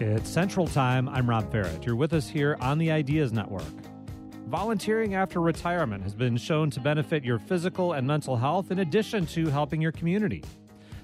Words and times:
It's 0.00 0.30
Central 0.30 0.68
Time. 0.68 1.08
I'm 1.08 1.28
Rob 1.28 1.50
Ferrett. 1.52 1.84
You're 1.84 1.96
with 1.96 2.12
us 2.12 2.28
here 2.28 2.56
on 2.60 2.78
the 2.78 2.88
Ideas 2.88 3.32
Network. 3.32 3.64
Volunteering 4.46 5.16
after 5.16 5.40
retirement 5.40 6.04
has 6.04 6.14
been 6.14 6.36
shown 6.36 6.70
to 6.70 6.78
benefit 6.78 7.24
your 7.24 7.40
physical 7.40 7.94
and 7.94 8.06
mental 8.06 8.36
health 8.36 8.70
in 8.70 8.78
addition 8.78 9.26
to 9.26 9.48
helping 9.48 9.82
your 9.82 9.90
community. 9.90 10.44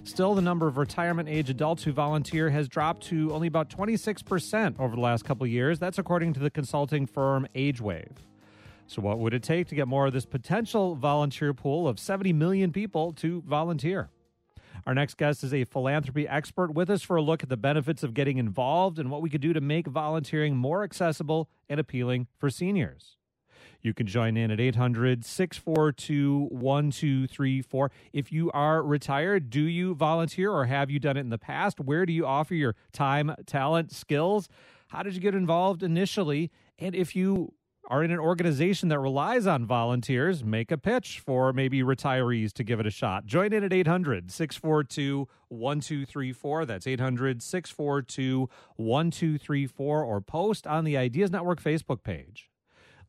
Still, 0.04 0.37
the 0.37 0.43
number 0.43 0.69
of 0.69 0.77
retirement 0.77 1.29
age 1.29 1.51
adults 1.51 1.83
who 1.83 1.91
volunteer 1.91 2.51
has 2.51 2.69
dropped 2.69 3.03
to 3.07 3.33
only 3.33 3.49
about 3.49 3.69
26% 3.69 4.79
over 4.79 4.95
the 4.95 5.03
last 5.03 5.25
couple 5.25 5.45
years. 5.45 5.81
That's 5.81 5.99
according 5.99 6.35
to 6.35 6.41
the 6.41 6.51
consulting 6.51 7.05
firm 7.05 7.49
AgeWave. 7.57 8.19
So, 8.87 9.03
what 9.03 9.19
would 9.19 9.35
it 9.35 9.43
take 9.43 9.67
to 9.69 9.75
get 9.75 9.89
more 9.89 10.07
of 10.07 10.13
this 10.13 10.27
potential 10.27 10.95
volunteer 10.95 11.53
pool 11.53 11.89
of 11.89 11.99
70 11.99 12.33
million 12.33 12.71
people 12.71 13.13
to 13.15 13.43
volunteer? 13.45 14.11
Our 14.87 14.95
next 14.95 15.16
guest 15.16 15.43
is 15.43 15.55
a 15.55 15.64
philanthropy 15.64 16.29
expert 16.29 16.75
with 16.75 16.91
us 16.91 17.03
for 17.03 17.16
a 17.16 17.23
look 17.23 17.43
at 17.43 17.48
the 17.48 17.57
benefits 17.57 18.02
of 18.02 18.12
getting 18.12 18.38
involved 18.38 18.98
and 18.98 19.10
what 19.10 19.23
we 19.23 19.30
could 19.30 19.41
do 19.41 19.52
to 19.52 19.60
make 19.60 19.87
volunteering 19.87 20.57
more 20.57 20.83
accessible 20.83 21.48
and 21.69 21.80
appealing 21.80 22.27
for 22.37 22.51
seniors. 22.51 23.16
You 23.80 23.93
can 23.93 24.07
join 24.07 24.37
in 24.37 24.51
at 24.51 24.60
800 24.60 25.24
642 25.24 26.48
1234. 26.51 27.91
If 28.12 28.33
you 28.33 28.51
are 28.52 28.83
retired, 28.83 29.51
do 29.51 29.60
you 29.60 29.95
volunteer 29.95 30.51
or 30.51 30.65
have 30.65 30.91
you 30.91 30.98
done 30.98 31.19
it 31.19 31.21
in 31.21 31.29
the 31.29 31.38
past? 31.38 31.80
Where 31.80 32.07
do 32.07 32.12
you 32.12 32.27
offer 32.27 32.55
your 32.55 32.74
time, 32.93 33.35
talent, 33.46 33.93
skills? 33.93 34.48
How 34.88 35.02
did 35.02 35.15
you 35.15 35.21
get 35.21 35.35
involved 35.35 35.82
initially? 35.82 36.51
And 36.79 36.95
if 36.95 37.15
you 37.15 37.52
are 37.88 38.02
in 38.02 38.11
an 38.11 38.19
organization 38.19 38.88
that 38.88 38.98
relies 38.98 39.47
on 39.47 39.66
volunteers, 39.66 40.43
make 40.43 40.70
a 40.70 40.79
pitch 40.79 41.20
for 41.20 41.52
maybe 41.52 41.83
retirees 41.83 42.52
to 42.55 42.65
give 42.65 42.80
it 42.80 42.87
a 42.87 42.91
shot. 42.91 43.27
Join 43.27 43.52
in 43.52 43.62
at 43.62 43.73
800 43.73 44.30
642 44.30 45.29
1234. 45.48 46.66
That's 46.66 46.87
800 46.87 47.43
642 47.43 48.48
1234 48.77 50.05
or 50.05 50.21
post 50.21 50.66
on 50.66 50.85
the 50.85 50.96
Ideas 50.96 51.30
Network 51.30 51.62
Facebook 51.62 52.02
page. 52.02 52.51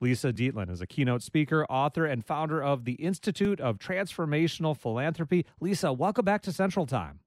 Lisa 0.02 0.34
Dietlin 0.34 0.70
is 0.70 0.82
a 0.82 0.88
keynote 0.88 1.24
speaker, 1.24 1.66
author, 1.70 2.06
and 2.06 2.26
founder 2.26 2.62
of 2.62 2.84
the 2.84 2.94
Institute 2.94 3.62
of 3.62 3.78
Transformational 3.78 4.76
Philanthropy. 4.78 5.46
Lisa, 5.62 5.94
welcome 5.94 6.26
back 6.26 6.42
to 6.44 6.52
Central 6.52 6.86
Time. 6.86 7.20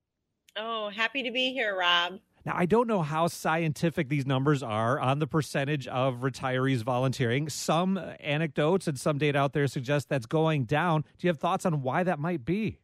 Oh, 0.55 0.91
happy 0.91 1.23
to 1.23 1.31
be 1.31 1.53
here, 1.53 1.77
Rob. 1.79 2.21
Now, 2.49 2.55
I 2.57 2.65
don't 2.65 2.89
know 2.89 3.03
how 3.03 3.27
scientific 3.27 4.09
these 4.09 4.25
numbers 4.25 4.63
are 4.63 4.99
on 4.99 5.19
the 5.19 5.27
percentage 5.27 5.87
of 5.87 6.21
retirees 6.21 6.83
volunteering. 6.83 7.51
Some 7.51 8.01
anecdotes 8.21 8.89
and 8.89 8.99
some 8.99 9.19
data 9.19 9.39
out 9.39 9.53
there 9.53 9.67
suggest 9.67 10.09
that's 10.09 10.25
going 10.25 10.65
down. 10.65 11.03
Do 11.03 11.27
you 11.27 11.29
have 11.29 11.37
thoughts 11.37 11.67
on 11.67 11.83
why 11.83 12.05
that 12.05 12.19
might 12.19 12.47
be? 12.47 12.79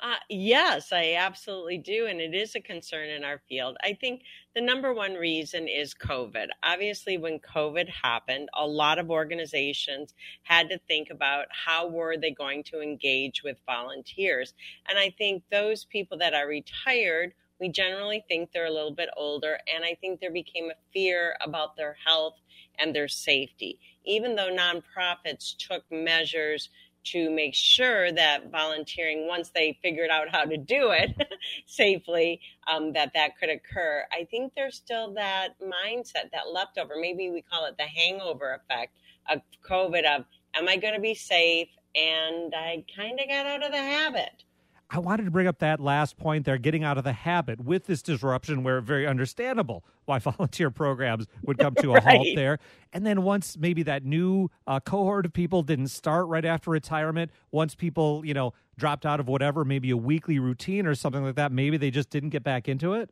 Uh, 0.00 0.14
yes, 0.30 0.90
I 0.90 1.16
absolutely 1.18 1.76
do. 1.76 2.06
And 2.06 2.18
it 2.18 2.34
is 2.34 2.54
a 2.54 2.60
concern 2.60 3.10
in 3.10 3.24
our 3.24 3.42
field. 3.46 3.76
I 3.84 3.92
think 3.92 4.22
the 4.54 4.62
number 4.62 4.94
one 4.94 5.16
reason 5.16 5.68
is 5.68 5.92
COVID. 5.92 6.46
Obviously, 6.62 7.18
when 7.18 7.40
COVID 7.40 7.90
happened, 7.90 8.48
a 8.58 8.66
lot 8.66 8.98
of 8.98 9.10
organizations 9.10 10.14
had 10.44 10.70
to 10.70 10.78
think 10.88 11.10
about 11.10 11.44
how 11.50 11.88
were 11.88 12.16
they 12.16 12.30
going 12.30 12.62
to 12.64 12.80
engage 12.80 13.42
with 13.44 13.58
volunteers. 13.66 14.54
And 14.88 14.98
I 14.98 15.10
think 15.18 15.42
those 15.50 15.84
people 15.84 16.16
that 16.18 16.32
are 16.32 16.48
retired 16.48 17.34
we 17.62 17.68
generally 17.68 18.24
think 18.26 18.50
they're 18.50 18.66
a 18.66 18.72
little 18.72 18.90
bit 18.90 19.08
older, 19.16 19.56
and 19.72 19.84
I 19.84 19.94
think 20.00 20.18
there 20.18 20.32
became 20.32 20.68
a 20.68 20.74
fear 20.92 21.36
about 21.40 21.76
their 21.76 21.96
health 22.04 22.34
and 22.76 22.92
their 22.92 23.06
safety. 23.06 23.78
Even 24.04 24.34
though 24.34 24.50
nonprofits 24.50 25.56
took 25.56 25.84
measures 25.88 26.70
to 27.04 27.30
make 27.30 27.54
sure 27.54 28.10
that 28.10 28.50
volunteering, 28.50 29.28
once 29.28 29.50
they 29.50 29.78
figured 29.80 30.10
out 30.10 30.28
how 30.28 30.44
to 30.44 30.56
do 30.56 30.90
it 30.90 31.14
safely, 31.66 32.40
um, 32.66 32.92
that 32.94 33.12
that 33.14 33.38
could 33.38 33.48
occur. 33.48 34.06
I 34.10 34.24
think 34.24 34.54
there's 34.56 34.74
still 34.74 35.14
that 35.14 35.50
mindset, 35.60 36.32
that 36.32 36.50
leftover, 36.52 36.94
maybe 37.00 37.30
we 37.30 37.42
call 37.42 37.66
it 37.66 37.76
the 37.78 37.84
hangover 37.84 38.54
effect 38.54 38.96
of 39.30 39.40
COVID 39.64 40.04
of, 40.04 40.24
am 40.54 40.68
I 40.68 40.78
going 40.78 40.94
to 40.94 41.00
be 41.00 41.14
safe? 41.14 41.68
And 41.94 42.52
I 42.56 42.84
kind 42.96 43.20
of 43.20 43.28
got 43.28 43.46
out 43.46 43.64
of 43.64 43.70
the 43.70 43.78
habit. 43.78 44.42
I 44.94 44.98
wanted 44.98 45.24
to 45.24 45.30
bring 45.30 45.46
up 45.46 45.58
that 45.60 45.80
last 45.80 46.18
point 46.18 46.44
there, 46.44 46.58
getting 46.58 46.84
out 46.84 46.98
of 46.98 47.04
the 47.04 47.14
habit 47.14 47.58
with 47.64 47.86
this 47.86 48.02
disruption, 48.02 48.62
where 48.62 48.78
very 48.82 49.06
understandable 49.06 49.84
why 50.04 50.18
volunteer 50.20 50.70
programs 50.70 51.26
would 51.44 51.56
come 51.56 51.74
to 51.76 51.92
a 51.92 51.94
right. 51.94 52.04
halt 52.04 52.28
there. 52.36 52.58
And 52.92 53.06
then 53.06 53.22
once 53.22 53.56
maybe 53.56 53.82
that 53.84 54.04
new 54.04 54.50
uh, 54.66 54.80
cohort 54.80 55.24
of 55.24 55.32
people 55.32 55.62
didn't 55.62 55.88
start 55.88 56.26
right 56.26 56.44
after 56.44 56.70
retirement, 56.70 57.30
once 57.50 57.74
people, 57.74 58.22
you 58.26 58.34
know, 58.34 58.52
dropped 58.76 59.06
out 59.06 59.18
of 59.18 59.28
whatever, 59.28 59.64
maybe 59.64 59.90
a 59.90 59.96
weekly 59.96 60.38
routine 60.38 60.86
or 60.86 60.94
something 60.94 61.24
like 61.24 61.36
that, 61.36 61.52
maybe 61.52 61.78
they 61.78 61.90
just 61.90 62.10
didn't 62.10 62.28
get 62.28 62.44
back 62.44 62.68
into 62.68 62.92
it. 62.92 63.10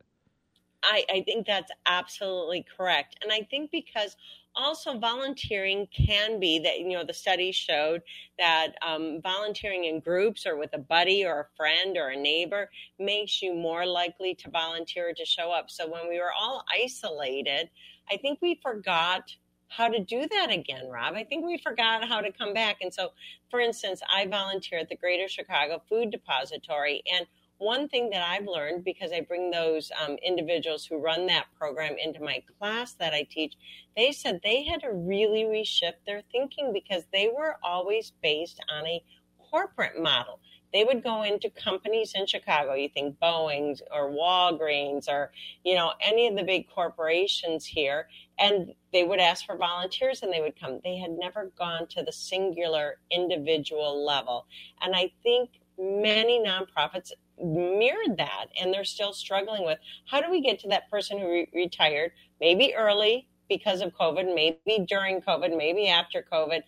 I, 0.83 1.05
I 1.09 1.21
think 1.21 1.45
that's 1.45 1.71
absolutely 1.85 2.65
correct. 2.77 3.17
And 3.23 3.31
I 3.31 3.41
think 3.49 3.71
because 3.71 4.15
also 4.55 4.97
volunteering 4.97 5.87
can 5.95 6.39
be 6.39 6.59
that 6.59 6.79
you 6.79 6.89
know 6.89 7.05
the 7.05 7.13
studies 7.13 7.55
showed 7.55 8.01
that 8.37 8.73
um, 8.85 9.21
volunteering 9.21 9.85
in 9.85 9.99
groups 10.01 10.45
or 10.45 10.57
with 10.57 10.71
a 10.73 10.77
buddy 10.77 11.25
or 11.25 11.39
a 11.41 11.55
friend 11.55 11.95
or 11.97 12.09
a 12.09 12.17
neighbor 12.17 12.69
makes 12.99 13.41
you 13.41 13.53
more 13.53 13.85
likely 13.85 14.35
to 14.35 14.49
volunteer 14.49 15.13
to 15.13 15.25
show 15.25 15.51
up. 15.51 15.69
So 15.69 15.89
when 15.89 16.09
we 16.09 16.19
were 16.19 16.33
all 16.37 16.65
isolated 16.73 17.69
i 18.11 18.17
think 18.17 18.39
we 18.41 18.59
forgot 18.61 19.35
how 19.69 19.87
to 19.87 20.03
do 20.03 20.27
that 20.29 20.51
again 20.51 20.89
rob. 20.89 21.13
I 21.15 21.23
think 21.23 21.45
we 21.45 21.57
forgot 21.57 22.05
how 22.07 22.19
to 22.19 22.31
come 22.31 22.53
back. 22.53 22.77
And 22.81 22.93
so 22.93 23.11
for 23.49 23.59
instance 23.59 24.01
i 24.13 24.25
volunteer 24.27 24.79
at 24.79 24.89
the 24.89 24.97
greater 24.97 25.27
chicago 25.27 25.81
food 25.87 26.11
depository 26.11 27.03
and 27.13 27.25
one 27.61 27.87
thing 27.87 28.09
that 28.09 28.27
I've 28.27 28.47
learned 28.47 28.83
because 28.83 29.11
I 29.11 29.21
bring 29.21 29.51
those 29.51 29.91
um, 30.03 30.17
individuals 30.25 30.83
who 30.83 30.97
run 30.97 31.27
that 31.27 31.45
program 31.59 31.95
into 32.03 32.19
my 32.19 32.41
class 32.57 32.93
that 32.93 33.13
I 33.13 33.27
teach, 33.29 33.53
they 33.95 34.11
said 34.11 34.41
they 34.43 34.63
had 34.63 34.81
to 34.81 34.91
really 34.91 35.43
reshift 35.43 36.03
their 36.07 36.23
thinking 36.31 36.73
because 36.73 37.03
they 37.13 37.29
were 37.29 37.57
always 37.61 38.13
based 38.23 38.59
on 38.67 38.87
a 38.87 39.03
corporate 39.51 40.01
model. 40.01 40.39
They 40.73 40.85
would 40.85 41.03
go 41.03 41.21
into 41.21 41.51
companies 41.51 42.13
in 42.15 42.25
Chicago, 42.25 42.73
you 42.73 42.89
think 42.89 43.19
Boeing 43.19 43.79
or 43.93 44.09
Walgreens 44.09 45.07
or, 45.07 45.31
you 45.63 45.75
know, 45.75 45.91
any 46.01 46.27
of 46.27 46.35
the 46.35 46.43
big 46.43 46.67
corporations 46.67 47.65
here, 47.65 48.07
and 48.39 48.73
they 48.91 49.03
would 49.03 49.19
ask 49.19 49.45
for 49.45 49.55
volunteers 49.55 50.23
and 50.23 50.33
they 50.33 50.41
would 50.41 50.59
come. 50.59 50.79
They 50.83 50.97
had 50.97 51.11
never 51.11 51.51
gone 51.59 51.85
to 51.87 52.01
the 52.01 52.11
singular 52.11 52.97
individual 53.11 54.03
level. 54.03 54.47
And 54.81 54.95
I 54.95 55.11
think 55.21 55.59
many 55.77 56.39
nonprofits 56.39 57.11
mirrored 57.43 58.17
that 58.17 58.47
and 58.59 58.73
they're 58.73 58.83
still 58.83 59.13
struggling 59.13 59.65
with 59.65 59.79
how 60.09 60.21
do 60.21 60.29
we 60.29 60.41
get 60.41 60.59
to 60.59 60.67
that 60.67 60.89
person 60.89 61.17
who 61.17 61.27
re- 61.29 61.49
retired 61.53 62.11
maybe 62.39 62.73
early 62.75 63.27
because 63.49 63.81
of 63.81 63.91
covid 63.99 64.33
maybe 64.33 64.85
during 64.85 65.21
covid 65.21 65.55
maybe 65.57 65.87
after 65.87 66.25
covid 66.31 66.61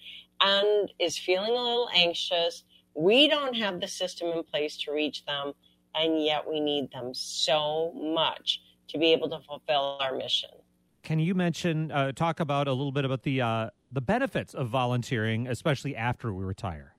and 0.43 0.91
is 0.99 1.17
feeling 1.17 1.51
a 1.51 1.61
little 1.61 1.89
anxious? 1.95 2.63
We 2.95 3.27
don't 3.27 3.55
have 3.55 3.79
the 3.79 3.87
system 3.87 4.29
in 4.29 4.43
place 4.43 4.77
to 4.83 4.91
reach 4.91 5.25
them 5.25 5.53
and 5.95 6.23
yet 6.23 6.47
we 6.47 6.59
need 6.59 6.91
them 6.91 7.13
so 7.13 7.93
much 7.95 8.61
to 8.89 8.97
be 8.97 9.13
able 9.13 9.29
to 9.29 9.39
fulfill 9.47 9.97
our 9.99 10.15
mission. 10.15 10.49
Can 11.03 11.19
you 11.19 11.35
mention 11.35 11.91
uh, 11.91 12.11
talk 12.11 12.39
about 12.39 12.67
a 12.67 12.73
little 12.73 12.91
bit 12.91 13.05
about 13.05 13.23
the 13.23 13.41
uh, 13.41 13.69
the 13.91 14.01
benefits 14.01 14.53
of 14.53 14.69
volunteering 14.69 15.47
especially 15.47 15.95
after 15.95 16.33
we 16.33 16.43
retire? 16.43 16.95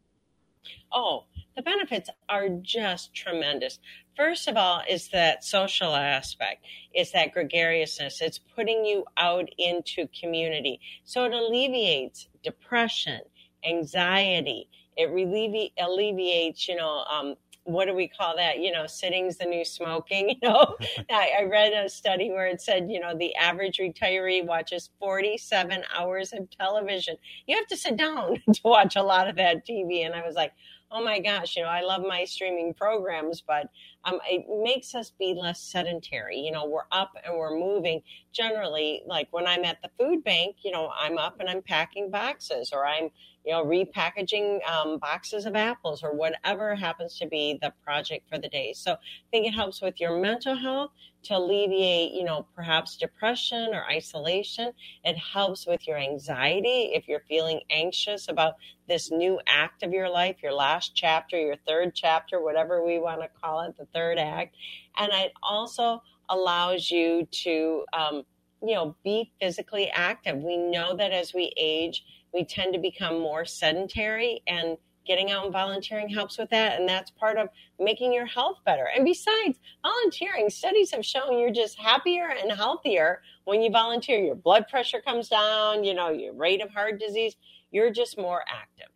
Oh, 0.93 1.25
the 1.57 1.63
benefits 1.63 2.11
are 2.29 2.49
just 2.49 3.15
tremendous. 3.15 3.79
First 4.17 4.49
of 4.49 4.57
all, 4.57 4.83
is 4.89 5.09
that 5.09 5.45
social 5.45 5.95
aspect, 5.95 6.65
is 6.95 7.13
that 7.13 7.33
gregariousness. 7.33 8.21
It's 8.21 8.39
putting 8.39 8.85
you 8.85 9.05
out 9.17 9.49
into 9.59 10.09
community. 10.19 10.81
So 11.05 11.25
it 11.25 11.33
alleviates 11.33 12.29
depression, 12.43 13.21
anxiety. 13.69 14.69
It 14.97 15.11
allevi- 15.11 15.73
alleviates, 15.79 16.69
you 16.69 16.77
know, 16.77 17.05
um, 17.11 17.35
what 17.65 17.87
do 17.87 17.95
we 17.95 18.07
call 18.07 18.37
that? 18.37 18.61
You 18.61 18.73
know, 18.73 18.87
sitting's 18.87 19.39
the 19.39 19.47
new 19.47 19.65
smoking. 19.65 20.39
You 20.43 20.49
know, 20.49 20.77
I, 21.11 21.33
I, 21.41 21.43
read 21.45 21.73
a 21.73 21.89
study 21.89 22.31
where 22.31 22.47
it 22.47 22.61
said, 22.61 22.91
you 22.91 23.01
know, 23.01 23.17
the 23.17 23.35
average 23.37 23.79
retiree 23.79 24.45
watches 24.45 24.91
47 24.99 25.83
hours 25.97 26.33
of 26.33 26.49
television. 26.51 27.17
You 27.47 27.57
have 27.57 27.67
to 27.69 27.77
sit 27.77 27.97
down 27.97 28.43
to 28.53 28.61
watch 28.65 28.97
a 28.97 29.03
lot 29.03 29.29
of 29.29 29.37
that 29.37 29.67
TV. 29.67 30.05
And 30.05 30.15
I 30.15 30.27
was 30.27 30.35
like, 30.35 30.53
oh 30.95 31.03
my 31.03 31.19
gosh, 31.19 31.57
you 31.57 31.63
know, 31.63 31.69
I 31.69 31.81
love 31.81 32.03
my 32.03 32.25
streaming 32.25 32.73
programs, 32.73 33.41
but 33.41 33.69
um, 34.05 34.21
it 34.31 34.47
makes 34.63 34.95
us 34.95 35.11
be 35.19 35.35
less 35.35 35.61
sedentary. 35.61 36.39
You 36.39 36.53
know, 36.53 36.67
we're 36.67 36.87
up 36.93 37.17
and 37.25 37.37
we're 37.37 37.59
moving. 37.59 38.01
Generally, 38.33 39.03
like 39.05 39.27
when 39.33 39.47
I'm 39.47 39.65
at 39.65 39.83
the 39.83 39.91
food 39.99 40.23
bank, 40.23 40.59
you 40.63 40.71
know, 40.71 40.93
I'm 40.97 41.19
up 41.19 41.41
and 41.41 41.51
I'm 41.51 41.63
packing 41.63 42.11
boxes 42.11 42.71
or 42.73 42.87
I'm, 42.87 43.11
you 43.45 43.53
know, 43.53 43.65
repackaging 43.65 44.67
um, 44.69 44.99
boxes 44.99 45.45
of 45.47 45.55
apples 45.55 46.03
or 46.03 46.15
whatever 46.15 46.75
happens 46.75 47.19
to 47.19 47.27
be 47.27 47.59
the 47.61 47.73
project 47.85 48.29
for 48.29 48.39
the 48.39 48.49
day. 48.49 48.73
So 48.73 48.93
I 48.93 48.97
think 49.31 49.47
it 49.47 49.55
helps 49.55 49.83
with 49.83 50.01
your 50.01 50.19
mental 50.19 50.57
health 50.57 50.93
to 51.25 51.37
alleviate, 51.37 52.13
you 52.13 52.25
know, 52.25 52.47
perhaps 52.55 52.97
depression 52.97 53.75
or 53.75 53.85
isolation. 53.91 54.73
It 55.05 55.17
helps 55.17 55.67
with 55.67 55.87
your 55.87 55.99
anxiety 55.99 56.93
if 56.95 57.09
you're 57.09 57.25
feeling 57.29 57.61
anxious 57.71 58.29
about 58.29 58.55
this 58.89 59.11
new 59.11 59.41
act 59.47 59.83
of 59.83 59.93
your 59.93 60.09
life, 60.09 60.37
your 60.43 60.53
last 60.53 60.93
chapter, 60.95 61.39
your 61.39 61.57
third 61.67 61.95
chapter, 61.95 62.43
whatever 62.43 62.85
we 62.85 62.99
want 62.99 63.21
to 63.23 63.29
call 63.41 63.61
it, 63.63 63.77
the 63.77 63.87
third 63.95 64.19
act. 64.19 64.57
And 64.99 65.11
it 65.13 65.33
also 65.43 66.03
allows 66.29 66.91
you 66.91 67.27
to, 67.31 67.85
um, 67.93 68.23
you 68.63 68.75
know, 68.75 68.97
be 69.05 69.33
physically 69.41 69.91
active. 69.91 70.37
We 70.39 70.57
know 70.57 70.97
that 70.97 71.13
as 71.13 71.35
we 71.35 71.53
age, 71.57 72.05
we 72.33 72.45
tend 72.45 72.75
to 72.75 72.81
become 72.81 73.21
more 73.21 73.45
sedentary 73.45 74.43
and 74.47 74.77
getting 75.07 75.31
out 75.31 75.45
and 75.45 75.53
volunteering 75.53 76.09
helps 76.09 76.39
with 76.39 76.49
that 76.49 76.81
and 76.81 76.89
that's 76.89 77.11
part 77.11 77.37
of 77.37 77.49
making 77.79 78.13
your 78.13 78.27
health 78.27 78.59
better. 78.65 78.89
And 78.97 79.05
besides 79.05 79.59
volunteering 79.83 80.49
studies 80.49 80.91
have 80.93 81.05
shown 81.05 81.39
you're 81.39 81.53
just 81.53 81.79
happier 81.79 82.31
and 82.31 82.51
healthier 82.51 83.21
when 83.45 83.61
you 83.61 83.71
volunteer. 83.71 84.19
Your 84.19 84.35
blood 84.35 84.67
pressure 84.69 85.03
comes 85.05 85.29
down 85.29 85.85
you 85.85 85.95
know 85.95 86.11
your 86.11 86.33
rate 86.35 86.63
of 86.63 86.71
heart 86.71 86.99
disease 86.99 87.37
you're 87.71 87.91
just 87.91 88.17
more 88.17 88.45
active 88.49 88.94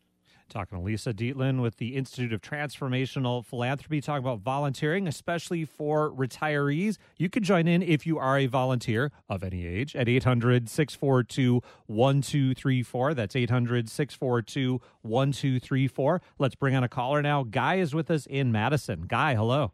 Talking 0.48 0.78
to 0.78 0.84
Lisa 0.84 1.12
Dietlin 1.12 1.60
with 1.60 1.76
the 1.76 1.94
Institute 1.94 2.32
of 2.32 2.40
Transformational 2.40 3.44
Philanthropy, 3.44 4.00
talking 4.00 4.24
about 4.24 4.40
volunteering, 4.40 5.06
especially 5.06 5.66
for 5.66 6.10
retirees. 6.10 6.96
You 7.18 7.28
can 7.28 7.42
join 7.42 7.68
in 7.68 7.82
if 7.82 8.06
you 8.06 8.18
are 8.18 8.38
a 8.38 8.46
volunteer 8.46 9.12
of 9.28 9.44
any 9.44 9.66
age 9.66 9.94
at 9.94 10.08
800 10.08 10.70
642 10.70 11.60
1234. 11.86 13.14
That's 13.14 13.36
800 13.36 13.90
642 13.90 14.80
1234. 15.02 16.22
Let's 16.38 16.54
bring 16.54 16.74
on 16.74 16.82
a 16.82 16.88
caller 16.88 17.20
now. 17.20 17.42
Guy 17.42 17.74
is 17.76 17.94
with 17.94 18.10
us 18.10 18.24
in 18.24 18.50
Madison. 18.50 19.02
Guy, 19.02 19.34
hello. 19.34 19.72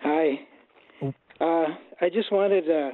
Hi. 0.00 0.40
Oh. 1.00 1.14
Uh, 1.40 1.74
I 2.02 2.10
just 2.10 2.30
wanted 2.30 2.66
to 2.66 2.90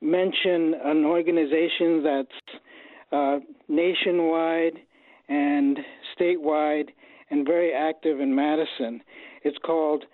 mention 0.00 0.74
an 0.84 1.04
organization 1.04 2.04
that's 2.04 2.60
uh, 3.10 3.38
nationwide 3.68 4.80
and 5.30 5.78
statewide 6.18 6.88
and 7.30 7.46
very 7.46 7.72
active 7.72 8.20
in 8.20 8.34
Madison. 8.34 9.00
It's 9.44 9.56
called 9.64 10.04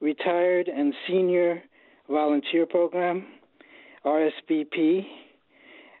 Retired 0.00 0.68
and 0.68 0.94
Senior 1.06 1.62
Volunteer 2.08 2.64
Program, 2.64 3.26
RSVP. 4.06 5.04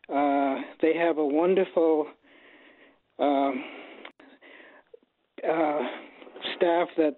Uh, 0.08 0.62
they 0.80 0.94
have 0.96 1.18
a 1.18 1.26
wonderful 1.26 2.06
uh, 3.18 3.50
uh, 5.48 5.78
staff 6.56 6.88
that 6.96 7.16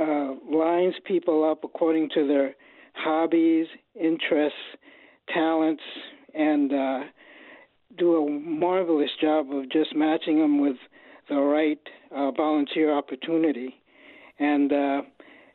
uh, 0.00 0.34
lines 0.56 0.94
people 1.04 1.48
up 1.48 1.62
according 1.64 2.08
to 2.14 2.26
their 2.26 2.54
hobbies, 2.94 3.66
interests, 4.00 4.58
talents, 5.32 5.82
and 6.34 6.72
uh, 6.72 7.00
do 7.96 8.16
a 8.16 8.30
marvelous 8.30 9.10
job 9.20 9.52
of 9.52 9.70
just 9.70 9.94
matching 9.94 10.38
them 10.38 10.60
with 10.60 10.76
the 11.28 11.36
right 11.36 11.80
uh, 12.14 12.30
volunteer 12.32 12.96
opportunity, 12.96 13.74
and 14.38 14.72
uh, 14.72 15.02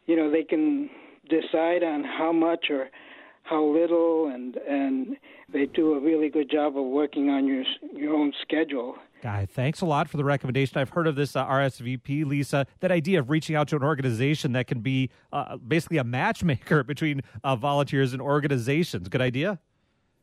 you 0.06 0.16
know 0.16 0.32
they 0.32 0.44
can 0.44 0.90
decide 1.30 1.84
on 1.84 2.04
how 2.04 2.32
much 2.32 2.66
or 2.70 2.90
how 3.44 3.64
little, 3.64 4.28
and 4.28 4.56
and 4.58 5.18
they 5.52 5.66
do 5.66 5.94
a 5.94 6.00
really 6.00 6.30
good 6.30 6.50
job 6.50 6.78
of 6.78 6.86
working 6.86 7.30
on 7.30 7.46
your 7.48 7.64
your 7.94 8.16
own 8.16 8.34
schedule. 8.42 8.96
Guy, 9.22 9.46
thanks 9.46 9.82
a 9.82 9.86
lot 9.86 10.08
for 10.08 10.16
the 10.16 10.24
recommendation. 10.24 10.78
I've 10.78 10.92
heard 10.92 11.06
of 11.06 11.16
this 11.16 11.36
uh, 11.36 11.46
RSVP, 11.46 12.26
Lisa. 12.26 12.66
That 12.80 12.92
idea 12.92 13.20
of 13.20 13.30
reaching 13.30 13.56
out 13.56 13.68
to 13.70 13.76
an 13.76 13.84
organization 13.84 14.54
that 14.54 14.68
can 14.68 14.80
be 14.80 15.10
uh, 15.34 15.58
basically 15.58 15.98
a 15.98 16.06
matchmaker 16.06 16.84
between 16.86 17.22
uh, 17.44 17.58
volunteers 17.58 18.14
and 18.14 18.22
organizations. 18.22 19.10
Good 19.10 19.22
idea. 19.22 19.60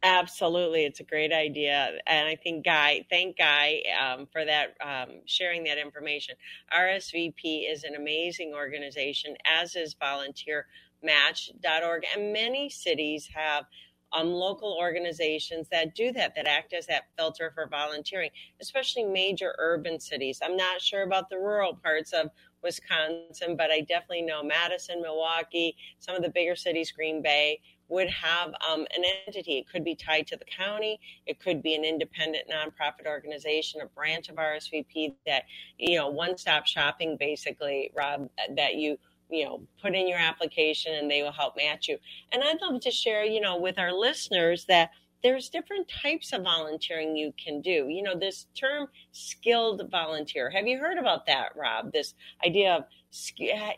Absolutely, 0.03 0.85
it's 0.85 1.01
a 1.01 1.05
great 1.05 1.33
idea, 1.33 1.99
and 2.07 2.29
I 2.29 2.37
think 2.37 2.65
Guy, 2.65 3.05
thank 3.11 3.39
Guy 3.39 3.83
um, 4.01 4.27
for 4.31 4.45
that 4.45 4.77
um, 4.81 5.21
sharing 5.25 5.65
that 5.65 5.79
information. 5.79 6.37
RSVP 6.73 7.71
is 7.71 7.83
an 7.83 7.97
amazing 7.97 8.53
organization, 8.55 9.37
as 9.45 9.75
is 9.75 9.95
VolunteerMatch.org, 9.95 12.03
and 12.15 12.33
many 12.33 12.69
cities 12.69 13.29
have 13.35 13.65
um, 14.13 14.33
local 14.33 14.77
organizations 14.79 15.69
that 15.71 15.95
do 15.95 16.13
that, 16.13 16.35
that 16.37 16.47
act 16.47 16.73
as 16.73 16.87
that 16.87 17.05
filter 17.19 17.51
for 17.55 17.67
volunteering, 17.67 18.31
especially 18.61 19.03
major 19.03 19.55
urban 19.59 19.99
cities. 19.99 20.41
I'm 20.45 20.57
not 20.57 20.81
sure 20.81 21.03
about 21.03 21.31
the 21.31 21.39
rural 21.39 21.75
parts 21.75 22.13
of 22.13 22.31
Wisconsin, 22.67 23.57
but 23.57 23.71
I 23.71 23.81
definitely 23.81 24.23
know 24.23 24.43
Madison, 24.43 25.01
Milwaukee, 25.01 25.77
some 26.01 26.17
of 26.17 26.23
the 26.23 26.29
bigger 26.29 26.57
cities, 26.57 26.91
Green 26.93 27.23
Bay 27.23 27.61
would 27.89 28.11
have 28.11 28.49
um, 28.69 28.85
an 28.97 29.05
entity. 29.27 29.59
It 29.59 29.69
could 29.69 29.85
be 29.85 29.95
tied 29.95 30.27
to 30.29 30.37
the 30.37 30.45
county. 30.45 30.99
It 31.27 31.39
could 31.39 31.63
be 31.63 31.75
an 31.75 31.85
independent 31.85 32.45
nonprofit 32.51 33.07
organization, 33.07 33.81
a 33.81 33.87
branch 33.87 34.29
of 34.29 34.37
RSVP 34.37 35.15
that, 35.27 35.45
you 35.79 35.97
know, 35.97 36.09
one 36.09 36.37
stop 36.37 36.67
shopping 36.67 37.17
basically, 37.17 37.93
Rob, 37.97 38.29
that 38.57 38.75
you, 38.75 38.99
you 39.31 39.45
know, 39.45 39.63
put 39.81 39.95
in 39.95 40.09
your 40.09 40.19
application 40.19 40.95
and 40.95 41.11
they 41.11 41.23
will 41.23 41.33
help 41.33 41.57
match 41.57 41.89
you. 41.89 41.99
And 42.33 42.43
I'd 42.43 42.61
love 42.61 42.81
to 42.83 42.91
share, 42.91 43.25
you 43.25 43.41
know, 43.41 43.57
with 43.57 43.79
our 43.79 43.93
listeners 43.93 44.65
that 44.67 44.91
there's 45.27 45.49
different 45.49 45.89
types 45.89 46.33
of 46.33 46.43
volunteering 46.43 47.17
you 47.17 47.33
can 47.43 47.61
do. 47.61 47.89
You 47.89 48.03
know, 48.03 48.17
this 48.17 48.47
term 48.55 48.89
skilled 49.13 49.83
volunteer. 49.91 50.51
Have 50.51 50.67
you 50.67 50.79
heard 50.79 50.99
about 50.99 51.27
that, 51.27 51.49
Rob? 51.57 51.93
This 51.93 52.15
idea 52.45 52.77
of 52.77 52.85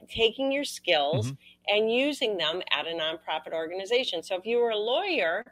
taking 0.09 0.53
your 0.53 0.65
skills 0.65 1.29
mm-hmm 1.29 1.35
and 1.69 1.93
using 1.93 2.37
them 2.37 2.63
at 2.73 2.87
a 2.87 2.91
nonprofit 2.91 3.53
organization. 3.53 4.23
So 4.23 4.37
if 4.37 4.47
you 4.47 4.59
were 4.59 4.71
a 4.71 4.79
lawyer, 4.79 5.45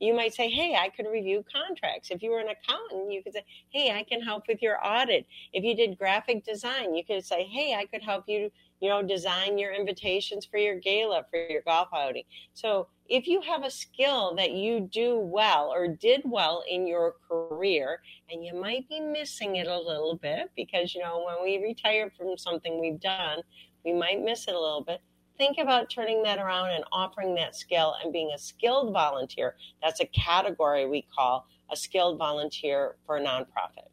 you 0.00 0.14
might 0.14 0.34
say, 0.34 0.48
Hey, 0.48 0.76
I 0.76 0.88
could 0.88 1.06
review 1.10 1.44
contracts. 1.52 2.10
If 2.10 2.22
you 2.22 2.30
were 2.30 2.40
an 2.40 2.48
accountant, 2.48 3.12
you 3.12 3.22
could 3.22 3.32
say, 3.32 3.44
Hey, 3.70 3.92
I 3.92 4.04
can 4.04 4.20
help 4.20 4.44
with 4.48 4.62
your 4.62 4.84
audit. 4.84 5.26
If 5.52 5.64
you 5.64 5.74
did 5.74 5.98
graphic 5.98 6.44
design, 6.44 6.94
you 6.94 7.04
could 7.04 7.24
say, 7.24 7.44
Hey, 7.44 7.74
I 7.74 7.86
could 7.86 8.02
help 8.02 8.24
you, 8.26 8.50
you 8.80 8.88
know, 8.88 9.02
design 9.02 9.58
your 9.58 9.72
invitations 9.72 10.44
for 10.44 10.58
your 10.58 10.78
gala, 10.78 11.24
for 11.30 11.38
your 11.38 11.62
golf 11.62 11.88
outing. 11.94 12.24
So 12.54 12.88
if 13.08 13.26
you 13.26 13.40
have 13.42 13.64
a 13.64 13.70
skill 13.70 14.34
that 14.36 14.52
you 14.52 14.80
do 14.80 15.18
well 15.18 15.70
or 15.74 15.88
did 15.88 16.22
well 16.24 16.62
in 16.68 16.86
your 16.86 17.14
career, 17.28 18.00
and 18.30 18.44
you 18.44 18.54
might 18.54 18.88
be 18.88 19.00
missing 19.00 19.56
it 19.56 19.66
a 19.66 19.78
little 19.78 20.16
bit 20.16 20.50
because, 20.56 20.94
you 20.94 21.02
know, 21.02 21.24
when 21.26 21.42
we 21.42 21.62
retire 21.62 22.10
from 22.16 22.36
something 22.38 22.80
we've 22.80 23.00
done, 23.00 23.40
we 23.84 23.92
might 23.92 24.22
miss 24.22 24.48
it 24.48 24.54
a 24.54 24.60
little 24.60 24.82
bit 24.82 25.00
think 25.38 25.58
about 25.58 25.90
turning 25.90 26.22
that 26.22 26.38
around 26.38 26.70
and 26.70 26.84
offering 26.92 27.34
that 27.34 27.56
skill 27.56 27.96
and 28.02 28.12
being 28.12 28.30
a 28.34 28.38
skilled 28.38 28.92
volunteer. 28.92 29.56
That's 29.82 30.00
a 30.00 30.06
category 30.06 30.86
we 30.86 31.06
call 31.14 31.46
a 31.70 31.76
skilled 31.76 32.18
volunteer 32.18 32.96
for 33.06 33.16
a 33.16 33.20
nonprofit. 33.20 33.88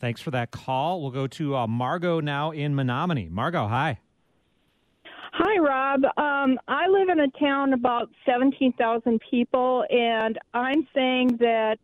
Thanks 0.00 0.20
for 0.20 0.30
that 0.32 0.50
call. 0.50 1.00
We'll 1.00 1.10
go 1.10 1.26
to 1.28 1.56
uh, 1.56 1.66
Margot 1.66 2.20
now 2.20 2.50
in 2.50 2.74
Menomonie. 2.74 3.30
Margot, 3.30 3.68
hi. 3.68 4.00
Hi, 5.36 5.58
Rob. 5.58 6.04
Um, 6.16 6.58
I 6.68 6.86
live 6.86 7.08
in 7.08 7.20
a 7.20 7.28
town 7.38 7.72
about 7.72 8.08
17,000 8.24 9.20
people, 9.28 9.84
and 9.90 10.38
I'm 10.54 10.86
saying 10.94 11.38
that 11.40 11.78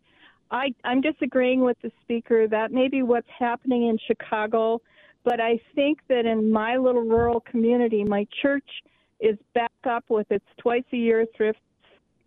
I, 0.52 0.72
I'm 0.84 1.00
disagreeing 1.00 1.60
with 1.60 1.76
the 1.82 1.90
speaker 2.02 2.46
that 2.48 2.70
maybe 2.70 3.02
what's 3.02 3.28
happening 3.38 3.88
in 3.88 3.98
Chicago 4.06 4.80
but 5.24 5.40
I 5.40 5.60
think 5.74 5.98
that 6.08 6.26
in 6.26 6.50
my 6.50 6.76
little 6.76 7.02
rural 7.02 7.40
community, 7.40 8.04
my 8.04 8.26
church 8.42 8.68
is 9.20 9.36
back 9.54 9.70
up 9.88 10.04
with 10.08 10.30
its 10.30 10.44
twice 10.58 10.84
a 10.92 10.96
year 10.96 11.26
thrift 11.36 11.58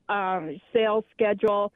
um, 0.09 0.59
sales 0.71 1.03
schedule. 1.13 1.71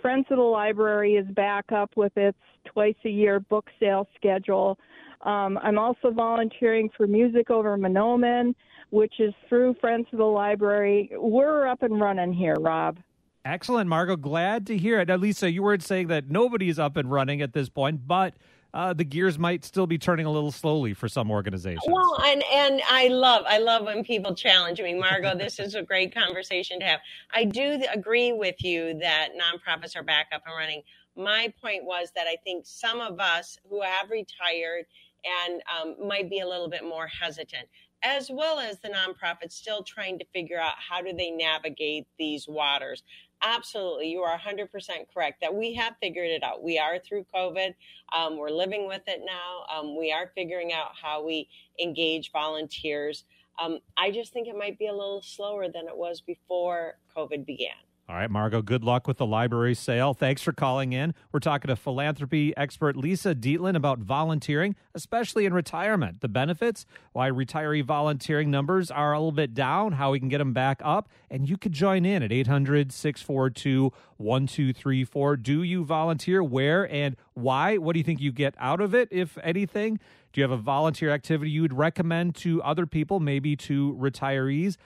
Friends 0.00 0.26
of 0.30 0.38
the 0.38 0.42
Library 0.42 1.14
is 1.14 1.26
back 1.34 1.70
up 1.72 1.90
with 1.96 2.16
its 2.16 2.38
twice 2.64 2.94
a 3.04 3.10
year 3.10 3.40
book 3.40 3.68
sale 3.78 4.08
schedule. 4.16 4.78
Um, 5.22 5.58
I'm 5.62 5.78
also 5.78 6.10
volunteering 6.10 6.88
for 6.96 7.06
Music 7.06 7.50
Over 7.50 7.76
Menomonie, 7.76 8.54
which 8.92 9.20
is 9.20 9.32
through 9.48 9.74
Friends 9.80 10.06
of 10.12 10.18
the 10.18 10.24
Library. 10.24 11.10
We're 11.16 11.66
up 11.66 11.82
and 11.82 11.98
running 11.98 12.30
here, 12.30 12.56
Rob. 12.60 12.98
Excellent, 13.42 13.88
Margot. 13.88 14.16
Glad 14.16 14.66
to 14.66 14.76
hear 14.76 15.00
it. 15.00 15.08
Now, 15.08 15.16
Lisa, 15.16 15.50
you 15.50 15.62
weren't 15.62 15.82
saying 15.82 16.08
that 16.08 16.28
nobody's 16.28 16.78
up 16.78 16.98
and 16.98 17.10
running 17.10 17.40
at 17.40 17.54
this 17.54 17.70
point, 17.70 18.06
but 18.06 18.34
uh, 18.74 18.92
the 18.92 19.02
gears 19.02 19.38
might 19.38 19.64
still 19.64 19.86
be 19.86 19.96
turning 19.96 20.26
a 20.26 20.30
little 20.30 20.52
slowly 20.52 20.92
for 20.92 21.08
some 21.08 21.30
organizations. 21.30 21.82
Well, 21.86 22.20
and 22.22 22.44
and 22.52 22.82
I 22.88 23.08
love 23.08 23.44
I 23.48 23.58
love 23.58 23.86
when 23.86 24.04
people 24.04 24.34
challenge 24.34 24.78
me, 24.78 24.92
Margot. 24.92 25.34
this 25.38 25.58
is 25.58 25.74
a 25.74 25.82
great 25.82 26.14
conversation 26.14 26.78
to 26.80 26.84
have. 26.84 27.00
I 27.32 27.44
do 27.44 27.82
agree 27.94 28.32
with 28.34 28.62
you 28.62 28.98
that 29.00 29.30
nonprofits 29.34 29.96
are 29.96 30.02
back 30.02 30.26
up 30.34 30.42
and 30.44 30.54
running. 30.54 30.82
My 31.16 31.52
point 31.62 31.84
was 31.84 32.12
that 32.14 32.26
I 32.26 32.36
think 32.44 32.66
some 32.66 33.00
of 33.00 33.20
us 33.20 33.58
who 33.70 33.80
have 33.80 34.10
retired 34.10 34.84
and 35.24 35.62
um, 35.80 36.06
might 36.06 36.28
be 36.28 36.40
a 36.40 36.46
little 36.46 36.68
bit 36.68 36.84
more 36.84 37.06
hesitant 37.06 37.68
as 38.02 38.30
well 38.30 38.58
as 38.58 38.78
the 38.80 38.88
nonprofits 38.88 39.52
still 39.52 39.82
trying 39.82 40.18
to 40.18 40.24
figure 40.32 40.58
out 40.58 40.74
how 40.76 41.00
do 41.00 41.12
they 41.12 41.30
navigate 41.30 42.06
these 42.18 42.46
waters. 42.48 43.02
Absolutely 43.42 44.08
you 44.10 44.20
are 44.20 44.38
100% 44.38 44.68
correct 45.12 45.40
that 45.40 45.54
we 45.54 45.74
have 45.74 45.94
figured 46.00 46.30
it 46.30 46.42
out. 46.42 46.62
We 46.62 46.78
are 46.78 46.98
through 46.98 47.26
covid. 47.34 47.74
Um, 48.16 48.36
we're 48.36 48.50
living 48.50 48.86
with 48.86 49.02
it 49.06 49.20
now. 49.24 49.64
Um, 49.74 49.98
we 49.98 50.12
are 50.12 50.30
figuring 50.34 50.72
out 50.72 50.92
how 51.00 51.24
we 51.24 51.48
engage 51.80 52.30
volunteers. 52.32 53.24
Um, 53.60 53.80
i 53.98 54.10
just 54.10 54.32
think 54.32 54.48
it 54.48 54.56
might 54.56 54.78
be 54.78 54.86
a 54.86 54.92
little 54.92 55.20
slower 55.20 55.68
than 55.68 55.86
it 55.86 55.96
was 55.96 56.22
before 56.22 56.94
covid 57.14 57.44
began 57.44 57.76
All 58.08 58.16
right, 58.16 58.30
Margot, 58.30 58.62
good 58.62 58.82
luck 58.82 59.06
with 59.06 59.18
the 59.18 59.24
library 59.24 59.74
sale. 59.74 60.12
Thanks 60.12 60.42
for 60.42 60.52
calling 60.52 60.92
in. 60.92 61.14
We're 61.30 61.38
talking 61.38 61.68
to 61.68 61.76
philanthropy 61.76 62.52
expert 62.56 62.96
Lisa 62.96 63.32
Dietlin 63.32 63.76
about 63.76 64.00
volunteering, 64.00 64.74
especially 64.92 65.46
in 65.46 65.54
retirement, 65.54 66.20
the 66.20 66.28
benefits, 66.28 66.84
why 67.12 67.30
retiree 67.30 67.84
volunteering 67.84 68.50
numbers 68.50 68.90
are 68.90 69.12
a 69.12 69.18
little 69.18 69.30
bit 69.30 69.54
down, 69.54 69.92
how 69.92 70.10
we 70.10 70.18
can 70.18 70.28
get 70.28 70.38
them 70.38 70.52
back 70.52 70.80
up. 70.84 71.08
And 71.30 71.48
you 71.48 71.56
could 71.56 71.72
join 71.72 72.04
in 72.04 72.24
at 72.24 72.32
800 72.32 72.92
642 72.92 73.92
1234. 74.16 75.36
Do 75.36 75.62
you 75.62 75.84
volunteer? 75.84 76.42
Where 76.42 76.92
and 76.92 77.14
why? 77.34 77.78
What 77.78 77.92
do 77.92 78.00
you 78.00 78.04
think 78.04 78.20
you 78.20 78.32
get 78.32 78.54
out 78.58 78.80
of 78.80 78.96
it, 78.96 79.08
if 79.12 79.38
anything? 79.44 80.00
Do 80.32 80.40
you 80.40 80.42
have 80.42 80.50
a 80.50 80.60
volunteer 80.60 81.10
activity 81.10 81.52
you 81.52 81.62
would 81.62 81.74
recommend 81.76 82.34
to 82.36 82.62
other 82.62 82.84
people, 82.84 83.20
maybe 83.20 83.54
to 83.56 83.96
retirees? 83.98 84.76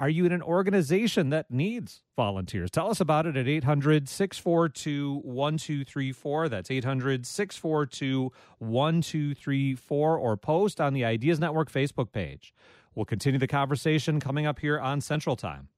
Are 0.00 0.08
you 0.08 0.26
in 0.26 0.32
an 0.32 0.42
organization 0.42 1.30
that 1.30 1.52
needs 1.52 2.02
volunteers? 2.16 2.70
Tell 2.70 2.90
us 2.90 3.00
about 3.00 3.26
it 3.26 3.36
at 3.36 3.46
800 3.46 4.08
642 4.08 5.20
1234. 5.22 6.48
That's 6.48 6.70
800 6.70 7.24
642 7.24 8.32
1234 8.58 10.18
or 10.18 10.36
post 10.36 10.80
on 10.80 10.94
the 10.94 11.04
Ideas 11.04 11.38
Network 11.38 11.70
Facebook 11.70 12.10
page. 12.10 12.52
We'll 12.96 13.04
continue 13.04 13.38
the 13.38 13.46
conversation 13.46 14.18
coming 14.18 14.46
up 14.46 14.58
here 14.58 14.80
on 14.80 15.00
Central 15.00 15.36
Time. 15.36 15.68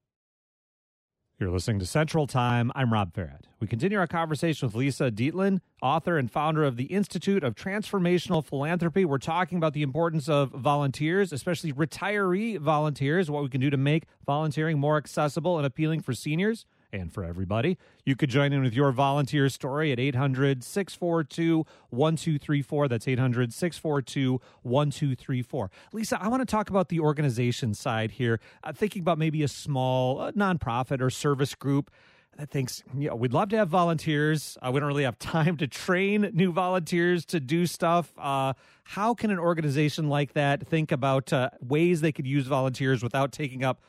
You're 1.39 1.51
listening 1.51 1.81
to 1.81 1.87
Central 1.87 2.27
Time. 2.27 2.73
I'm 2.75 2.91
Rob 2.91 3.13
Ferrett. 3.13 3.43
We 3.61 3.67
continue 3.67 3.99
our 3.99 4.07
conversation 4.07 4.67
with 4.67 4.75
Lisa 4.75 5.11
Dietlin, 5.11 5.61
author 5.83 6.17
and 6.17 6.31
founder 6.31 6.65
of 6.65 6.79
the 6.79 6.85
Institute 6.85 7.45
of 7.45 7.55
Transformational 7.55 8.43
Philanthropy. 8.43 9.05
We're 9.05 9.19
talking 9.19 9.59
about 9.59 9.75
the 9.75 9.83
importance 9.83 10.31
of 10.31 10.49
volunteers, 10.53 11.35
especially 11.35 11.75
retiree 11.75 12.59
volunteers, 12.59 13.31
what 13.31 13.43
we 13.43 13.51
can 13.51 13.61
do 13.61 13.69
to 13.69 13.77
make 13.77 14.05
volunteering 14.25 14.79
more 14.79 14.97
accessible 14.97 15.59
and 15.59 15.67
appealing 15.67 16.01
for 16.01 16.15
seniors 16.15 16.65
and 16.93 17.13
for 17.13 17.25
everybody. 17.25 17.79
You 18.05 18.17
could 18.17 18.31
join 18.31 18.53
in 18.53 18.63
with 18.63 18.75
your 18.75 18.93
volunteer 18.93 19.49
story 19.49 19.93
at 19.93 19.99
800 19.99 20.63
642 20.65 21.67
1234. 21.91 22.89
That's 22.89 23.09
800 23.09 23.53
642 23.53 24.41
1234. 24.63 25.71
Lisa, 25.93 26.23
I 26.23 26.29
want 26.29 26.43
to 26.43 26.47
talk 26.47 26.71
about 26.71 26.89
the 26.89 27.01
organization 27.01 27.75
side 27.75 28.13
here, 28.13 28.41
uh, 28.65 28.73
thinking 28.73 29.03
about 29.03 29.19
maybe 29.19 29.43
a 29.43 29.49
small 29.49 30.21
uh, 30.21 30.33
nonprofit 30.33 31.01
or 31.01 31.11
service 31.11 31.55
group 31.55 31.91
that 32.37 32.51
thinks, 32.51 32.83
you 32.97 33.09
know, 33.09 33.17
we'd 33.17 33.33
love 33.33 33.49
to 33.49 33.57
have 33.57 33.69
volunteers. 33.69 34.59
Uh, 34.61 34.71
we 34.71 34.81
don't 34.81 34.89
really 34.89 35.05
have 35.05 35.19
time 35.19 35.57
to 35.57 35.67
train 35.67 36.31
new 36.35 36.53
volunteers 36.53 37.25
to 37.27 37.41
do 37.41 37.67
stuff. 37.67 38.13
Uh, 38.19 38.53
how 38.85 39.15
can 39.15 39.31
an 39.31 39.39
organization 39.39 40.09
like 40.09 40.35
that 40.35 40.67
think 40.67 40.93
about 40.93 41.33
uh, 41.33 41.51
ways 41.61 42.01
they 42.01 42.13
could 42.13 42.27
use 42.27 42.47
volunteers 42.47 43.03
without 43.03 43.33
taking 43.33 43.65
up 43.65 43.81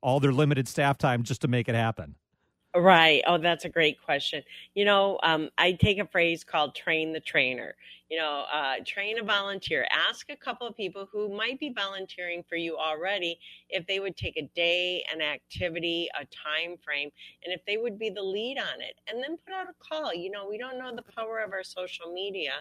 all 0.00 0.20
their 0.20 0.32
limited 0.32 0.68
staff 0.68 0.98
time 0.98 1.22
just 1.22 1.40
to 1.40 1.48
make 1.48 1.68
it 1.68 1.74
happen? 1.74 2.14
Right. 2.76 3.22
Oh, 3.26 3.38
that's 3.38 3.64
a 3.64 3.70
great 3.70 4.02
question. 4.04 4.42
You 4.74 4.84
know, 4.84 5.18
um, 5.22 5.48
I 5.56 5.72
take 5.72 5.98
a 5.98 6.06
phrase 6.06 6.44
called 6.44 6.74
train 6.74 7.12
the 7.12 7.20
trainer. 7.20 7.74
You 8.08 8.18
know, 8.18 8.44
uh, 8.52 8.74
train 8.86 9.18
a 9.18 9.24
volunteer. 9.24 9.86
Ask 9.90 10.30
a 10.30 10.36
couple 10.36 10.66
of 10.66 10.76
people 10.76 11.08
who 11.10 11.28
might 11.36 11.58
be 11.58 11.72
volunteering 11.72 12.44
for 12.48 12.54
you 12.54 12.76
already 12.76 13.38
if 13.68 13.84
they 13.86 13.98
would 13.98 14.16
take 14.16 14.36
a 14.36 14.48
day, 14.54 15.04
an 15.12 15.20
activity, 15.20 16.08
a 16.14 16.24
time 16.26 16.76
frame, 16.84 17.10
and 17.44 17.52
if 17.52 17.64
they 17.66 17.78
would 17.78 17.98
be 17.98 18.08
the 18.10 18.22
lead 18.22 18.58
on 18.58 18.80
it. 18.80 18.94
And 19.08 19.20
then 19.20 19.36
put 19.44 19.54
out 19.54 19.66
a 19.68 19.74
call. 19.82 20.14
You 20.14 20.30
know, 20.30 20.46
we 20.48 20.56
don't 20.56 20.78
know 20.78 20.94
the 20.94 21.02
power 21.16 21.40
of 21.40 21.52
our 21.52 21.64
social 21.64 22.12
media, 22.12 22.52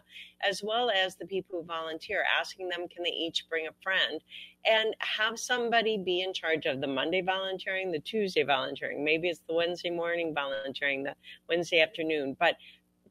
as 0.41 0.63
well 0.63 0.89
as 0.89 1.15
the 1.15 1.27
people 1.27 1.61
who 1.61 1.65
volunteer, 1.67 2.23
asking 2.39 2.69
them, 2.69 2.87
can 2.87 3.03
they 3.03 3.11
each 3.11 3.45
bring 3.47 3.67
a 3.67 3.83
friend? 3.83 4.21
And 4.65 4.95
have 4.99 5.37
somebody 5.37 5.99
be 5.99 6.21
in 6.21 6.33
charge 6.33 6.65
of 6.65 6.81
the 6.81 6.87
Monday 6.87 7.21
volunteering, 7.21 7.91
the 7.91 7.99
Tuesday 7.99 8.41
volunteering. 8.41 9.03
Maybe 9.03 9.29
it's 9.29 9.41
the 9.47 9.53
Wednesday 9.53 9.91
morning 9.91 10.33
volunteering, 10.33 11.03
the 11.03 11.15
Wednesday 11.47 11.81
afternoon. 11.81 12.35
But 12.39 12.55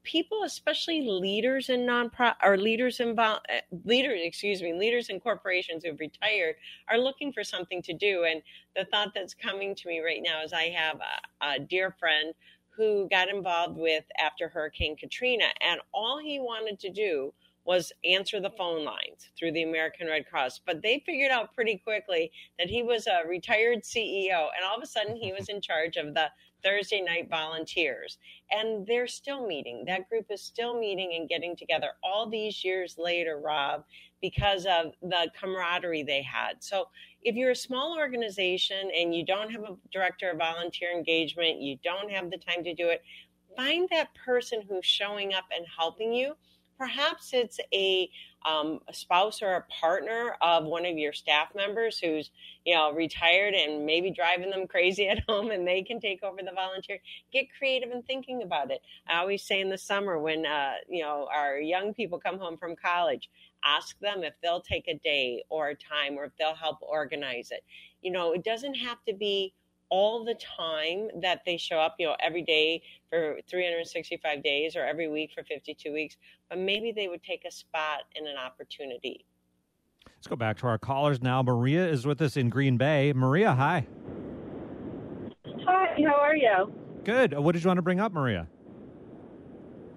people, 0.04 0.42
especially 0.44 1.02
leaders 1.02 1.68
in 1.68 1.80
nonprofit 1.80 2.36
or 2.42 2.56
leaders 2.56 3.00
in 3.00 3.18
uh, 3.18 3.38
leaders, 3.84 4.20
excuse 4.22 4.62
me, 4.62 4.72
leaders 4.72 5.08
in 5.08 5.18
corporations 5.18 5.84
who've 5.84 5.98
retired 5.98 6.54
are 6.88 6.98
looking 6.98 7.32
for 7.32 7.42
something 7.42 7.82
to 7.82 7.92
do. 7.92 8.24
And 8.24 8.42
the 8.76 8.84
thought 8.84 9.12
that's 9.14 9.34
coming 9.34 9.74
to 9.74 9.88
me 9.88 10.00
right 10.00 10.20
now 10.22 10.42
is 10.42 10.52
I 10.52 10.68
have 10.68 11.00
a, 11.00 11.46
a 11.46 11.58
dear 11.58 11.90
friend 11.98 12.34
who 12.76 13.08
got 13.08 13.28
involved 13.28 13.76
with 13.76 14.04
after 14.20 14.48
Hurricane 14.48 14.96
Katrina, 14.96 15.46
and 15.60 15.80
all 15.92 16.18
he 16.18 16.38
wanted 16.38 16.78
to 16.80 16.90
do 16.90 17.32
was 17.64 17.92
answer 18.04 18.40
the 18.40 18.50
phone 18.50 18.84
lines 18.84 19.30
through 19.38 19.52
the 19.52 19.62
American 19.62 20.06
Red 20.06 20.26
Cross. 20.28 20.60
But 20.66 20.82
they 20.82 21.02
figured 21.06 21.30
out 21.30 21.54
pretty 21.54 21.78
quickly 21.78 22.30
that 22.58 22.68
he 22.68 22.82
was 22.82 23.06
a 23.06 23.26
retired 23.26 23.84
CEO, 23.84 24.48
and 24.54 24.64
all 24.68 24.76
of 24.76 24.82
a 24.82 24.86
sudden 24.86 25.16
he 25.16 25.32
was 25.32 25.48
in 25.48 25.60
charge 25.60 25.96
of 25.96 26.14
the 26.14 26.28
Thursday 26.64 27.00
night 27.00 27.28
volunteers. 27.28 28.18
And 28.50 28.86
they're 28.86 29.06
still 29.06 29.46
meeting. 29.46 29.84
That 29.86 30.08
group 30.08 30.26
is 30.30 30.42
still 30.42 30.78
meeting 30.78 31.14
and 31.16 31.28
getting 31.28 31.54
together 31.56 31.90
all 32.02 32.28
these 32.28 32.64
years 32.64 32.96
later, 32.98 33.38
Rob, 33.38 33.84
because 34.20 34.66
of 34.66 34.92
the 35.02 35.30
camaraderie 35.38 36.02
they 36.02 36.22
had. 36.22 36.54
So 36.60 36.88
if 37.22 37.34
you're 37.34 37.50
a 37.50 37.56
small 37.56 37.96
organization 37.96 38.90
and 38.98 39.14
you 39.14 39.24
don't 39.24 39.50
have 39.50 39.62
a 39.62 39.76
director 39.92 40.30
of 40.30 40.38
volunteer 40.38 40.90
engagement, 40.90 41.60
you 41.60 41.76
don't 41.84 42.10
have 42.10 42.30
the 42.30 42.38
time 42.38 42.64
to 42.64 42.74
do 42.74 42.88
it, 42.88 43.02
find 43.56 43.88
that 43.90 44.08
person 44.14 44.62
who's 44.68 44.86
showing 44.86 45.34
up 45.34 45.44
and 45.54 45.66
helping 45.76 46.12
you 46.12 46.34
Perhaps 46.78 47.30
it's 47.32 47.60
a, 47.72 48.10
um, 48.44 48.80
a 48.88 48.94
spouse 48.94 49.42
or 49.42 49.54
a 49.54 49.64
partner 49.80 50.36
of 50.42 50.64
one 50.64 50.84
of 50.84 50.98
your 50.98 51.12
staff 51.12 51.48
members 51.54 51.98
who's, 51.98 52.30
you 52.64 52.74
know, 52.74 52.92
retired 52.92 53.54
and 53.54 53.86
maybe 53.86 54.10
driving 54.10 54.50
them 54.50 54.66
crazy 54.66 55.08
at 55.08 55.22
home 55.28 55.50
and 55.50 55.66
they 55.66 55.82
can 55.82 56.00
take 56.00 56.22
over 56.22 56.38
the 56.38 56.52
volunteer. 56.54 56.98
Get 57.32 57.46
creative 57.56 57.90
in 57.90 58.02
thinking 58.02 58.42
about 58.42 58.70
it. 58.70 58.80
I 59.08 59.18
always 59.18 59.42
say 59.42 59.60
in 59.60 59.70
the 59.70 59.78
summer 59.78 60.18
when, 60.18 60.46
uh, 60.46 60.74
you 60.88 61.02
know, 61.02 61.28
our 61.32 61.58
young 61.58 61.94
people 61.94 62.18
come 62.18 62.38
home 62.38 62.56
from 62.56 62.76
college, 62.76 63.30
ask 63.64 63.98
them 64.00 64.22
if 64.22 64.34
they'll 64.42 64.60
take 64.60 64.88
a 64.88 64.98
day 64.98 65.42
or 65.48 65.68
a 65.68 65.74
time 65.74 66.18
or 66.18 66.24
if 66.24 66.32
they'll 66.38 66.54
help 66.54 66.78
organize 66.82 67.50
it. 67.50 67.64
You 68.02 68.12
know, 68.12 68.32
it 68.32 68.44
doesn't 68.44 68.74
have 68.74 68.98
to 69.06 69.14
be 69.14 69.54
all 69.90 70.24
the 70.24 70.34
time 70.34 71.08
that 71.20 71.42
they 71.44 71.56
show 71.56 71.78
up, 71.78 71.96
you 71.98 72.06
know, 72.06 72.16
every 72.20 72.42
day 72.42 72.82
for 73.10 73.38
365 73.48 74.42
days 74.42 74.76
or 74.76 74.84
every 74.84 75.08
week 75.08 75.30
for 75.34 75.44
52 75.44 75.92
weeks, 75.92 76.16
but 76.48 76.58
maybe 76.58 76.92
they 76.92 77.08
would 77.08 77.22
take 77.22 77.44
a 77.44 77.50
spot 77.50 78.02
in 78.16 78.26
an 78.26 78.36
opportunity. 78.36 79.24
Let's 80.16 80.26
go 80.26 80.36
back 80.36 80.56
to 80.58 80.66
our 80.66 80.78
callers 80.78 81.22
now. 81.22 81.42
Maria 81.42 81.86
is 81.86 82.06
with 82.06 82.20
us 82.22 82.36
in 82.36 82.48
Green 82.48 82.76
Bay. 82.76 83.12
Maria, 83.12 83.52
hi. 83.52 83.86
Hi, 85.66 85.94
how 86.06 86.14
are 86.14 86.36
you? 86.36 86.72
Good. 87.04 87.38
What 87.38 87.52
did 87.52 87.62
you 87.62 87.68
want 87.68 87.78
to 87.78 87.82
bring 87.82 88.00
up, 88.00 88.12
Maria? 88.12 88.48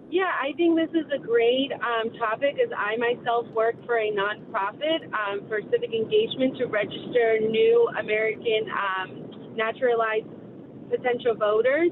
Yeah, 0.09 0.31
I 0.41 0.53
think 0.55 0.77
this 0.77 0.89
is 0.91 1.05
a 1.13 1.17
great 1.17 1.71
um, 1.73 2.11
topic 2.17 2.55
as 2.63 2.71
I 2.75 2.95
myself 2.95 3.45
work 3.47 3.75
for 3.85 3.97
a 3.97 4.11
nonprofit 4.11 5.03
um, 5.11 5.47
for 5.49 5.59
civic 5.69 5.93
engagement 5.93 6.57
to 6.57 6.65
register 6.65 7.39
new 7.41 7.89
American 7.99 8.71
um, 8.71 9.26
naturalized 9.57 10.29
potential 10.89 11.35
voters. 11.35 11.91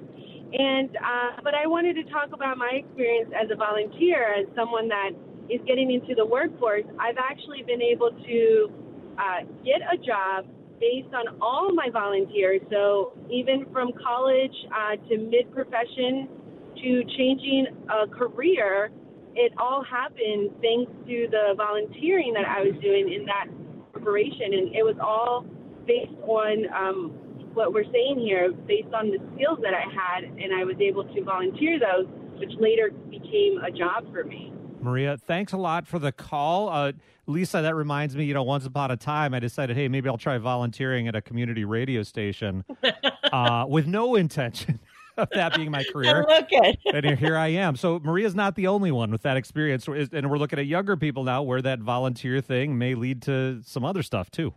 And 0.53 0.89
uh, 0.95 1.41
but 1.43 1.53
I 1.53 1.67
wanted 1.67 1.95
to 1.95 2.03
talk 2.13 2.29
about 2.31 2.57
my 2.57 2.79
experience 2.85 3.33
as 3.33 3.49
a 3.51 3.57
volunteer, 3.57 4.31
as 4.39 4.45
someone 4.55 4.87
that 4.87 5.11
is 5.49 5.59
getting 5.67 5.91
into 5.91 6.15
the 6.15 6.25
workforce. 6.25 6.85
I've 6.99 7.17
actually 7.17 7.63
been 7.63 7.81
able 7.81 8.11
to 8.11 8.71
uh, 9.17 9.41
get 9.65 9.81
a 9.81 9.97
job 9.97 10.45
based 10.79 11.13
on 11.13 11.39
all 11.41 11.73
my 11.73 11.89
volunteers. 11.91 12.61
So 12.69 13.13
even 13.29 13.65
from 13.71 13.91
college 13.93 14.55
uh, 14.71 14.95
to 15.09 15.17
mid 15.17 15.51
profession 15.53 16.29
to 16.77 17.03
changing 17.17 17.67
a 17.89 18.07
career, 18.07 18.91
it 19.35 19.51
all 19.57 19.83
happened 19.83 20.51
thanks 20.61 20.91
to 21.07 21.27
the 21.31 21.53
volunteering 21.57 22.33
that 22.33 22.45
I 22.45 22.61
was 22.61 22.73
doing 22.81 23.11
in 23.11 23.25
that 23.25 23.47
corporation, 23.91 24.53
and 24.53 24.75
it 24.75 24.83
was 24.83 24.95
all 25.01 25.45
based 25.85 26.15
on 26.23 26.65
um, 26.71 27.24
what 27.55 27.73
we're 27.73 27.89
saying 27.91 28.19
here 28.19 28.51
based 28.51 28.93
on 28.93 29.09
the 29.09 29.17
skills 29.35 29.59
that 29.63 29.73
I 29.73 29.83
had, 29.91 30.23
and 30.23 30.53
I 30.53 30.63
was 30.63 30.75
able 30.79 31.03
to 31.03 31.23
volunteer 31.23 31.79
those, 31.79 32.07
which 32.39 32.51
later 32.59 32.91
became 33.09 33.59
a 33.59 33.71
job 33.71 34.11
for 34.11 34.23
me. 34.23 34.53
Maria, 34.81 35.17
thanks 35.17 35.51
a 35.51 35.57
lot 35.57 35.87
for 35.87 35.97
the 35.97 36.11
call. 36.11 36.69
Uh, 36.69 36.91
Lisa, 37.25 37.61
that 37.61 37.73
reminds 37.73 38.15
me, 38.15 38.25
you 38.25 38.33
know, 38.35 38.43
once 38.43 38.65
upon 38.65 38.91
a 38.91 38.97
time, 38.97 39.33
I 39.33 39.39
decided, 39.39 39.75
hey, 39.75 39.87
maybe 39.87 40.07
I'll 40.07 40.17
try 40.17 40.37
volunteering 40.37 41.07
at 41.07 41.15
a 41.15 41.21
community 41.21 41.65
radio 41.65 42.03
station 42.03 42.63
uh, 43.33 43.65
with 43.67 43.87
no 43.87 44.13
intention 44.15 44.79
of 45.17 45.29
that 45.31 45.55
being 45.55 45.71
my 45.71 45.83
career. 45.91 46.25
look 46.27 46.53
at 46.53 46.77
and 47.05 47.17
here 47.17 47.35
I 47.35 47.47
am. 47.47 47.75
So 47.75 47.99
Maria's 47.99 48.35
not 48.35 48.55
the 48.55 48.67
only 48.67 48.91
one 48.91 49.11
with 49.11 49.23
that 49.23 49.37
experience, 49.37 49.87
and 49.87 50.29
we're 50.29 50.37
looking 50.37 50.59
at 50.59 50.67
younger 50.67 50.97
people 50.97 51.23
now 51.23 51.41
where 51.41 51.61
that 51.63 51.79
volunteer 51.79 52.41
thing 52.41 52.77
may 52.77 52.93
lead 52.93 53.23
to 53.23 53.61
some 53.65 53.83
other 53.83 54.03
stuff 54.03 54.29
too. 54.29 54.53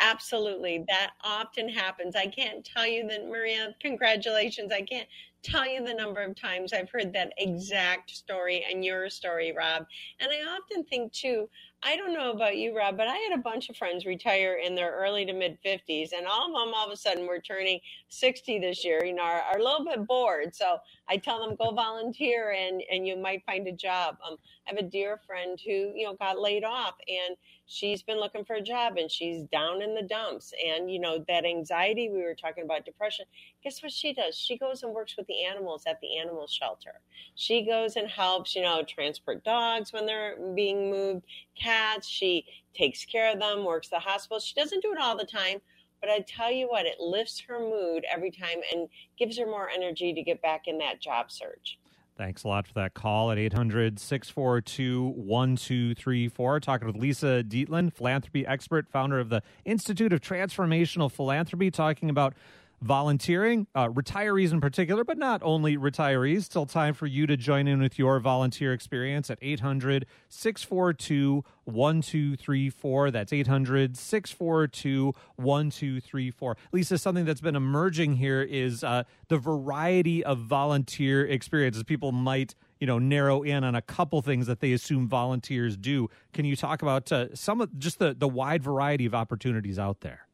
Absolutely. 0.00 0.84
That 0.88 1.12
often 1.22 1.68
happens. 1.68 2.16
I 2.16 2.26
can't 2.26 2.64
tell 2.64 2.86
you 2.86 3.06
that, 3.08 3.26
Maria, 3.28 3.74
congratulations. 3.80 4.72
I 4.72 4.82
can't 4.82 5.08
tell 5.42 5.66
you 5.66 5.84
the 5.84 5.94
number 5.94 6.20
of 6.22 6.34
times 6.34 6.72
I've 6.72 6.90
heard 6.90 7.12
that 7.14 7.32
exact 7.38 8.10
story 8.10 8.64
and 8.70 8.84
your 8.84 9.08
story, 9.08 9.52
Rob. 9.56 9.86
And 10.20 10.30
I 10.30 10.56
often 10.56 10.84
think, 10.84 11.12
too, 11.12 11.48
I 11.82 11.96
don't 11.96 12.12
know 12.12 12.30
about 12.30 12.58
you, 12.58 12.76
Rob, 12.76 12.98
but 12.98 13.08
I 13.08 13.16
had 13.16 13.38
a 13.38 13.42
bunch 13.42 13.70
of 13.70 13.76
friends 13.76 14.04
retire 14.04 14.60
in 14.62 14.74
their 14.74 14.92
early 14.92 15.24
to 15.24 15.32
mid 15.32 15.56
50s, 15.64 16.10
and 16.16 16.26
all 16.26 16.46
of 16.46 16.52
them 16.52 16.74
all 16.74 16.86
of 16.86 16.92
a 16.92 16.96
sudden 16.96 17.26
were 17.26 17.40
turning 17.40 17.80
60 18.10 18.58
this 18.58 18.84
year, 18.84 19.02
you 19.02 19.14
know, 19.14 19.22
are, 19.22 19.40
are 19.40 19.58
a 19.58 19.62
little 19.62 19.84
bit 19.84 20.06
bored. 20.06 20.54
So 20.54 20.76
I 21.08 21.16
tell 21.16 21.40
them, 21.40 21.56
go 21.56 21.70
volunteer 21.70 22.52
and, 22.52 22.82
and 22.92 23.06
you 23.06 23.16
might 23.16 23.44
find 23.46 23.66
a 23.66 23.72
job. 23.72 24.18
Um, 24.28 24.36
I 24.66 24.70
have 24.70 24.78
a 24.78 24.88
dear 24.88 25.20
friend 25.26 25.58
who, 25.64 25.92
you 25.94 26.04
know, 26.04 26.14
got 26.14 26.38
laid 26.38 26.64
off 26.64 26.94
and 27.08 27.36
she's 27.66 28.02
been 28.02 28.18
looking 28.18 28.44
for 28.44 28.56
a 28.56 28.62
job 28.62 28.98
and 28.98 29.10
she's 29.10 29.44
down 29.44 29.80
in 29.80 29.94
the 29.94 30.02
dumps. 30.02 30.52
And, 30.66 30.90
you 30.90 31.00
know, 31.00 31.24
that 31.28 31.46
anxiety 31.46 32.10
we 32.10 32.22
were 32.22 32.34
talking 32.34 32.64
about, 32.64 32.84
depression, 32.84 33.24
guess 33.62 33.82
what 33.82 33.92
she 33.92 34.12
does? 34.12 34.36
She 34.36 34.56
goes 34.56 34.82
and 34.82 34.92
works 34.92 35.16
with 35.16 35.26
the 35.26 35.44
animals 35.44 35.84
at 35.86 36.00
the 36.00 36.18
animal 36.18 36.46
shelter. 36.46 37.00
She 37.34 37.64
goes 37.64 37.96
and 37.96 38.08
helps, 38.08 38.54
you 38.54 38.62
know, 38.62 38.82
transport 38.82 39.44
dogs 39.44 39.92
when 39.92 40.06
they're 40.06 40.36
being 40.54 40.90
moved, 40.90 41.24
cats. 41.60 42.08
She 42.08 42.44
takes 42.74 43.04
care 43.04 43.32
of 43.32 43.38
them, 43.38 43.64
works 43.64 43.88
the 43.88 43.98
hospital. 43.98 44.40
She 44.40 44.54
doesn't 44.54 44.82
do 44.82 44.92
it 44.92 44.98
all 45.00 45.16
the 45.16 45.26
time. 45.26 45.60
But 46.00 46.10
I 46.10 46.20
tell 46.20 46.50
you 46.50 46.66
what, 46.68 46.86
it 46.86 46.98
lifts 46.98 47.40
her 47.46 47.60
mood 47.60 48.04
every 48.10 48.30
time 48.30 48.60
and 48.72 48.88
gives 49.18 49.38
her 49.38 49.44
more 49.44 49.68
energy 49.68 50.14
to 50.14 50.22
get 50.22 50.40
back 50.40 50.62
in 50.66 50.78
that 50.78 51.00
job 51.00 51.30
search. 51.30 51.78
Thanks 52.16 52.44
a 52.44 52.48
lot 52.48 52.66
for 52.66 52.74
that 52.74 52.92
call 52.92 53.30
at 53.30 53.38
800 53.38 53.98
642 53.98 55.08
1234. 55.08 56.60
Talking 56.60 56.86
with 56.86 56.96
Lisa 56.96 57.42
Dietlin, 57.42 57.92
philanthropy 57.92 58.46
expert, 58.46 58.88
founder 58.90 59.18
of 59.18 59.30
the 59.30 59.42
Institute 59.64 60.12
of 60.12 60.20
Transformational 60.20 61.10
Philanthropy, 61.10 61.70
talking 61.70 62.10
about 62.10 62.34
volunteering, 62.82 63.66
uh, 63.74 63.88
retirees 63.88 64.52
in 64.52 64.60
particular, 64.60 65.04
but 65.04 65.18
not 65.18 65.42
only 65.42 65.76
retirees. 65.76 66.44
Still 66.44 66.66
time 66.66 66.94
for 66.94 67.06
you 67.06 67.26
to 67.26 67.36
join 67.36 67.68
in 67.68 67.80
with 67.80 67.98
your 67.98 68.18
volunteer 68.20 68.72
experience 68.72 69.30
at 69.30 69.38
800 69.42 70.06
642 70.28 71.44
1234. 71.64 73.10
That's 73.10 73.32
800 73.32 73.96
642 73.96 75.12
1234. 75.36 76.56
Lisa, 76.72 76.98
something 76.98 77.24
that's 77.24 77.40
been 77.40 77.56
emerging 77.56 78.16
here 78.16 78.42
is 78.42 78.82
uh, 78.82 79.04
the 79.28 79.38
variety 79.38 80.24
of 80.24 80.38
volunteer 80.38 81.26
experiences. 81.26 81.82
People 81.82 82.12
might 82.12 82.54
you 82.80 82.86
know 82.86 82.98
narrow 82.98 83.42
in 83.42 83.62
on 83.62 83.74
a 83.74 83.82
couple 83.82 84.22
things 84.22 84.46
that 84.46 84.60
they 84.60 84.72
assume 84.72 85.06
volunteers 85.06 85.76
do 85.76 86.08
can 86.32 86.46
you 86.46 86.56
talk 86.56 86.80
about 86.80 87.12
uh, 87.12 87.26
some 87.34 87.60
of 87.60 87.78
just 87.78 87.98
the, 87.98 88.14
the 88.18 88.26
wide 88.26 88.62
variety 88.62 89.04
of 89.04 89.14
opportunities 89.14 89.78
out 89.78 90.00
there 90.00 90.26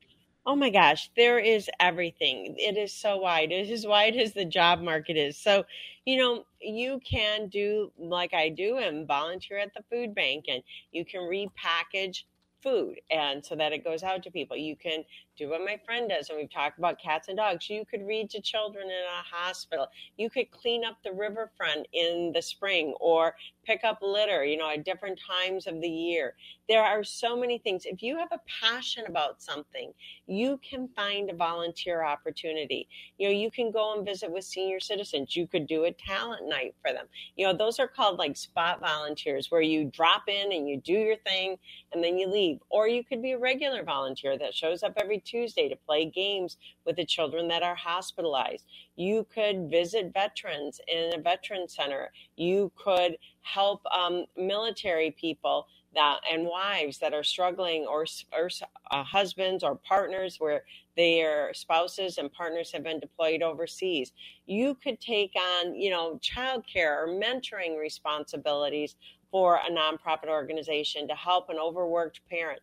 Oh 0.46 0.54
my 0.54 0.70
gosh, 0.70 1.10
there 1.16 1.38
is 1.40 1.68
everything. 1.80 2.54
It 2.56 2.76
is 2.76 2.92
so 2.92 3.16
wide. 3.18 3.50
It 3.50 3.68
is 3.68 3.80
as 3.84 3.86
wide 3.86 4.16
as 4.16 4.32
the 4.32 4.44
job 4.44 4.80
market 4.80 5.16
is. 5.16 5.36
So, 5.36 5.64
you 6.04 6.16
know, 6.18 6.46
you 6.60 7.00
can 7.04 7.48
do 7.48 7.92
like 7.98 8.32
I 8.32 8.48
do 8.50 8.76
and 8.78 9.06
volunteer 9.08 9.58
at 9.58 9.74
the 9.74 9.82
food 9.90 10.14
bank 10.14 10.44
and 10.48 10.62
you 10.92 11.04
can 11.04 11.20
repackage 11.22 12.22
food 12.62 13.00
and 13.10 13.44
so 13.44 13.56
that 13.56 13.72
it 13.72 13.84
goes 13.84 14.04
out 14.04 14.22
to 14.22 14.30
people. 14.30 14.56
You 14.56 14.76
can 14.76 15.04
do 15.36 15.50
what 15.50 15.60
my 15.60 15.78
friend 15.84 16.08
does, 16.08 16.28
and 16.28 16.38
we've 16.38 16.50
talked 16.50 16.78
about 16.78 17.00
cats 17.00 17.28
and 17.28 17.36
dogs. 17.36 17.68
You 17.68 17.84
could 17.84 18.06
read 18.06 18.30
to 18.30 18.40
children 18.40 18.86
in 18.86 18.90
a 18.90 19.36
hospital. 19.36 19.86
You 20.16 20.30
could 20.30 20.50
clean 20.50 20.84
up 20.84 20.96
the 21.04 21.12
riverfront 21.12 21.86
in 21.92 22.32
the 22.34 22.42
spring 22.42 22.94
or 23.00 23.34
pick 23.64 23.84
up 23.84 23.98
litter, 24.00 24.44
you 24.44 24.56
know, 24.56 24.70
at 24.70 24.84
different 24.84 25.18
times 25.20 25.66
of 25.66 25.80
the 25.80 25.88
year. 25.88 26.34
There 26.68 26.82
are 26.82 27.04
so 27.04 27.36
many 27.36 27.58
things. 27.58 27.84
If 27.84 28.02
you 28.02 28.16
have 28.18 28.32
a 28.32 28.40
passion 28.60 29.04
about 29.06 29.42
something, 29.42 29.92
you 30.26 30.58
can 30.68 30.88
find 30.96 31.30
a 31.30 31.34
volunteer 31.34 32.04
opportunity. 32.04 32.88
You 33.18 33.28
know, 33.28 33.34
you 33.34 33.50
can 33.50 33.70
go 33.70 33.96
and 33.96 34.04
visit 34.04 34.30
with 34.30 34.44
senior 34.44 34.80
citizens. 34.80 35.36
You 35.36 35.46
could 35.46 35.66
do 35.66 35.84
a 35.84 35.92
talent 35.92 36.48
night 36.48 36.74
for 36.80 36.92
them. 36.92 37.06
You 37.36 37.46
know, 37.46 37.56
those 37.56 37.78
are 37.78 37.88
called 37.88 38.18
like 38.18 38.36
spot 38.36 38.80
volunteers 38.80 39.50
where 39.50 39.60
you 39.60 39.84
drop 39.86 40.28
in 40.28 40.52
and 40.52 40.68
you 40.68 40.80
do 40.80 40.92
your 40.92 41.16
thing 41.16 41.56
and 41.92 42.02
then 42.02 42.18
you 42.18 42.28
leave. 42.28 42.58
Or 42.70 42.88
you 42.88 43.04
could 43.04 43.22
be 43.22 43.32
a 43.32 43.38
regular 43.38 43.82
volunteer 43.82 44.38
that 44.38 44.54
shows 44.54 44.82
up 44.82 44.94
every 44.96 45.20
Tuesday 45.26 45.68
to 45.68 45.76
play 45.76 46.06
games 46.06 46.56
with 46.84 46.96
the 46.96 47.04
children 47.04 47.48
that 47.48 47.62
are 47.62 47.74
hospitalized. 47.74 48.64
You 48.96 49.26
could 49.32 49.70
visit 49.70 50.12
veterans 50.14 50.80
in 50.88 51.12
a 51.18 51.22
veteran 51.22 51.68
center. 51.68 52.10
You 52.36 52.72
could 52.76 53.16
help 53.42 53.82
um, 53.86 54.24
military 54.36 55.10
people 55.10 55.66
that 55.94 56.20
and 56.30 56.44
wives 56.46 56.98
that 56.98 57.14
are 57.14 57.24
struggling 57.24 57.86
or, 57.86 58.04
or 58.32 58.50
uh, 58.90 59.02
husbands 59.02 59.64
or 59.64 59.76
partners 59.76 60.36
where 60.38 60.64
their 60.96 61.52
spouses 61.54 62.18
and 62.18 62.32
partners 62.32 62.70
have 62.72 62.84
been 62.84 63.00
deployed 63.00 63.42
overseas 63.42 64.12
you 64.46 64.74
could 64.74 65.00
take 65.00 65.32
on 65.36 65.74
you 65.74 65.90
know 65.90 66.20
childcare 66.22 66.96
or 66.96 67.08
mentoring 67.08 67.78
responsibilities 67.78 68.96
for 69.30 69.56
a 69.56 69.70
nonprofit 69.70 70.28
organization 70.28 71.08
to 71.08 71.14
help 71.14 71.48
an 71.48 71.56
overworked 71.58 72.20
parent 72.30 72.60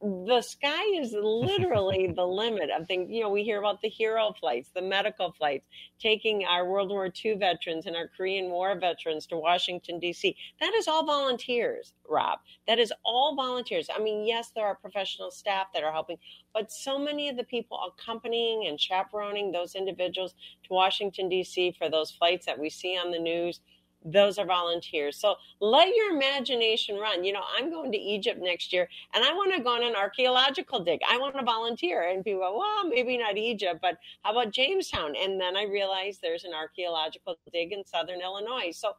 the 0.00 0.42
sky 0.42 0.84
is 0.94 1.12
literally 1.12 2.12
the 2.14 2.26
limit 2.26 2.70
of 2.70 2.86
things. 2.86 3.10
You 3.10 3.22
know, 3.22 3.30
we 3.30 3.42
hear 3.42 3.58
about 3.58 3.80
the 3.82 3.88
hero 3.88 4.34
flights, 4.38 4.70
the 4.74 4.82
medical 4.82 5.32
flights, 5.32 5.66
taking 6.00 6.44
our 6.44 6.68
World 6.68 6.90
War 6.90 7.08
II 7.24 7.34
veterans 7.34 7.86
and 7.86 7.96
our 7.96 8.08
Korean 8.16 8.50
War 8.50 8.78
veterans 8.78 9.26
to 9.26 9.36
Washington, 9.36 9.98
D.C. 9.98 10.36
That 10.60 10.74
is 10.74 10.88
all 10.88 11.04
volunteers, 11.04 11.94
Rob. 12.08 12.40
That 12.66 12.78
is 12.78 12.92
all 13.04 13.34
volunteers. 13.34 13.88
I 13.94 14.00
mean, 14.00 14.26
yes, 14.26 14.50
there 14.54 14.66
are 14.66 14.74
professional 14.74 15.30
staff 15.30 15.68
that 15.74 15.84
are 15.84 15.92
helping, 15.92 16.18
but 16.52 16.70
so 16.72 16.98
many 16.98 17.28
of 17.28 17.36
the 17.36 17.44
people 17.44 17.78
accompanying 17.86 18.66
and 18.66 18.80
chaperoning 18.80 19.52
those 19.52 19.74
individuals 19.74 20.34
to 20.64 20.72
Washington, 20.72 21.28
D.C. 21.28 21.74
for 21.78 21.88
those 21.88 22.10
flights 22.10 22.46
that 22.46 22.58
we 22.58 22.70
see 22.70 22.96
on 22.96 23.10
the 23.10 23.18
news– 23.18 23.60
those 24.06 24.38
are 24.38 24.46
volunteers. 24.46 25.18
So 25.18 25.34
let 25.60 25.94
your 25.94 26.14
imagination 26.14 26.96
run. 26.96 27.24
You 27.24 27.32
know, 27.32 27.42
I'm 27.56 27.70
going 27.70 27.90
to 27.92 27.98
Egypt 27.98 28.40
next 28.40 28.72
year 28.72 28.88
and 29.12 29.24
I 29.24 29.32
want 29.32 29.54
to 29.54 29.62
go 29.62 29.70
on 29.70 29.82
an 29.82 29.96
archaeological 29.96 30.80
dig. 30.80 31.00
I 31.08 31.18
want 31.18 31.36
to 31.36 31.42
volunteer. 31.42 32.08
And 32.08 32.24
people 32.24 32.40
go, 32.40 32.56
well, 32.58 32.88
maybe 32.88 33.18
not 33.18 33.36
Egypt, 33.36 33.80
but 33.82 33.98
how 34.22 34.30
about 34.30 34.52
Jamestown? 34.52 35.14
And 35.16 35.40
then 35.40 35.56
I 35.56 35.64
realized 35.64 36.22
there's 36.22 36.44
an 36.44 36.54
archaeological 36.54 37.36
dig 37.52 37.72
in 37.72 37.84
southern 37.84 38.20
Illinois. 38.20 38.70
So 38.72 38.92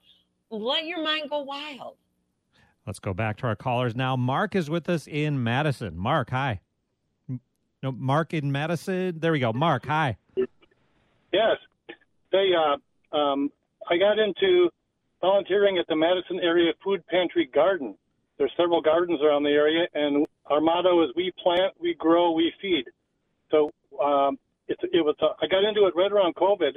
let 0.50 0.86
your 0.86 1.02
mind 1.02 1.30
go 1.30 1.42
wild. 1.42 1.96
Let's 2.86 3.00
go 3.00 3.14
back 3.14 3.38
to 3.38 3.48
our 3.48 3.56
callers 3.56 3.96
now. 3.96 4.16
Mark 4.16 4.56
is 4.56 4.70
with 4.70 4.88
us 4.90 5.08
in 5.08 5.44
Madison. 5.44 5.98
Mark, 5.98 6.30
hi. 6.30 6.62
No, 7.84 7.92
Mark 7.92 8.34
in 8.34 8.52
Madison. 8.52 9.20
There 9.20 9.32
we 9.32 9.40
go. 9.40 9.54
Mark, 9.54 9.86
hi. 9.86 10.18
Yes. 11.34 11.58
Hey, 12.32 12.52
uh, 12.56 13.16
um, 13.16 13.52
I 13.90 13.98
got 13.98 14.20
into 14.20 14.70
volunteering 15.28 15.78
at 15.78 15.86
the 15.88 15.96
Madison 15.96 16.40
Area 16.42 16.72
Food 16.82 17.06
Pantry 17.08 17.50
Garden. 17.54 17.96
There's 18.38 18.52
several 18.56 18.82
gardens 18.82 19.20
around 19.22 19.44
the 19.44 19.50
area, 19.50 19.86
and 19.94 20.26
our 20.46 20.62
motto 20.62 21.04
is 21.04 21.10
"We 21.18 21.34
plant, 21.44 21.74
we 21.82 21.96
grow, 21.96 22.32
we 22.32 22.54
feed." 22.62 22.86
So 23.52 23.70
um, 24.02 24.40
it, 24.70 24.78
it 24.94 25.04
was. 25.04 25.16
Uh, 25.22 25.34
I 25.42 25.48
got 25.48 25.66
into 25.68 25.86
it 25.88 25.94
right 25.98 26.12
around 26.12 26.36
COVID, 26.36 26.76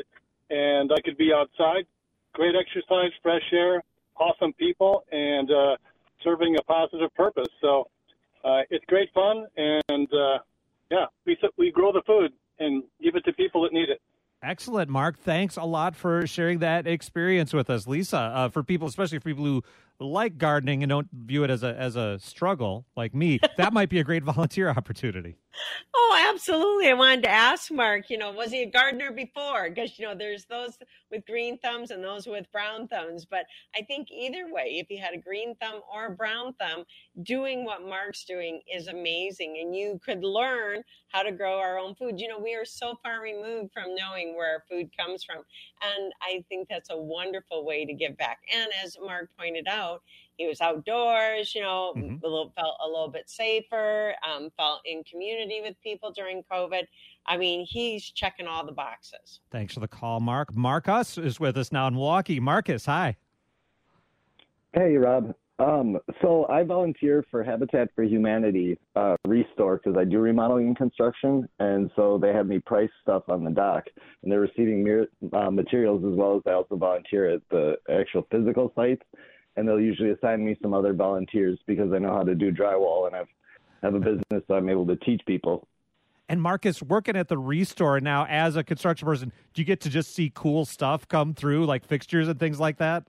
and 0.50 0.90
I 0.90 1.00
could 1.04 1.16
be 1.16 1.30
outside, 1.32 1.84
great 2.32 2.56
exercise, 2.56 3.12
fresh 3.22 3.46
air, 3.52 3.84
awesome 4.16 4.52
people, 4.54 5.04
and 5.12 5.48
uh, 5.50 5.76
serving 6.24 6.56
a 6.58 6.62
positive 6.62 7.14
purpose. 7.14 7.52
So 7.60 7.86
uh, 8.42 8.62
it's 8.70 8.84
great 8.86 9.10
fun, 9.14 9.46
and 9.56 10.08
uh, 10.12 10.38
yeah, 10.90 11.06
we 11.24 11.38
we 11.56 11.70
grow 11.70 11.92
the 11.92 12.02
food 12.04 12.32
and 12.58 12.82
give 13.00 13.14
it 13.14 13.24
to 13.26 13.32
people 13.34 13.62
that 13.62 13.72
need 13.72 13.90
it. 13.90 14.00
Excellent, 14.42 14.90
Mark. 14.90 15.18
Thanks 15.18 15.58
a 15.58 15.64
lot 15.64 15.96
for 15.96 16.26
sharing 16.26 16.60
that 16.60 16.86
experience 16.86 17.52
with 17.52 17.70
us, 17.70 17.86
Lisa. 17.86 18.18
Uh, 18.18 18.48
for 18.48 18.62
people, 18.64 18.88
especially 18.88 19.18
for 19.18 19.24
people 19.24 19.44
who 19.44 19.62
like 20.00 20.38
gardening 20.38 20.82
and 20.82 20.90
don't 20.90 21.08
view 21.12 21.44
it 21.44 21.50
as 21.50 21.62
a 21.62 21.76
as 21.76 21.96
a 21.96 22.18
struggle 22.20 22.86
like 22.96 23.14
me, 23.14 23.40
that 23.58 23.74
might 23.74 23.90
be 23.90 24.00
a 24.00 24.04
great 24.04 24.24
volunteer 24.24 24.70
opportunity. 24.70 25.36
Oh, 25.94 26.09
absolutely. 26.30 26.88
I 26.88 26.94
wanted 26.94 27.24
to 27.24 27.30
ask 27.30 27.70
Mark, 27.70 28.10
you 28.10 28.18
know, 28.18 28.32
was 28.32 28.50
he 28.50 28.62
a 28.62 28.70
gardener 28.70 29.10
before? 29.10 29.68
Because, 29.68 29.98
you 29.98 30.06
know, 30.06 30.14
there's 30.14 30.44
those 30.46 30.78
with 31.10 31.26
green 31.26 31.58
thumbs 31.58 31.90
and 31.90 32.02
those 32.02 32.26
with 32.26 32.50
brown 32.52 32.88
thumbs. 32.88 33.24
But 33.24 33.46
I 33.76 33.82
think 33.82 34.08
either 34.10 34.52
way, 34.52 34.78
if 34.78 34.88
you 34.90 34.98
had 34.98 35.14
a 35.14 35.18
green 35.18 35.54
thumb 35.56 35.80
or 35.92 36.06
a 36.06 36.10
brown 36.10 36.54
thumb, 36.54 36.84
doing 37.22 37.64
what 37.64 37.86
Mark's 37.86 38.24
doing 38.24 38.60
is 38.72 38.86
amazing. 38.86 39.58
And 39.60 39.74
you 39.74 40.00
could 40.04 40.22
learn 40.22 40.82
how 41.08 41.22
to 41.22 41.32
grow 41.32 41.58
our 41.58 41.78
own 41.78 41.94
food. 41.94 42.20
You 42.20 42.28
know, 42.28 42.38
we 42.38 42.54
are 42.54 42.64
so 42.64 42.98
far 43.02 43.20
removed 43.20 43.72
from 43.72 43.94
knowing 43.94 44.36
where 44.36 44.52
our 44.52 44.64
food 44.70 44.90
comes 44.96 45.24
from. 45.24 45.38
And 45.82 46.12
I 46.22 46.44
think 46.48 46.68
that's 46.68 46.90
a 46.90 46.96
wonderful 46.96 47.64
way 47.66 47.84
to 47.84 47.92
give 47.92 48.16
back. 48.16 48.38
And 48.54 48.70
as 48.84 48.96
Mark 49.04 49.30
pointed 49.38 49.66
out, 49.68 50.02
he 50.40 50.46
was 50.46 50.62
outdoors, 50.62 51.54
you 51.54 51.60
know, 51.60 51.92
mm-hmm. 51.94 52.24
a 52.24 52.26
little, 52.26 52.50
felt 52.56 52.76
a 52.82 52.88
little 52.88 53.10
bit 53.10 53.28
safer, 53.28 54.14
um, 54.26 54.48
felt 54.56 54.80
in 54.86 55.04
community 55.04 55.60
with 55.62 55.76
people 55.82 56.10
during 56.10 56.42
COVID. 56.50 56.84
I 57.26 57.36
mean, 57.36 57.66
he's 57.68 58.10
checking 58.10 58.46
all 58.46 58.64
the 58.64 58.72
boxes. 58.72 59.40
Thanks 59.50 59.74
for 59.74 59.80
the 59.80 59.88
call, 59.88 60.18
Mark. 60.18 60.56
Marcus 60.56 61.18
is 61.18 61.38
with 61.38 61.58
us 61.58 61.70
now 61.70 61.88
in 61.88 61.94
Milwaukee. 61.94 62.40
Marcus, 62.40 62.86
hi. 62.86 63.18
Hey, 64.72 64.96
Rob. 64.96 65.34
Um, 65.58 65.98
so 66.22 66.46
I 66.48 66.62
volunteer 66.62 67.22
for 67.30 67.44
Habitat 67.44 67.90
for 67.94 68.02
Humanity 68.02 68.78
uh, 68.96 69.16
Restore 69.26 69.76
because 69.76 69.98
I 69.98 70.04
do 70.04 70.20
remodeling 70.20 70.68
and 70.68 70.76
construction, 70.76 71.46
and 71.58 71.90
so 71.96 72.16
they 72.16 72.32
have 72.32 72.46
me 72.46 72.60
price 72.60 72.88
stuff 73.02 73.24
on 73.28 73.44
the 73.44 73.50
dock, 73.50 73.84
and 74.22 74.32
they're 74.32 74.40
receiving 74.40 74.82
mir- 74.82 75.08
uh, 75.34 75.50
materials 75.50 76.02
as 76.02 76.16
well 76.16 76.36
as 76.36 76.42
I 76.46 76.52
also 76.52 76.76
volunteer 76.76 77.28
at 77.28 77.42
the 77.50 77.76
actual 77.90 78.26
physical 78.30 78.72
sites, 78.74 79.02
and 79.60 79.68
they'll 79.68 79.80
usually 79.80 80.10
assign 80.10 80.44
me 80.44 80.56
some 80.60 80.74
other 80.74 80.92
volunteers 80.92 81.58
because 81.66 81.92
I 81.92 81.98
know 81.98 82.12
how 82.12 82.24
to 82.24 82.34
do 82.34 82.50
drywall 82.50 83.06
and 83.06 83.14
I've 83.14 83.28
have 83.82 83.94
a 83.94 83.98
business, 83.98 84.42
so 84.46 84.54
I'm 84.54 84.68
able 84.68 84.86
to 84.86 84.96
teach 84.96 85.22
people. 85.26 85.66
And 86.28 86.40
Marcus, 86.40 86.82
working 86.82 87.16
at 87.16 87.28
the 87.28 87.38
Restore 87.38 88.00
now 88.00 88.26
as 88.26 88.56
a 88.56 88.62
construction 88.62 89.06
person, 89.06 89.32
do 89.52 89.62
you 89.62 89.66
get 89.66 89.80
to 89.80 89.88
just 89.88 90.14
see 90.14 90.30
cool 90.34 90.64
stuff 90.64 91.08
come 91.08 91.34
through, 91.34 91.66
like 91.66 91.84
fixtures 91.84 92.28
and 92.28 92.38
things 92.38 92.60
like 92.60 92.78
that? 92.78 93.04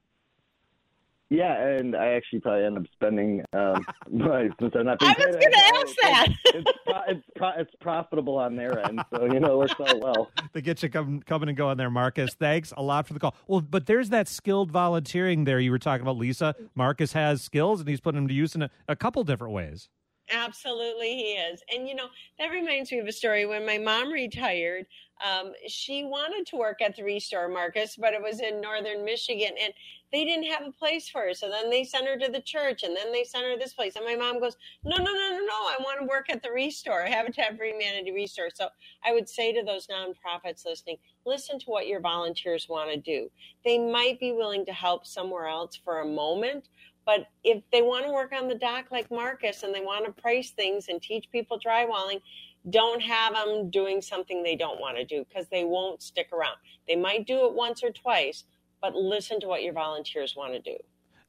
Yeah, 1.32 1.66
and 1.66 1.96
I 1.96 2.08
actually 2.08 2.42
probably 2.42 2.66
end 2.66 2.78
up 2.78 2.84
spending 2.92 3.42
um, 3.54 3.86
right 4.12 4.52
since 4.60 4.74
I'm 4.76 4.86
not. 4.86 5.00
Being 5.00 5.16
I 5.18 5.26
was 5.28 5.36
going 5.38 5.52
to 5.54 5.72
ask 5.76 5.96
that. 6.02 6.28
It's 6.54 6.70
it's, 7.08 7.22
it's, 7.36 7.56
it's 7.58 7.76
profitable 7.80 8.38
on 8.38 8.58
their 8.58 8.86
end, 8.86 9.02
so 9.16 9.26
you 9.26 9.40
know 9.40 9.54
it 9.54 9.58
works 9.58 9.76
out 9.80 10.02
well. 10.02 10.30
they 10.54 10.62
get 10.62 10.84
you 10.84 10.90
come, 10.90 11.22
coming 11.22 11.48
and 11.48 11.58
going 11.58 11.78
there, 11.78 11.90
Marcus. 11.90 12.34
Thanks 12.34 12.74
a 12.76 12.84
lot 12.84 13.08
for 13.08 13.14
the 13.14 13.20
call. 13.20 13.34
Well, 13.48 13.62
but 13.62 13.86
there's 13.86 14.10
that 14.10 14.28
skilled 14.28 14.72
volunteering 14.72 15.46
there 15.46 15.60
you 15.60 15.72
were 15.72 15.80
talking 15.80 16.02
about, 16.02 16.18
Lisa. 16.18 16.54
Marcus 16.76 17.14
has 17.14 17.42
skills, 17.42 17.80
and 17.80 17.88
he's 17.88 18.02
putting 18.02 18.20
them 18.20 18.28
to 18.28 18.34
use 18.34 18.54
in 18.54 18.64
a, 18.64 18.70
a 18.90 18.98
couple 18.98 19.24
different 19.24 19.54
ways. 19.54 19.88
Absolutely, 20.30 21.16
he 21.16 21.32
is. 21.34 21.62
And 21.74 21.88
you 21.88 21.96
know, 21.96 22.08
that 22.40 22.48
reminds 22.52 22.92
me 22.92 23.00
of 23.00 23.08
a 23.08 23.12
story. 23.12 23.46
When 23.46 23.66
my 23.66 23.78
mom 23.78 24.12
retired, 24.12 24.86
um, 25.24 25.52
she 25.68 26.04
wanted 26.04 26.48
to 26.48 26.56
work 26.56 26.82
at 26.82 26.96
the 26.96 27.04
Restore 27.04 27.48
Marcus, 27.50 27.96
but 27.96 28.14
it 28.14 28.22
was 28.22 28.40
in 28.40 28.62
northern 28.62 29.04
Michigan, 29.06 29.52
and 29.62 29.74
they 30.12 30.24
didn't 30.26 30.46
have 30.52 30.66
a 30.66 30.72
place 30.72 31.10
for 31.10 31.22
her. 31.22 31.34
So 31.34 31.50
then 31.50 31.70
they 31.70 31.84
sent 31.84 32.08
her 32.08 32.18
to 32.18 32.32
the 32.32 32.42
church, 32.42 32.84
and 32.84 32.96
then 32.96 33.12
they 33.12 33.24
sent 33.24 33.46
her 33.46 33.58
this 33.58 33.74
place. 33.74 33.96
And 33.96 34.06
my 34.06 34.16
mom 34.16 34.40
goes, 34.40 34.56
"No, 34.84 34.96
no, 34.98 35.04
no, 35.04 35.30
no, 35.32 35.40
no! 35.40 35.54
I 35.54 35.78
want 35.80 36.00
to 36.00 36.08
work 36.08 36.30
at 36.30 36.42
the 36.42 36.52
Restore, 36.52 37.02
Habitat 37.02 37.58
for 37.58 37.66
Humanity 37.66 38.12
Restore." 38.12 38.50
So 38.54 38.70
I 39.04 39.14
would 39.14 39.28
say 39.28 39.52
to 39.54 39.64
those 39.64 39.88
nonprofits 39.88 40.66
listening, 40.66 40.98
listen 41.26 41.60
to 41.60 41.66
what 41.70 41.88
your 41.88 42.00
volunteers 42.00 42.68
want 42.70 42.90
to 42.92 42.98
do. 42.98 43.30
They 43.66 43.78
might 43.78 44.20
be 44.20 44.32
willing 44.32 44.66
to 44.66 44.74
help 44.74 45.06
somewhere 45.06 45.48
else 45.48 45.76
for 45.76 46.00
a 46.00 46.06
moment, 46.08 46.70
but 47.06 47.28
if 47.44 47.64
they 47.72 47.82
want 47.82 48.06
to 48.06 48.12
work 48.12 48.32
on 48.32 48.48
the 48.48 48.56
dock 48.56 48.86
like 48.92 49.10
Marcus 49.10 49.64
and 49.64 49.74
they 49.74 49.82
want 49.82 50.06
to 50.06 50.22
price 50.22 50.52
things 50.52 50.88
and 50.88 51.02
teach 51.02 51.26
people 51.32 51.60
drywalling, 51.60 52.22
don't 52.70 53.02
have 53.02 53.34
them 53.34 53.70
doing 53.70 54.02
something 54.02 54.44
they 54.44 54.56
don't 54.56 54.80
want 54.80 54.98
to 54.98 55.06
do 55.06 55.26
because 55.28 55.48
they 55.48 55.64
won't 55.64 56.02
stick 56.02 56.30
around. 56.32 56.58
They 56.88 56.96
might 56.96 57.26
do 57.26 57.46
it 57.46 57.54
once 57.54 57.84
or 57.84 57.92
twice, 57.92 58.44
but 58.82 58.96
listen 58.96 59.40
to 59.42 59.48
what 59.48 59.64
your 59.64 59.74
volunteers 59.74 60.36
want 60.36 60.54
to 60.54 60.60
do. 60.60 60.78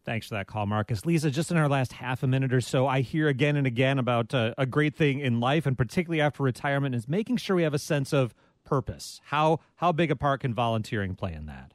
Thanks 0.05 0.29
for 0.29 0.35
that 0.35 0.49
call, 0.49 0.67
Marcus. 0.67 1.07
Lisa, 1.07 1.31
just 1.31 1.51
in 1.53 1.57
our 1.57 1.69
last 1.69 1.93
half 1.93 2.25
a 2.25 2.27
minute 2.27 2.53
or 2.53 2.61
so, 2.61 2.89
I 2.89 3.03
hear 3.03 3.29
again 3.29 3.57
and 3.57 3.67
again 3.67 3.99
about 3.99 4.35
uh, 4.35 4.53
a 4.59 4.67
great 4.67 4.97
thing 4.97 5.21
in 5.21 5.39
life, 5.39 5.65
and 5.65 5.79
particularly 5.79 6.21
after 6.21 6.43
retirement, 6.43 6.95
is 6.95 7.09
making 7.09 7.37
sure 7.37 7.55
we 7.55 7.63
have 7.63 7.75
a 7.75 7.79
sense 7.79 8.13
of 8.13 8.35
purpose. 8.65 9.21
How 9.27 9.61
how 9.77 9.93
big 9.93 10.11
a 10.11 10.17
part 10.17 10.41
can 10.41 10.55
volunteering 10.55 11.15
play 11.15 11.33
in 11.33 11.47
that? 11.47 11.73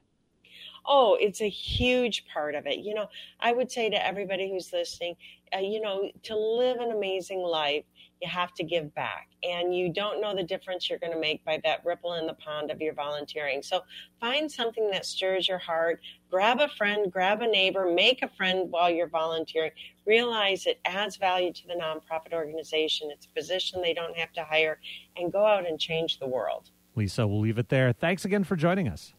Oh, 0.88 1.18
it's 1.20 1.42
a 1.42 1.50
huge 1.50 2.26
part 2.34 2.56
of 2.56 2.66
it. 2.66 2.80
You 2.80 2.94
know, 2.94 3.08
I 3.40 3.52
would 3.52 3.72
say 3.72 3.90
to 3.90 4.06
everybody 4.06 4.50
who's 4.50 4.72
listening, 4.72 5.16
uh, 5.56 5.60
you 5.60 5.82
know, 5.82 6.10
to 6.24 6.36
live 6.36 6.78
an 6.78 6.92
amazing 6.92 7.42
life, 7.42 7.84
you 8.22 8.28
have 8.28 8.54
to 8.56 8.64
give 8.64 8.94
back. 8.96 9.30
And 9.44 9.76
you 9.76 9.94
don't 9.94 10.22
know 10.22 10.36
the 10.36 10.44
difference 10.44 10.90
you're 10.90 11.00
going 11.00 11.14
to 11.14 11.20
make 11.20 11.44
by 11.46 11.60
that 11.64 11.86
ripple 11.86 12.14
in 12.14 12.26
the 12.26 12.34
pond 12.34 12.72
of 12.72 12.82
your 12.82 12.94
volunteering. 12.94 13.62
So 13.62 13.82
find 14.20 14.52
something 14.52 14.90
that 14.92 15.06
stirs 15.06 15.48
your 15.48 15.60
heart. 15.60 16.02
Grab 16.30 16.60
a 16.60 16.68
friend, 16.68 17.12
grab 17.12 17.42
a 17.42 17.48
neighbor, 17.48 17.92
make 17.94 18.24
a 18.24 18.30
friend 18.30 18.72
while 18.72 18.90
you're 18.90 19.08
volunteering. 19.08 19.72
Realize 20.06 20.66
it 20.66 20.80
adds 20.86 21.18
value 21.18 21.54
to 21.54 21.68
the 21.68 21.76
nonprofit 21.76 22.34
organization. 22.34 23.10
It's 23.12 23.26
a 23.26 23.30
position 23.30 23.82
they 23.82 23.94
don't 23.94 24.18
have 24.18 24.34
to 24.34 24.44
hire, 24.44 24.80
and 25.16 25.32
go 25.32 25.46
out 25.46 25.68
and 25.68 25.80
change 25.80 26.20
the 26.20 26.28
world. 26.28 26.72
Lisa, 26.96 27.28
we'll 27.28 27.40
leave 27.40 27.60
it 27.60 27.70
there. 27.70 27.94
Thanks 27.94 28.26
again 28.26 28.44
for 28.44 28.56
joining 28.56 28.88
us. 28.88 29.14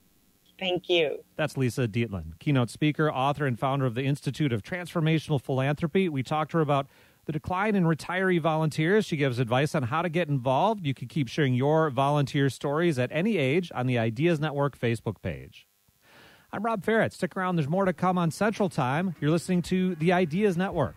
Thank 0.59 0.89
you. 0.89 1.23
That's 1.37 1.57
Lisa 1.57 1.87
Dietlin, 1.87 2.39
keynote 2.41 2.71
speaker, 2.71 3.11
author, 3.13 3.47
and 3.47 3.59
founder 3.59 3.87
of 3.87 3.95
the 3.95 4.03
Institute 4.03 4.53
of 4.53 4.63
Transformational 4.63 5.41
Philanthropy. 5.41 6.09
We 6.09 6.23
talked 6.23 6.51
to 6.51 6.57
her 6.57 6.63
about 6.63 6.89
the 7.27 7.33
decline 7.33 7.77
in 7.77 7.85
retiree 7.85 8.41
volunteers. 8.41 9.05
She 9.05 9.17
gives 9.17 9.39
advice 9.39 9.75
on 9.75 9.85
how 9.85 10.03
to 10.03 10.09
get 10.09 10.29
involved. 10.29 10.85
You 10.85 10.95
can 10.95 11.07
keep 11.07 11.29
sharing 11.29 11.55
your 11.55 11.91
volunteer 11.91 12.51
stories 12.51 12.99
at 12.99 13.11
any 13.13 13.37
age 13.37 13.71
on 13.75 13.87
the 13.87 13.99
Ideas 13.99 14.41
Network 14.41 14.77
Facebook 14.79 15.23
page. 15.23 15.67
I'm 16.53 16.63
Rob 16.65 16.83
Ferrett. 16.83 17.13
Stick 17.13 17.37
around, 17.37 17.57
there's 17.57 17.69
more 17.69 17.85
to 17.85 17.93
come 17.93 18.17
on 18.17 18.31
Central 18.31 18.69
Time. 18.69 19.15
You're 19.21 19.31
listening 19.31 19.63
to 19.63 19.95
the 19.97 20.13
Ideas 20.13 20.57
Network. 20.57 20.97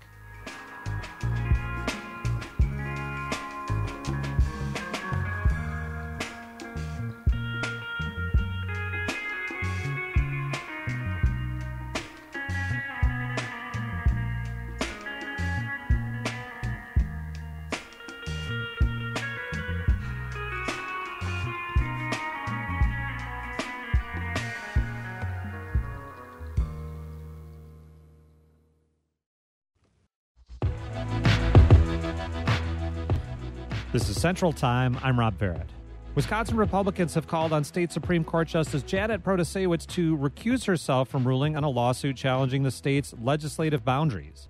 Central 34.21 34.53
Time. 34.53 34.99
I'm 35.01 35.19
Rob 35.19 35.39
Ferrett. 35.39 35.65
Wisconsin 36.13 36.55
Republicans 36.55 37.15
have 37.15 37.25
called 37.25 37.51
on 37.51 37.63
State 37.63 37.91
Supreme 37.91 38.23
Court 38.23 38.47
Justice 38.47 38.83
Janet 38.83 39.23
Protasiewicz 39.23 39.87
to 39.87 40.15
recuse 40.15 40.63
herself 40.63 41.09
from 41.09 41.27
ruling 41.27 41.57
on 41.57 41.63
a 41.63 41.69
lawsuit 41.69 42.17
challenging 42.17 42.61
the 42.61 42.69
state's 42.69 43.15
legislative 43.19 43.83
boundaries. 43.83 44.47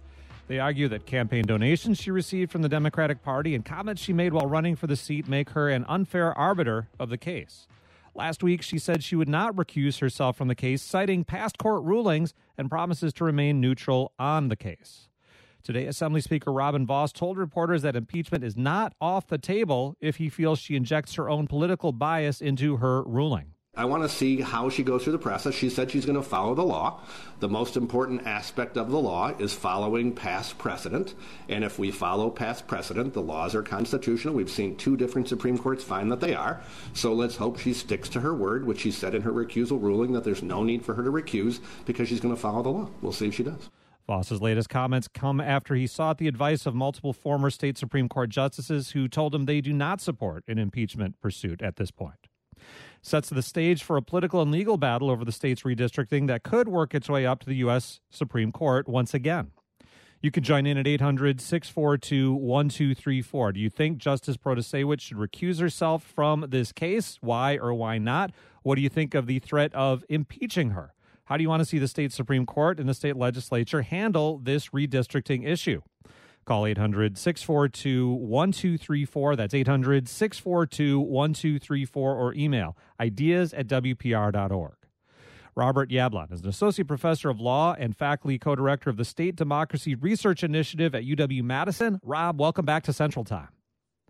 They 0.50 0.60
argue 0.60 0.90
that 0.90 1.06
campaign 1.06 1.46
donations 1.46 2.02
she 2.02 2.12
received 2.12 2.52
from 2.52 2.64
the 2.64 2.68
Democratic 2.68 3.24
Party 3.24 3.56
and 3.56 3.64
comments 3.64 4.02
she 4.02 4.12
made 4.12 4.34
while 4.34 4.46
running 4.46 4.76
for 4.76 4.88
the 4.88 4.98
seat 4.98 5.30
make 5.30 5.52
her 5.52 5.70
an 5.70 5.86
unfair 5.88 6.38
arbiter 6.38 6.90
of 7.00 7.10
the 7.10 7.18
case. 7.18 7.66
Last 8.14 8.44
week, 8.44 8.62
she 8.64 8.78
said 8.78 9.02
she 9.02 9.16
would 9.16 9.30
not 9.30 9.56
recuse 9.56 10.02
herself 10.02 10.36
from 10.36 10.50
the 10.50 10.54
case, 10.54 10.82
citing 10.82 11.24
past 11.24 11.58
court 11.58 11.86
rulings 11.86 12.34
and 12.58 12.70
promises 12.70 13.14
to 13.14 13.24
remain 13.24 13.62
neutral 13.62 14.12
on 14.20 14.50
the 14.50 14.58
case. 14.58 15.08
Today, 15.64 15.86
Assembly 15.86 16.22
Speaker 16.22 16.52
Robin 16.52 16.86
Vos 16.86 17.12
told 17.12 17.38
reporters 17.38 17.84
that 17.84 17.96
impeachment 17.96 18.44
is 18.44 18.58
not 18.58 18.94
off 19.00 19.28
the 19.28 19.38
table 19.38 19.96
if 20.02 20.16
he 20.16 20.28
feels 20.28 20.60
she 20.60 20.76
injects 20.76 21.16
her 21.16 21.30
own 21.30 21.48
political 21.48 21.92
bias 21.92 22.42
into 22.42 22.78
her 22.78 23.04
ruling. 23.04 23.54
I 23.74 23.86
want 23.86 24.04
to 24.04 24.10
see 24.10 24.42
how 24.42 24.70
she 24.70 24.84
goes 24.84 25.04
through 25.04 25.14
the 25.14 25.20
process. 25.20 25.54
She 25.54 25.70
said 25.70 25.92
she's 25.92 26.06
going 26.06 26.18
to 26.18 26.28
follow 26.28 26.54
the 26.56 26.64
law. 26.64 27.00
The 27.40 27.48
most 27.48 27.78
important 27.78 28.28
aspect 28.28 28.76
of 28.76 28.92
the 28.92 29.00
law 29.00 29.30
is 29.40 29.54
following 29.54 30.14
past 30.14 30.58
precedent. 30.58 31.14
And 31.48 31.64
if 31.64 31.80
we 31.80 31.90
follow 31.90 32.30
past 32.30 32.68
precedent, 32.68 33.14
the 33.14 33.22
laws 33.22 33.56
are 33.56 33.64
constitutional. 33.64 34.34
We've 34.34 34.50
seen 34.50 34.76
two 34.76 34.98
different 34.98 35.30
Supreme 35.30 35.58
Courts 35.58 35.86
find 35.86 36.12
that 36.12 36.20
they 36.20 36.36
are. 36.36 36.62
So 36.94 37.14
let's 37.14 37.38
hope 37.38 37.60
she 37.60 37.72
sticks 37.74 38.10
to 38.10 38.20
her 38.20 38.36
word, 38.36 38.66
which 38.66 38.82
she 38.82 38.92
said 38.92 39.16
in 39.16 39.22
her 39.22 39.32
recusal 39.32 39.82
ruling 39.82 40.12
that 40.14 40.26
there's 40.26 40.44
no 40.44 40.64
need 40.64 40.84
for 40.84 40.96
her 40.96 41.04
to 41.04 41.12
recuse 41.12 41.62
because 41.86 42.10
she's 42.10 42.20
going 42.20 42.36
to 42.36 42.42
follow 42.42 42.64
the 42.64 42.70
law. 42.70 42.90
We'll 43.02 43.14
see 43.14 43.28
if 43.28 43.36
she 43.36 43.44
does. 43.44 43.70
Vos's 44.08 44.42
latest 44.42 44.70
comments 44.70 45.08
come 45.08 45.40
after 45.40 45.76
he 45.76 45.88
sought 45.88 46.18
the 46.18 46.28
advice 46.28 46.66
of 46.66 46.76
multiple 46.76 47.14
former 47.14 47.50
state 47.50 47.78
Supreme 47.78 48.10
Court 48.10 48.30
justices 48.30 48.92
who 48.92 49.08
told 49.08 49.34
him 49.34 49.46
they 49.46 49.62
do 49.62 49.74
not 49.74 50.02
support 50.02 50.44
an 50.48 50.58
impeachment 50.58 51.20
pursuit 51.22 51.62
at 51.62 51.78
this 51.78 51.92
point. 51.92 52.28
Sets 53.02 53.30
the 53.30 53.42
stage 53.42 53.84
for 53.84 53.98
a 53.98 54.02
political 54.02 54.42
and 54.42 54.52
legal 54.52 54.78
battle 54.78 55.10
over 55.10 55.26
the 55.26 55.32
state's 55.32 55.64
redistricting 55.64 56.28
that 56.28 56.44
could 56.44 56.68
work 56.68 56.94
its 56.94 57.10
way 57.10 57.26
up 57.26 57.40
to 57.40 57.48
the 57.48 57.56
U.S. 57.56 58.00
Supreme 58.10 58.52
Court 58.52 58.88
once 58.88 59.14
again. 59.14 59.52
You 60.22 60.30
can 60.30 60.44
join 60.44 60.68
in 60.68 60.78
at 60.78 60.86
800 60.86 61.42
642 61.42 62.32
1234. 62.34 63.54
Do 63.54 63.60
you 63.60 63.72
think 63.72 63.98
Justice 63.98 64.38
Protasiewicz 64.38 65.02
should 65.02 65.18
recuse 65.18 65.60
herself 65.60 66.04
from 66.04 66.46
this 66.50 66.72
case? 66.72 67.18
Why 67.22 67.58
or 67.58 67.74
why 67.74 67.98
not? 67.98 68.32
What 68.62 68.76
do 68.76 68.82
you 68.82 68.90
think 68.90 69.16
of 69.16 69.26
the 69.26 69.40
threat 69.40 69.74
of 69.74 70.06
impeaching 70.10 70.72
her? 70.72 70.94
How 71.32 71.38
do 71.38 71.44
you 71.44 71.50
want 71.50 71.62
to 71.62 71.66
see 71.66 71.80
the 71.80 71.88
state 71.88 72.12
Supreme 72.12 72.46
Court 72.46 72.78
and 72.78 72.90
the 72.90 72.94
state 72.94 73.16
legislature 73.16 73.84
handle 73.84 74.38
this 74.44 74.68
redistricting 74.72 75.48
issue? 75.48 75.82
Call 76.44 76.66
800 76.66 77.18
642 77.18 78.10
1234. 78.16 79.38
That's 79.38 79.54
800 79.54 80.10
642 80.10 81.00
1234 81.00 82.16
or 82.16 82.34
email 82.34 82.76
ideas 83.00 83.54
at 83.54 83.68
WPR.org. 83.68 84.74
Robert 85.56 85.90
Yablon 85.90 86.34
is 86.34 86.42
an 86.42 86.50
associate 86.50 86.90
professor 86.90 87.30
of 87.30 87.40
law 87.40 87.78
and 87.80 87.96
faculty 87.96 88.38
co 88.38 88.54
director 88.54 88.90
of 88.90 88.98
the 88.98 89.06
State 89.06 89.38
Democracy 89.38 89.96
Research 89.96 90.44
Initiative 90.44 90.94
at 90.94 91.06
UW 91.06 91.44
Madison. 91.44 92.02
Rob, 92.04 92.42
welcome 92.42 92.66
back 92.66 92.84
to 92.84 92.92
Central 92.92 93.24
Time. 93.24 93.48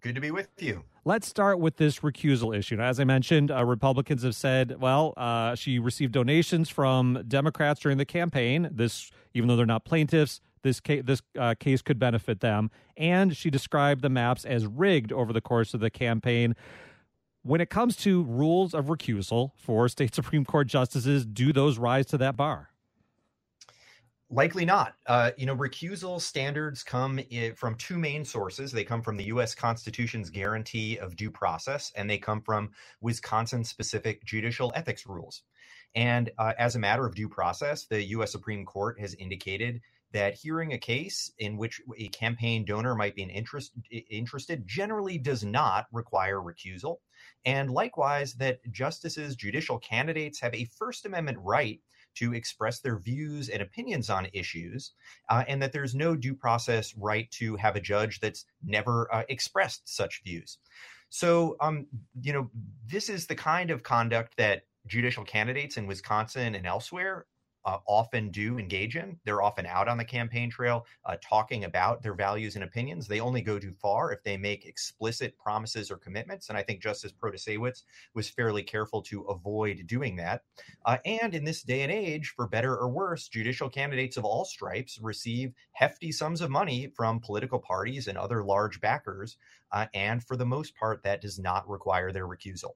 Good 0.01 0.15
to 0.15 0.21
be 0.21 0.31
with 0.31 0.49
you. 0.57 0.83
Let's 1.05 1.27
start 1.27 1.59
with 1.59 1.77
this 1.77 1.99
recusal 1.99 2.57
issue. 2.57 2.75
Now, 2.75 2.85
as 2.85 2.99
I 2.99 3.03
mentioned, 3.03 3.51
uh, 3.51 3.63
Republicans 3.63 4.23
have 4.23 4.35
said, 4.35 4.79
well, 4.79 5.13
uh, 5.15 5.53
she 5.53 5.77
received 5.77 6.13
donations 6.13 6.69
from 6.69 7.23
Democrats 7.27 7.81
during 7.81 7.99
the 7.99 8.05
campaign. 8.05 8.69
This, 8.71 9.11
even 9.35 9.47
though 9.47 9.55
they're 9.55 9.65
not 9.67 9.85
plaintiffs, 9.85 10.41
this 10.63 10.81
this 11.03 11.21
uh, 11.39 11.53
case 11.59 11.83
could 11.83 11.99
benefit 11.99 12.39
them. 12.39 12.71
And 12.97 13.37
she 13.37 13.51
described 13.51 14.01
the 14.01 14.09
maps 14.09 14.43
as 14.43 14.65
rigged 14.65 15.11
over 15.11 15.31
the 15.33 15.41
course 15.41 15.73
of 15.75 15.79
the 15.79 15.89
campaign. 15.91 16.55
When 17.43 17.61
it 17.61 17.69
comes 17.69 17.95
to 17.97 18.23
rules 18.23 18.73
of 18.73 18.85
recusal 18.85 19.51
for 19.55 19.87
state 19.87 20.15
Supreme 20.15 20.45
Court 20.45 20.67
justices, 20.67 21.25
do 21.27 21.53
those 21.53 21.77
rise 21.77 22.07
to 22.07 22.17
that 22.17 22.35
bar? 22.35 22.70
Likely 24.33 24.63
not. 24.63 24.95
Uh, 25.07 25.31
you 25.37 25.45
know, 25.45 25.55
recusal 25.57 26.21
standards 26.21 26.83
come 26.83 27.19
from 27.57 27.75
two 27.75 27.99
main 27.99 28.23
sources. 28.23 28.71
They 28.71 28.85
come 28.85 29.01
from 29.01 29.17
the 29.17 29.25
U.S. 29.25 29.53
Constitution's 29.53 30.29
guarantee 30.29 30.97
of 30.97 31.17
due 31.17 31.29
process, 31.29 31.91
and 31.97 32.09
they 32.09 32.17
come 32.17 32.41
from 32.41 32.71
Wisconsin 33.01 33.65
specific 33.65 34.23
judicial 34.23 34.71
ethics 34.73 35.05
rules. 35.05 35.43
And 35.95 36.31
uh, 36.37 36.53
as 36.57 36.77
a 36.77 36.79
matter 36.79 37.05
of 37.05 37.13
due 37.13 37.27
process, 37.27 37.87
the 37.87 38.01
U.S. 38.03 38.31
Supreme 38.31 38.65
Court 38.65 38.97
has 39.01 39.15
indicated 39.15 39.81
that 40.13 40.35
hearing 40.35 40.71
a 40.71 40.77
case 40.77 41.31
in 41.39 41.57
which 41.57 41.81
a 41.97 42.07
campaign 42.09 42.63
donor 42.63 42.95
might 42.95 43.15
be 43.15 43.23
interest, 43.23 43.73
interested 44.09 44.65
generally 44.65 45.17
does 45.17 45.43
not 45.43 45.87
require 45.91 46.37
recusal. 46.37 46.97
And 47.43 47.69
likewise, 47.69 48.33
that 48.35 48.59
justices, 48.71 49.35
judicial 49.35 49.77
candidates 49.79 50.39
have 50.39 50.53
a 50.53 50.69
First 50.77 51.05
Amendment 51.05 51.37
right 51.41 51.81
to 52.15 52.33
express 52.33 52.79
their 52.79 52.97
views 52.97 53.49
and 53.49 53.61
opinions 53.61 54.09
on 54.09 54.27
issues, 54.33 54.93
uh, 55.29 55.43
and 55.47 55.61
that 55.61 55.71
there's 55.71 55.95
no 55.95 56.15
due 56.15 56.35
process 56.35 56.95
right 56.97 57.29
to 57.31 57.55
have 57.55 57.75
a 57.75 57.81
judge 57.81 58.19
that's 58.19 58.45
never 58.63 59.13
uh, 59.13 59.23
expressed 59.29 59.81
such 59.85 60.21
views. 60.23 60.57
So, 61.09 61.57
um, 61.59 61.87
you 62.21 62.33
know, 62.33 62.49
this 62.87 63.09
is 63.09 63.27
the 63.27 63.35
kind 63.35 63.69
of 63.69 63.83
conduct 63.83 64.37
that 64.37 64.63
judicial 64.87 65.23
candidates 65.23 65.77
in 65.77 65.87
Wisconsin 65.87 66.55
and 66.55 66.65
elsewhere 66.65 67.25
uh, 67.65 67.77
often 67.87 68.29
do 68.29 68.57
engage 68.57 68.95
in. 68.95 69.17
They're 69.25 69.41
often 69.41 69.65
out 69.65 69.87
on 69.87 69.97
the 69.97 70.05
campaign 70.05 70.49
trail 70.49 70.85
uh, 71.05 71.17
talking 71.21 71.65
about 71.65 72.01
their 72.01 72.13
values 72.13 72.55
and 72.55 72.63
opinions. 72.63 73.07
They 73.07 73.19
only 73.19 73.41
go 73.41 73.59
too 73.59 73.73
far 73.81 74.11
if 74.11 74.23
they 74.23 74.37
make 74.37 74.65
explicit 74.65 75.37
promises 75.37 75.91
or 75.91 75.97
commitments. 75.97 76.49
And 76.49 76.57
I 76.57 76.63
think 76.63 76.81
Justice 76.81 77.11
Protasiewicz 77.11 77.83
was 78.13 78.29
fairly 78.29 78.63
careful 78.63 79.01
to 79.03 79.21
avoid 79.23 79.85
doing 79.87 80.15
that. 80.17 80.43
Uh, 80.85 80.97
and 81.05 81.33
in 81.35 81.43
this 81.43 81.63
day 81.63 81.81
and 81.81 81.91
age, 81.91 82.33
for 82.35 82.47
better 82.47 82.77
or 82.77 82.89
worse, 82.89 83.27
judicial 83.27 83.69
candidates 83.69 84.17
of 84.17 84.25
all 84.25 84.45
stripes 84.45 84.99
receive 85.01 85.53
hefty 85.73 86.11
sums 86.11 86.41
of 86.41 86.49
money 86.49 86.91
from 86.95 87.19
political 87.19 87.59
parties 87.59 88.07
and 88.07 88.17
other 88.17 88.43
large 88.43 88.81
backers. 88.81 89.37
Uh, 89.71 89.85
and 89.93 90.23
for 90.23 90.35
the 90.35 90.45
most 90.45 90.75
part, 90.75 91.03
that 91.03 91.21
does 91.21 91.39
not 91.39 91.67
require 91.69 92.11
their 92.11 92.27
recusal 92.27 92.73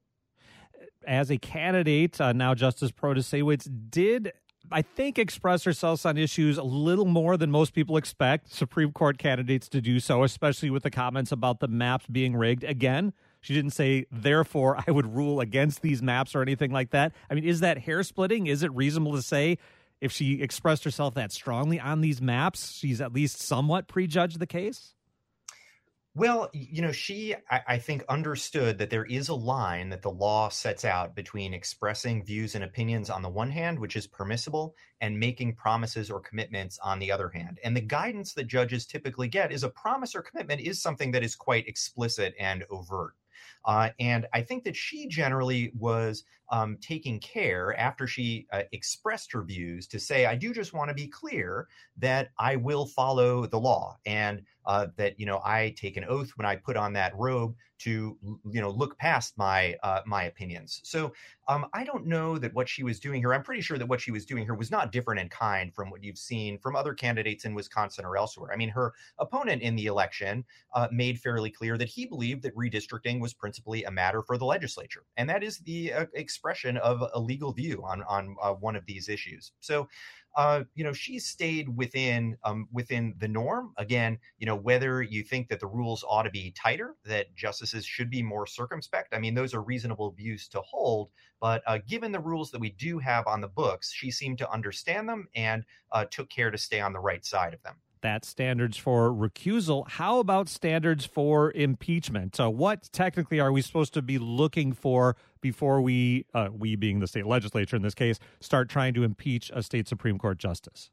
as 1.06 1.30
a 1.30 1.38
candidate, 1.38 2.20
uh, 2.20 2.32
now 2.32 2.54
Justice 2.54 2.90
Protasiewicz 2.90 3.68
did 3.90 4.32
I 4.70 4.82
think, 4.82 5.18
express 5.18 5.64
herself 5.64 6.04
on 6.04 6.18
issues 6.18 6.58
a 6.58 6.62
little 6.62 7.04
more 7.04 7.36
than 7.36 7.50
most 7.50 7.72
people 7.72 7.96
expect 7.96 8.52
Supreme 8.52 8.92
Court 8.92 9.18
candidates 9.18 9.68
to 9.70 9.80
do 9.80 10.00
so, 10.00 10.24
especially 10.24 10.70
with 10.70 10.82
the 10.82 10.90
comments 10.90 11.30
about 11.30 11.60
the 11.60 11.68
maps 11.68 12.06
being 12.06 12.36
rigged. 12.36 12.64
Again, 12.64 13.12
she 13.40 13.54
didn't 13.54 13.70
say, 13.70 14.06
therefore, 14.10 14.82
I 14.86 14.90
would 14.90 15.14
rule 15.14 15.40
against 15.40 15.82
these 15.82 16.02
maps 16.02 16.34
or 16.34 16.42
anything 16.42 16.72
like 16.72 16.90
that. 16.90 17.12
I 17.30 17.34
mean, 17.34 17.44
is 17.44 17.60
that 17.60 17.78
hair 17.78 18.02
splitting? 18.02 18.48
Is 18.48 18.64
it 18.64 18.74
reasonable 18.74 19.12
to 19.12 19.22
say 19.22 19.58
if 20.00 20.10
she 20.10 20.42
expressed 20.42 20.82
herself 20.82 21.14
that 21.14 21.30
strongly 21.30 21.78
on 21.78 22.00
these 22.00 22.20
maps, 22.20 22.72
she's 22.72 23.00
at 23.00 23.12
least 23.12 23.40
somewhat 23.40 23.86
prejudged 23.86 24.40
the 24.40 24.46
case? 24.46 24.95
Well, 26.16 26.48
you 26.54 26.80
know, 26.80 26.92
she, 26.92 27.34
I, 27.50 27.60
I, 27.68 27.78
think, 27.78 28.02
understood 28.08 28.78
that 28.78 28.88
there 28.88 29.04
is 29.04 29.28
a 29.28 29.34
line 29.34 29.90
that 29.90 30.00
the 30.00 30.10
law 30.10 30.48
sets 30.48 30.82
out 30.82 31.14
between 31.14 31.52
expressing 31.52 32.24
views 32.24 32.54
and 32.54 32.64
opinions 32.64 33.10
on 33.10 33.20
the 33.20 33.28
one 33.28 33.50
hand, 33.50 33.78
which 33.78 33.96
is 33.96 34.06
permissible, 34.06 34.74
and 35.02 35.20
making 35.20 35.56
promises 35.56 36.10
or 36.10 36.20
commitments 36.20 36.78
on 36.82 37.00
the 37.00 37.12
other 37.12 37.28
hand. 37.28 37.60
And 37.62 37.76
the 37.76 37.82
guidance 37.82 38.32
that 38.32 38.46
judges 38.46 38.86
typically 38.86 39.28
get 39.28 39.52
is 39.52 39.62
a 39.62 39.68
promise 39.68 40.14
or 40.14 40.22
commitment 40.22 40.62
is 40.62 40.80
something 40.80 41.10
that 41.10 41.22
is 41.22 41.36
quite 41.36 41.68
explicit 41.68 42.34
and 42.40 42.64
overt. 42.70 43.12
Uh, 43.66 43.90
and 44.00 44.26
I 44.32 44.40
think 44.40 44.64
that 44.64 44.74
she 44.74 45.08
generally 45.08 45.70
was 45.78 46.24
um, 46.50 46.76
taking 46.80 47.18
care 47.20 47.78
after 47.78 48.06
she 48.06 48.46
uh, 48.52 48.62
expressed 48.72 49.32
her 49.32 49.42
views 49.42 49.86
to 49.88 49.98
say, 49.98 50.26
I 50.26 50.36
do 50.36 50.52
just 50.52 50.72
want 50.72 50.88
to 50.88 50.94
be 50.94 51.08
clear 51.08 51.68
that 51.98 52.30
I 52.38 52.56
will 52.56 52.86
follow 52.86 53.46
the 53.46 53.58
law 53.58 53.96
and 54.06 54.42
uh, 54.66 54.88
that, 54.96 55.18
you 55.18 55.26
know, 55.26 55.40
I 55.44 55.74
take 55.76 55.96
an 55.96 56.04
oath 56.08 56.30
when 56.36 56.46
I 56.46 56.56
put 56.56 56.76
on 56.76 56.92
that 56.94 57.16
robe 57.16 57.54
to, 57.78 58.16
you 58.50 58.60
know, 58.60 58.70
look 58.70 58.98
past 58.98 59.36
my 59.36 59.76
uh, 59.82 60.00
my 60.06 60.24
opinions. 60.24 60.80
So 60.82 61.12
um, 61.46 61.66
I 61.72 61.84
don't 61.84 62.06
know 62.06 62.38
that 62.38 62.54
what 62.54 62.68
she 62.68 62.82
was 62.82 62.98
doing 62.98 63.20
here. 63.20 63.32
I'm 63.34 63.42
pretty 63.42 63.60
sure 63.60 63.78
that 63.78 63.86
what 63.86 64.00
she 64.00 64.10
was 64.10 64.24
doing 64.24 64.44
here 64.44 64.54
was 64.54 64.70
not 64.70 64.90
different 64.90 65.20
in 65.20 65.28
kind 65.28 65.72
from 65.74 65.90
what 65.90 66.02
you've 66.02 66.18
seen 66.18 66.58
from 66.58 66.74
other 66.74 66.94
candidates 66.94 67.44
in 67.44 67.54
Wisconsin 67.54 68.04
or 68.04 68.16
elsewhere. 68.16 68.50
I 68.52 68.56
mean, 68.56 68.70
her 68.70 68.94
opponent 69.18 69.62
in 69.62 69.76
the 69.76 69.86
election 69.86 70.44
uh, 70.74 70.88
made 70.90 71.20
fairly 71.20 71.50
clear 71.50 71.76
that 71.78 71.88
he 71.88 72.06
believed 72.06 72.42
that 72.42 72.56
redistricting 72.56 73.20
was 73.20 73.34
principally 73.34 73.84
a 73.84 73.90
matter 73.90 74.22
for 74.22 74.38
the 74.38 74.46
legislature, 74.46 75.04
and 75.16 75.28
that 75.28 75.44
is 75.44 75.58
the 75.58 75.92
uh, 75.92 76.06
expression 76.36 76.76
of 76.76 77.02
a 77.14 77.18
legal 77.18 77.52
view 77.52 77.82
on 77.82 78.02
on 78.02 78.36
uh, 78.42 78.52
one 78.52 78.76
of 78.76 78.84
these 78.84 79.08
issues. 79.08 79.52
So, 79.60 79.88
uh, 80.36 80.64
you 80.74 80.84
know, 80.84 80.92
she 80.92 81.18
stayed 81.18 81.74
within 81.74 82.36
um, 82.44 82.68
within 82.70 83.14
the 83.18 83.28
norm. 83.28 83.72
Again, 83.78 84.18
you 84.38 84.46
know, 84.46 84.54
whether 84.54 85.02
you 85.02 85.22
think 85.22 85.48
that 85.48 85.60
the 85.60 85.66
rules 85.66 86.04
ought 86.06 86.24
to 86.24 86.30
be 86.30 86.52
tighter, 86.52 86.94
that 87.06 87.34
justices 87.34 87.86
should 87.86 88.10
be 88.10 88.22
more 88.22 88.46
circumspect. 88.46 89.14
I 89.14 89.18
mean, 89.18 89.34
those 89.34 89.54
are 89.54 89.62
reasonable 89.62 90.10
views 90.12 90.46
to 90.48 90.60
hold. 90.60 91.08
But 91.40 91.62
uh, 91.66 91.78
given 91.88 92.12
the 92.12 92.20
rules 92.20 92.50
that 92.50 92.60
we 92.60 92.70
do 92.70 92.98
have 92.98 93.26
on 93.26 93.40
the 93.40 93.48
books, 93.48 93.92
she 93.92 94.10
seemed 94.10 94.38
to 94.38 94.50
understand 94.50 95.08
them 95.08 95.28
and 95.34 95.64
uh, 95.92 96.04
took 96.10 96.28
care 96.28 96.50
to 96.50 96.58
stay 96.58 96.80
on 96.80 96.92
the 96.92 97.00
right 97.00 97.24
side 97.24 97.54
of 97.54 97.62
them. 97.62 97.76
That's 98.02 98.28
standards 98.28 98.76
for 98.76 99.10
recusal. 99.10 99.88
How 99.88 100.20
about 100.20 100.48
standards 100.48 101.04
for 101.06 101.50
impeachment? 101.52 102.36
So, 102.36 102.50
what 102.50 102.88
technically 102.92 103.40
are 103.40 103.50
we 103.50 103.62
supposed 103.62 103.94
to 103.94 104.02
be 104.02 104.18
looking 104.18 104.72
for 104.72 105.16
before 105.46 105.80
we, 105.80 106.26
uh, 106.34 106.48
we 106.52 106.74
being 106.74 106.98
the 106.98 107.06
state 107.06 107.24
legislature 107.24 107.76
in 107.76 107.82
this 107.82 107.94
case, 107.94 108.18
start 108.40 108.68
trying 108.68 108.94
to 108.94 109.04
impeach 109.04 109.48
a 109.54 109.62
state 109.62 109.86
Supreme 109.86 110.18
Court 110.18 110.38
justice? 110.38 110.90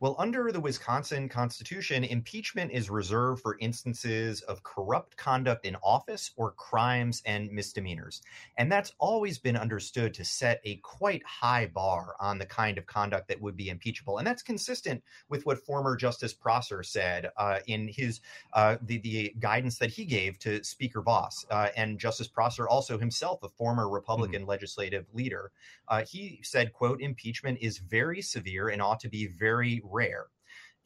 Well, 0.00 0.16
under 0.18 0.50
the 0.50 0.60
Wisconsin 0.60 1.28
Constitution, 1.28 2.04
impeachment 2.04 2.72
is 2.72 2.88
reserved 2.88 3.42
for 3.42 3.58
instances 3.60 4.40
of 4.40 4.62
corrupt 4.62 5.14
conduct 5.18 5.66
in 5.66 5.76
office 5.82 6.30
or 6.36 6.52
crimes 6.52 7.20
and 7.26 7.52
misdemeanors. 7.52 8.22
And 8.56 8.72
that's 8.72 8.94
always 8.98 9.38
been 9.38 9.58
understood 9.58 10.14
to 10.14 10.24
set 10.24 10.62
a 10.64 10.76
quite 10.76 11.22
high 11.26 11.66
bar 11.66 12.16
on 12.18 12.38
the 12.38 12.46
kind 12.46 12.78
of 12.78 12.86
conduct 12.86 13.28
that 13.28 13.42
would 13.42 13.58
be 13.58 13.68
impeachable. 13.68 14.16
And 14.16 14.26
that's 14.26 14.42
consistent 14.42 15.02
with 15.28 15.44
what 15.44 15.58
former 15.58 15.96
Justice 15.96 16.32
Prosser 16.32 16.82
said 16.82 17.30
uh, 17.36 17.58
in 17.66 17.86
his 17.86 18.22
uh, 18.54 18.76
the, 18.80 18.96
the 19.00 19.34
guidance 19.38 19.76
that 19.80 19.90
he 19.90 20.06
gave 20.06 20.38
to 20.38 20.64
Speaker 20.64 21.02
Vos. 21.02 21.44
Uh, 21.50 21.68
and 21.76 21.98
Justice 21.98 22.28
Prosser, 22.28 22.66
also 22.66 22.96
himself 22.96 23.42
a 23.42 23.50
former 23.50 23.86
Republican 23.86 24.40
mm-hmm. 24.40 24.48
legislative 24.48 25.04
leader, 25.12 25.52
uh, 25.88 26.04
he 26.08 26.40
said, 26.42 26.72
quote, 26.72 27.02
impeachment 27.02 27.58
is 27.60 27.76
very 27.76 28.22
severe 28.22 28.70
and 28.70 28.80
ought 28.80 29.00
to 29.00 29.08
be 29.08 29.26
very 29.26 29.82
rare. 29.90 30.26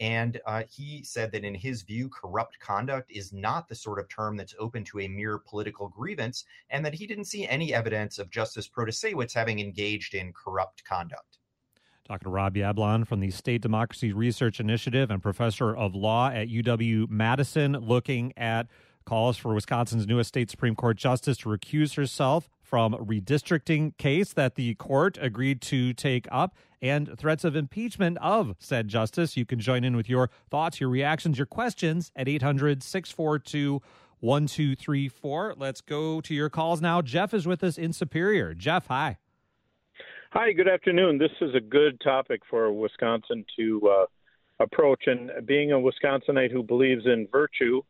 And 0.00 0.40
uh, 0.44 0.64
he 0.68 1.04
said 1.04 1.30
that 1.32 1.44
in 1.44 1.54
his 1.54 1.82
view, 1.82 2.08
corrupt 2.08 2.58
conduct 2.58 3.12
is 3.12 3.32
not 3.32 3.68
the 3.68 3.76
sort 3.76 4.00
of 4.00 4.08
term 4.08 4.36
that's 4.36 4.54
open 4.58 4.82
to 4.84 5.00
a 5.00 5.08
mere 5.08 5.38
political 5.38 5.88
grievance, 5.88 6.44
and 6.70 6.84
that 6.84 6.94
he 6.94 7.06
didn't 7.06 7.26
see 7.26 7.46
any 7.46 7.72
evidence 7.72 8.18
of 8.18 8.30
Justice 8.30 8.68
Protasiewicz 8.68 9.32
having 9.32 9.60
engaged 9.60 10.14
in 10.14 10.32
corrupt 10.32 10.84
conduct. 10.84 11.38
To 12.22 12.28
Rob 12.28 12.54
Yablon 12.54 13.06
from 13.06 13.20
the 13.20 13.30
State 13.30 13.62
Democracy 13.62 14.12
Research 14.12 14.60
Initiative 14.60 15.10
and 15.10 15.22
professor 15.22 15.74
of 15.74 15.94
law 15.94 16.28
at 16.28 16.48
UW 16.48 17.08
Madison, 17.08 17.72
looking 17.78 18.34
at 18.36 18.66
calls 19.06 19.36
for 19.36 19.54
Wisconsin's 19.54 20.06
newest 20.06 20.28
state 20.28 20.50
Supreme 20.50 20.74
Court 20.74 20.96
justice 20.96 21.38
to 21.38 21.48
recuse 21.48 21.96
herself 21.96 22.48
from 22.62 22.94
redistricting 22.94 23.96
case 23.96 24.32
that 24.32 24.54
the 24.54 24.74
court 24.74 25.18
agreed 25.20 25.60
to 25.62 25.92
take 25.92 26.26
up 26.30 26.54
and 26.85 27.18
threats 27.18 27.44
of 27.44 27.57
impeachment 27.57 28.18
of 28.20 28.55
said 28.59 28.88
justice. 28.88 29.38
You 29.38 29.47
can 29.47 29.59
join 29.59 29.85
in 29.85 29.97
with 29.97 30.07
your 30.07 30.29
thoughts, 30.51 30.83
your 30.83 30.90
reactions, 30.90 31.38
your 31.38 31.47
questions 31.47 32.12
at 32.14 32.29
800 32.29 32.83
642 32.83 33.81
1234. 34.20 35.55
Let's 35.57 35.81
go 35.81 36.20
to 36.20 36.35
your 36.35 36.51
calls 36.51 36.83
now. 36.83 37.01
Jeff 37.01 37.33
is 37.33 37.47
with 37.47 37.64
us 37.64 37.79
in 37.79 37.94
Superior. 37.94 38.53
Jeff, 38.53 38.88
hi. 38.88 39.16
Hi, 40.33 40.53
good 40.53 40.68
afternoon. 40.68 41.16
This 41.16 41.31
is 41.40 41.55
a 41.55 41.61
good 41.61 41.99
topic 42.03 42.42
for 42.51 42.70
Wisconsin 42.70 43.47
to 43.57 43.88
uh, 43.88 44.07
approach. 44.61 45.05
And 45.07 45.31
being 45.47 45.73
a 45.73 45.77
Wisconsinite 45.77 46.53
who 46.53 46.62
believes 46.62 47.07
in 47.07 47.27
virtue, 47.33 47.81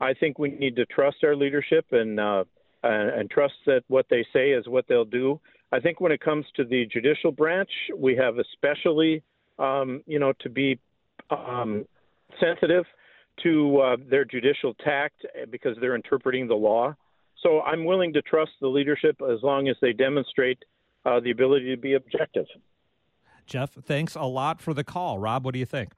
I 0.00 0.14
think 0.14 0.38
we 0.38 0.52
need 0.52 0.74
to 0.76 0.86
trust 0.86 1.18
our 1.22 1.36
leadership 1.36 1.84
and 1.90 2.18
uh, 2.18 2.44
and, 2.82 3.10
and 3.10 3.30
trust 3.30 3.54
that 3.66 3.82
what 3.88 4.06
they 4.08 4.24
say 4.32 4.52
is 4.52 4.66
what 4.68 4.86
they'll 4.88 5.04
do. 5.04 5.38
I 5.70 5.80
think 5.80 6.00
when 6.00 6.12
it 6.12 6.20
comes 6.20 6.46
to 6.56 6.64
the 6.64 6.86
judicial 6.86 7.30
branch, 7.30 7.70
we 7.96 8.16
have 8.16 8.38
especially, 8.38 9.22
um, 9.58 10.02
you 10.06 10.18
know, 10.18 10.32
to 10.40 10.48
be 10.48 10.78
um, 11.30 11.84
sensitive 12.40 12.84
to 13.42 13.78
uh, 13.78 13.96
their 14.10 14.24
judicial 14.24 14.74
tact 14.74 15.24
eh, 15.34 15.44
because 15.50 15.76
they're 15.80 15.94
interpreting 15.94 16.48
the 16.48 16.54
law. 16.54 16.94
So 17.42 17.60
I'm 17.60 17.84
willing 17.84 18.12
to 18.14 18.22
trust 18.22 18.52
the 18.60 18.68
leadership 18.68 19.16
as 19.22 19.42
long 19.42 19.68
as 19.68 19.76
they 19.80 19.92
demonstrate 19.92 20.58
uh, 21.04 21.20
the 21.20 21.30
ability 21.30 21.74
to 21.74 21.80
be 21.80 21.94
objective. 21.94 22.46
Jeff, 23.46 23.72
thanks 23.72 24.14
a 24.14 24.24
lot 24.24 24.60
for 24.60 24.74
the 24.74 24.84
call. 24.84 25.18
Rob, 25.18 25.44
what 25.44 25.54
do 25.54 25.60
you 25.60 25.66
think? 25.66 25.92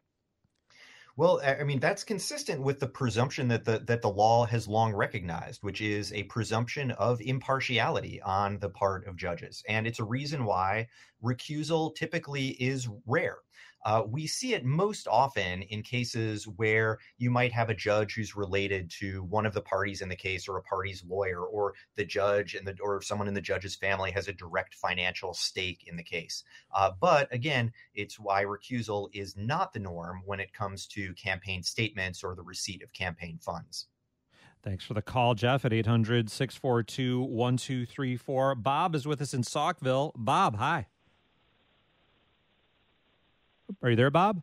Well, 1.16 1.40
I 1.44 1.62
mean 1.64 1.79
that's 1.81 2.03
consistent 2.05 2.62
with 2.62 2.81
the 2.81 2.88
presumption 2.88 3.49
that 3.49 3.64
the 3.64 3.79
that 3.81 4.03
the 4.03 4.11
law 4.11 4.44
has 4.46 4.66
long 4.68 4.92
recognized, 4.94 5.62
which 5.62 5.81
is 5.81 6.12
a 6.12 6.25
presumption 6.25 6.90
of 6.92 7.20
impartiality 7.20 8.20
on 8.23 8.59
the 8.59 8.70
part 8.70 9.07
of 9.07 9.16
judges, 9.16 9.62
and 9.68 9.87
it's 9.87 9.99
a 10.01 10.05
reason 10.05 10.44
why 10.44 10.88
recusal 11.23 11.94
typically 11.94 12.49
is 12.62 12.88
rare. 13.07 13.38
Uh, 13.85 14.03
we 14.07 14.27
see 14.27 14.55
it 14.55 14.64
most 14.64 15.09
often 15.09 15.62
in 15.62 15.83
cases 15.83 16.47
where 16.47 16.99
you 17.19 17.31
might 17.31 17.53
have 17.53 17.71
a 17.71 17.75
judge 17.75 18.14
who's 18.14 18.37
related 18.37 18.90
to 18.90 19.23
one 19.25 19.47
of 19.47 19.55
the 19.55 19.61
parties 19.61 20.03
in 20.03 20.09
the 20.09 20.16
case 20.16 20.49
or 20.49 20.59
a 20.59 20.62
party's 20.62 21.05
lawyer 21.05 21.45
or 21.45 21.75
the 21.97 22.05
judge 22.05 22.55
and 22.55 22.66
the 22.66 22.77
or 22.83 23.01
someone 23.01 23.29
in 23.29 23.35
the 23.35 23.40
judge's 23.40 23.77
family 23.77 24.11
has 24.11 24.29
a 24.29 24.33
direct 24.33 24.75
financial 24.75 25.33
stake 25.33 25.85
in 25.87 25.97
the 25.97 26.03
case. 26.03 26.45
Uh, 26.75 26.90
but 27.01 27.33
again, 27.33 27.73
it's 27.95 28.19
why 28.19 28.45
recusal 28.45 29.09
is 29.12 29.37
not 29.37 29.73
the 29.73 29.79
norm 29.79 30.23
when 30.27 30.40
it 30.40 30.53
comes 30.53 30.87
to 30.87 31.14
campaign 31.14 31.62
statements 31.62 32.23
or 32.23 32.35
the 32.35 32.43
receipt 32.43 32.83
of 32.83 32.93
campaign 32.93 33.38
funds. 33.40 33.87
Thanks 34.62 34.85
for 34.85 34.93
the 34.93 35.03
call, 35.03 35.35
Jeff, 35.35 35.64
at 35.64 35.73
800 35.73 36.31
642 36.31 37.23
1234. 37.23 38.55
Bob 38.57 38.95
is 38.95 39.07
with 39.07 39.23
us 39.23 39.33
in 39.33 39.43
Saukville. 39.43 40.12
Bob, 40.14 40.57
hi. 40.57 40.87
Are 43.83 43.90
you 43.90 43.96
there, 43.96 44.11
Bob? 44.11 44.42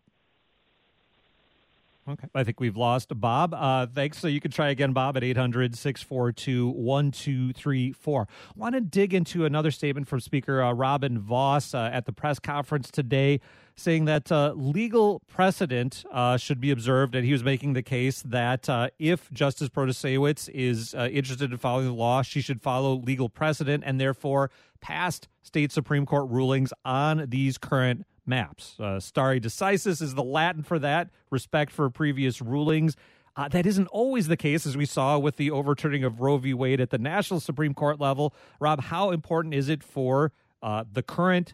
Okay. 2.09 2.27
I 2.33 2.45
think 2.45 2.61
we've 2.61 2.77
lost 2.77 3.11
Bob. 3.19 3.53
Uh, 3.53 3.85
thanks. 3.85 4.17
So 4.17 4.27
you 4.27 4.39
can 4.39 4.49
try 4.49 4.69
again, 4.69 4.93
Bob, 4.93 5.17
at 5.17 5.23
800 5.25 5.75
642 5.75 6.69
1234. 6.69 8.21
I 8.21 8.25
Want 8.55 8.75
to 8.75 8.81
dig 8.81 9.13
into 9.13 9.43
another 9.43 9.71
statement 9.71 10.07
from 10.07 10.21
Speaker 10.21 10.61
uh, 10.61 10.71
Robin 10.71 11.19
Vos 11.19 11.73
uh, 11.73 11.89
at 11.91 12.05
the 12.05 12.13
press 12.13 12.39
conference 12.39 12.89
today, 12.91 13.41
saying 13.75 14.05
that 14.05 14.31
uh, 14.31 14.53
legal 14.55 15.21
precedent 15.27 16.05
uh, 16.09 16.37
should 16.37 16.61
be 16.61 16.71
observed. 16.71 17.13
And 17.13 17.25
he 17.25 17.33
was 17.33 17.43
making 17.43 17.73
the 17.73 17.83
case 17.83 18.21
that 18.21 18.69
uh, 18.69 18.89
if 18.99 19.29
Justice 19.33 19.67
Protasiewicz 19.67 20.47
is 20.53 20.93
interested 20.93 21.51
in 21.51 21.57
following 21.57 21.87
the 21.87 21.93
law, 21.93 22.21
she 22.21 22.39
should 22.39 22.61
follow 22.61 22.95
legal 22.95 23.27
precedent 23.27 23.83
and 23.85 23.99
therefore 23.99 24.49
past 24.79 25.27
state 25.43 25.73
Supreme 25.73 26.05
Court 26.05 26.29
rulings 26.29 26.71
on 26.85 27.25
these 27.27 27.57
current 27.57 28.05
maps. 28.27 28.79
Uh, 28.79 28.99
stare 28.99 29.39
decisis 29.39 30.01
is 30.01 30.15
the 30.15 30.23
Latin 30.23 30.63
for 30.63 30.79
that, 30.79 31.09
respect 31.31 31.71
for 31.71 31.89
previous 31.89 32.41
rulings. 32.41 32.95
Uh, 33.35 33.47
that 33.47 33.65
isn't 33.67 33.87
always 33.87 34.27
the 34.27 34.37
case, 34.37 34.65
as 34.65 34.75
we 34.75 34.85
saw 34.85 35.17
with 35.17 35.37
the 35.37 35.51
overturning 35.51 36.03
of 36.03 36.21
Roe 36.21 36.37
v. 36.37 36.53
Wade 36.53 36.81
at 36.81 36.89
the 36.89 36.97
national 36.97 37.39
Supreme 37.39 37.75
Court 37.75 37.99
level. 37.99 38.33
Rob, 38.59 38.81
how 38.81 39.11
important 39.11 39.53
is 39.53 39.69
it 39.69 39.83
for 39.83 40.31
uh, 40.63 40.83
the 40.91 41.03
current, 41.03 41.53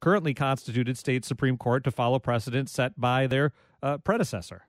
currently 0.00 0.32
constituted 0.32 0.96
state 0.96 1.24
Supreme 1.24 1.56
Court 1.56 1.82
to 1.84 1.90
follow 1.90 2.20
precedent 2.20 2.70
set 2.70 3.00
by 3.00 3.26
their 3.26 3.52
uh, 3.82 3.98
predecessor? 3.98 4.68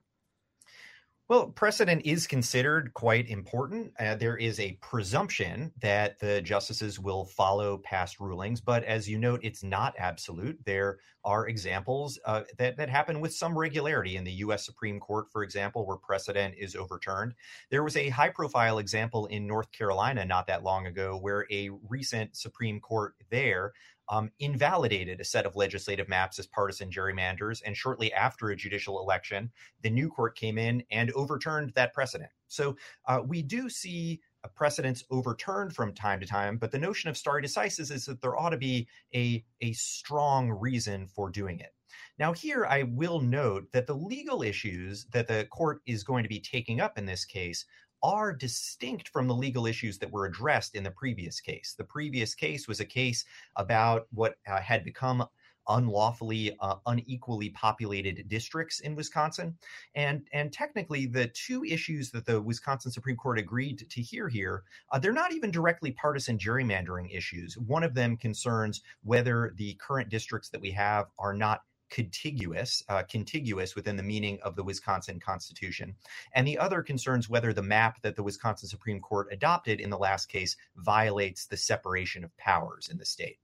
Well, 1.28 1.48
precedent 1.48 2.02
is 2.04 2.28
considered 2.28 2.94
quite 2.94 3.28
important. 3.28 3.92
Uh, 3.98 4.14
there 4.14 4.36
is 4.36 4.60
a 4.60 4.78
presumption 4.80 5.72
that 5.80 6.20
the 6.20 6.40
justices 6.40 7.00
will 7.00 7.24
follow 7.24 7.78
past 7.78 8.20
rulings, 8.20 8.60
but 8.60 8.84
as 8.84 9.08
you 9.08 9.18
note, 9.18 9.40
it's 9.42 9.64
not 9.64 9.94
absolute. 9.98 10.64
There 10.64 11.00
are 11.24 11.48
examples 11.48 12.16
uh, 12.26 12.42
that, 12.58 12.76
that 12.76 12.88
happen 12.88 13.20
with 13.20 13.34
some 13.34 13.58
regularity 13.58 14.16
in 14.16 14.22
the 14.22 14.34
U.S. 14.34 14.64
Supreme 14.64 15.00
Court, 15.00 15.26
for 15.32 15.42
example, 15.42 15.84
where 15.84 15.96
precedent 15.96 16.54
is 16.56 16.76
overturned. 16.76 17.34
There 17.70 17.82
was 17.82 17.96
a 17.96 18.08
high 18.08 18.30
profile 18.30 18.78
example 18.78 19.26
in 19.26 19.48
North 19.48 19.72
Carolina 19.72 20.24
not 20.24 20.46
that 20.46 20.62
long 20.62 20.86
ago 20.86 21.18
where 21.20 21.44
a 21.50 21.70
recent 21.88 22.36
Supreme 22.36 22.78
Court 22.78 23.14
there 23.30 23.72
um, 24.08 24.30
invalidated 24.38 25.20
a 25.20 25.24
set 25.24 25.46
of 25.46 25.56
legislative 25.56 26.08
maps 26.08 26.38
as 26.38 26.46
partisan 26.46 26.90
gerrymanders. 26.90 27.62
And 27.64 27.76
shortly 27.76 28.12
after 28.12 28.50
a 28.50 28.56
judicial 28.56 29.00
election, 29.00 29.50
the 29.82 29.90
new 29.90 30.08
court 30.08 30.36
came 30.36 30.58
in 30.58 30.82
and 30.90 31.10
overturned 31.12 31.72
that 31.74 31.92
precedent. 31.92 32.30
So 32.48 32.76
uh, 33.06 33.20
we 33.26 33.42
do 33.42 33.68
see 33.68 34.20
precedents 34.54 35.04
overturned 35.10 35.74
from 35.74 35.92
time 35.92 36.20
to 36.20 36.26
time, 36.26 36.56
but 36.56 36.70
the 36.70 36.78
notion 36.78 37.10
of 37.10 37.16
stare 37.16 37.42
decisis 37.42 37.90
is 37.90 38.04
that 38.06 38.20
there 38.20 38.36
ought 38.36 38.50
to 38.50 38.56
be 38.56 38.86
a, 39.14 39.44
a 39.60 39.72
strong 39.72 40.50
reason 40.50 41.08
for 41.08 41.30
doing 41.30 41.58
it. 41.58 41.72
Now, 42.18 42.32
here 42.32 42.66
I 42.66 42.84
will 42.84 43.20
note 43.20 43.70
that 43.72 43.86
the 43.86 43.94
legal 43.94 44.42
issues 44.42 45.06
that 45.12 45.28
the 45.28 45.46
court 45.50 45.80
is 45.86 46.04
going 46.04 46.22
to 46.22 46.28
be 46.28 46.40
taking 46.40 46.80
up 46.80 46.98
in 46.98 47.06
this 47.06 47.24
case 47.24 47.64
are 48.06 48.32
distinct 48.32 49.08
from 49.08 49.26
the 49.26 49.34
legal 49.34 49.66
issues 49.66 49.98
that 49.98 50.12
were 50.12 50.26
addressed 50.26 50.76
in 50.76 50.84
the 50.84 50.90
previous 50.92 51.40
case. 51.40 51.74
The 51.76 51.82
previous 51.82 52.36
case 52.36 52.68
was 52.68 52.78
a 52.78 52.84
case 52.84 53.24
about 53.56 54.06
what 54.12 54.36
uh, 54.46 54.60
had 54.60 54.84
become 54.84 55.26
unlawfully 55.68 56.56
uh, 56.60 56.76
unequally 56.86 57.50
populated 57.50 58.28
districts 58.28 58.78
in 58.78 58.94
Wisconsin. 58.94 59.58
And 59.96 60.22
and 60.32 60.52
technically 60.52 61.06
the 61.06 61.26
two 61.26 61.64
issues 61.64 62.12
that 62.12 62.26
the 62.26 62.40
Wisconsin 62.40 62.92
Supreme 62.92 63.16
Court 63.16 63.40
agreed 63.40 63.84
to 63.90 64.00
hear 64.00 64.28
here, 64.28 64.62
uh, 64.92 65.00
they're 65.00 65.12
not 65.12 65.32
even 65.32 65.50
directly 65.50 65.90
partisan 65.90 66.38
gerrymandering 66.38 67.12
issues. 67.12 67.58
One 67.58 67.82
of 67.82 67.94
them 67.94 68.16
concerns 68.16 68.82
whether 69.02 69.52
the 69.56 69.74
current 69.84 70.10
districts 70.10 70.48
that 70.50 70.60
we 70.60 70.70
have 70.70 71.06
are 71.18 71.34
not 71.34 71.62
contiguous, 71.90 72.82
uh, 72.88 73.02
contiguous 73.04 73.74
within 73.74 73.96
the 73.96 74.02
meaning 74.02 74.38
of 74.42 74.56
the 74.56 74.62
Wisconsin 74.62 75.20
Constitution. 75.20 75.94
And 76.34 76.46
the 76.46 76.58
other 76.58 76.82
concerns 76.82 77.28
whether 77.28 77.52
the 77.52 77.62
map 77.62 78.00
that 78.02 78.16
the 78.16 78.22
Wisconsin 78.22 78.68
Supreme 78.68 79.00
Court 79.00 79.28
adopted 79.30 79.80
in 79.80 79.90
the 79.90 79.98
last 79.98 80.26
case 80.26 80.56
violates 80.76 81.46
the 81.46 81.56
separation 81.56 82.24
of 82.24 82.36
powers 82.36 82.88
in 82.90 82.98
the 82.98 83.04
state. 83.04 83.38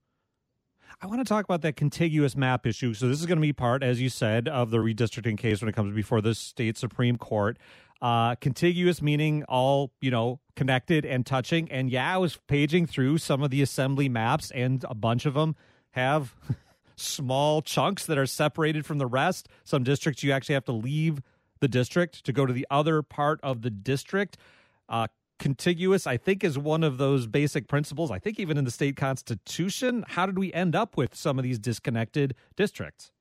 I 1.01 1.07
want 1.07 1.19
to 1.19 1.25
talk 1.25 1.43
about 1.43 1.61
that 1.61 1.75
contiguous 1.75 2.35
map 2.35 2.65
issue. 2.65 2.93
So 2.93 3.07
this 3.07 3.19
is 3.19 3.25
going 3.25 3.37
to 3.37 3.41
be 3.41 3.53
part, 3.53 3.83
as 3.83 3.99
you 3.99 4.09
said, 4.09 4.47
of 4.47 4.69
the 4.69 4.77
redistricting 4.77 5.37
case 5.37 5.61
when 5.61 5.69
it 5.69 5.75
comes 5.75 5.93
before 5.93 6.21
the 6.21 6.35
state 6.35 6.77
Supreme 6.77 7.17
Court. 7.17 7.57
Uh, 8.01 8.35
contiguous 8.35 9.01
meaning 9.01 9.43
all, 9.45 9.91
you 10.01 10.11
know, 10.11 10.39
connected 10.55 11.05
and 11.05 11.25
touching. 11.25 11.71
And 11.71 11.89
yeah, 11.89 12.13
I 12.13 12.17
was 12.17 12.37
paging 12.47 12.85
through 12.85 13.17
some 13.19 13.41
of 13.41 13.49
the 13.49 13.61
assembly 13.61 14.09
maps, 14.09 14.51
and 14.51 14.85
a 14.89 14.95
bunch 14.95 15.25
of 15.25 15.35
them 15.35 15.55
have 15.91 16.35
small 16.95 17.61
chunks 17.61 18.05
that 18.05 18.17
are 18.17 18.25
separated 18.25 18.85
from 18.85 18.97
the 18.97 19.07
rest. 19.07 19.47
Some 19.63 19.83
districts 19.83 20.23
you 20.23 20.31
actually 20.31 20.55
have 20.55 20.65
to 20.65 20.71
leave 20.71 21.21
the 21.59 21.67
district 21.67 22.25
to 22.25 22.33
go 22.33 22.45
to 22.45 22.53
the 22.53 22.67
other 22.69 23.01
part 23.01 23.39
of 23.41 23.61
the 23.61 23.69
district. 23.69 24.37
Uh, 24.89 25.07
contiguous, 25.39 26.05
I 26.05 26.17
think, 26.17 26.43
is 26.43 26.57
one 26.57 26.83
of 26.83 26.97
those 26.97 27.27
basic 27.27 27.67
principles. 27.67 28.11
I 28.11 28.19
think 28.19 28.39
even 28.39 28.57
in 28.57 28.65
the 28.65 28.71
state 28.71 28.95
constitution. 28.95 30.05
How 30.07 30.25
did 30.25 30.37
we 30.37 30.53
end 30.53 30.75
up 30.75 30.97
with 30.97 31.15
some 31.15 31.39
of 31.39 31.43
these 31.43 31.59
disconnected 31.59 32.35
districts? 32.55 33.11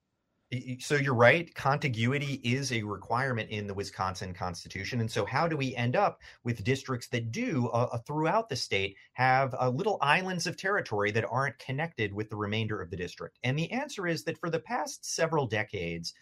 So 0.81 0.97
you're 0.97 1.15
right. 1.15 1.53
Contiguity 1.55 2.35
is 2.45 2.73
a 2.73 2.83
requirement 2.83 3.49
in 3.49 3.67
the 3.67 3.73
Wisconsin 3.73 4.35
Constitution. 4.35 5.01
And 5.01 5.11
so, 5.11 5.25
how 5.25 5.49
do 5.49 5.57
we 5.57 5.75
end 5.77 5.97
up 5.97 6.21
with 6.45 6.63
districts 6.63 7.09
that 7.09 7.33
do, 7.33 7.69
uh, 7.69 7.89
uh, 7.93 7.99
throughout 7.99 8.51
the 8.51 8.57
state, 8.57 8.97
have 9.15 9.55
uh, 9.59 9.71
little 9.71 9.97
islands 10.03 10.47
of 10.47 10.59
territory 10.59 11.11
that 11.13 11.25
aren't 11.31 11.59
connected 11.59 12.13
with 12.13 12.29
the 12.29 12.37
remainder 12.37 12.83
of 12.83 12.91
the 12.91 12.97
district? 12.99 13.39
And 13.43 13.59
the 13.59 13.73
answer 13.73 14.07
is 14.07 14.25
that 14.25 14.39
for 14.39 14.51
the 14.51 14.61
past 14.61 15.07
several 15.07 15.47
decades, 15.47 16.13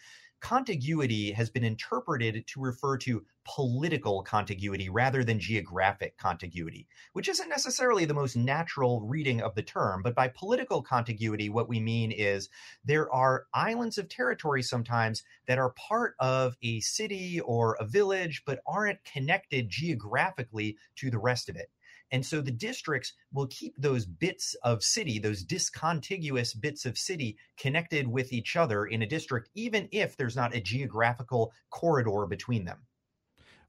contiguity 0.40 1.32
has 1.32 1.50
been 1.50 1.64
interpreted 1.64 2.46
to 2.46 2.60
refer 2.60 2.96
to 2.98 3.24
political 3.44 4.22
contiguity 4.22 4.88
rather 4.88 5.24
than 5.24 5.40
geographic 5.40 6.16
contiguity, 6.18 6.86
which 7.12 7.28
isn't 7.28 7.48
necessarily 7.48 8.04
the 8.04 8.14
most 8.14 8.36
natural 8.36 9.00
reading 9.02 9.40
of 9.40 9.54
the 9.54 9.62
term. 9.62 10.02
But 10.02 10.14
by 10.14 10.28
political 10.28 10.82
contiguity, 10.82 11.48
what 11.48 11.68
we 11.68 11.80
mean 11.80 12.12
is 12.12 12.48
there 12.84 13.12
are 13.12 13.46
islands 13.54 13.98
of 13.98 14.08
territory 14.08 14.62
sometimes 14.62 15.22
that 15.46 15.58
are 15.58 15.70
part 15.70 16.14
of 16.18 16.56
a 16.62 16.80
city 16.80 17.40
or 17.40 17.76
a 17.80 17.84
village, 17.84 18.42
but 18.46 18.60
aren't 18.66 19.04
connected 19.04 19.68
geographically 19.68 20.76
to 20.96 21.10
the 21.10 21.18
rest 21.18 21.48
of 21.48 21.56
it. 21.56 21.70
And 22.12 22.24
so 22.24 22.40
the 22.40 22.50
districts 22.50 23.12
will 23.32 23.46
keep 23.46 23.74
those 23.78 24.06
bits 24.06 24.54
of 24.64 24.82
city, 24.82 25.18
those 25.18 25.44
discontiguous 25.44 26.54
bits 26.54 26.84
of 26.86 26.98
city 26.98 27.36
connected 27.56 28.08
with 28.08 28.32
each 28.32 28.56
other 28.56 28.86
in 28.86 29.02
a 29.02 29.06
district, 29.06 29.50
even 29.54 29.88
if 29.92 30.16
there's 30.16 30.36
not 30.36 30.54
a 30.54 30.60
geographical 30.60 31.52
corridor 31.70 32.26
between 32.26 32.64
them. 32.64 32.78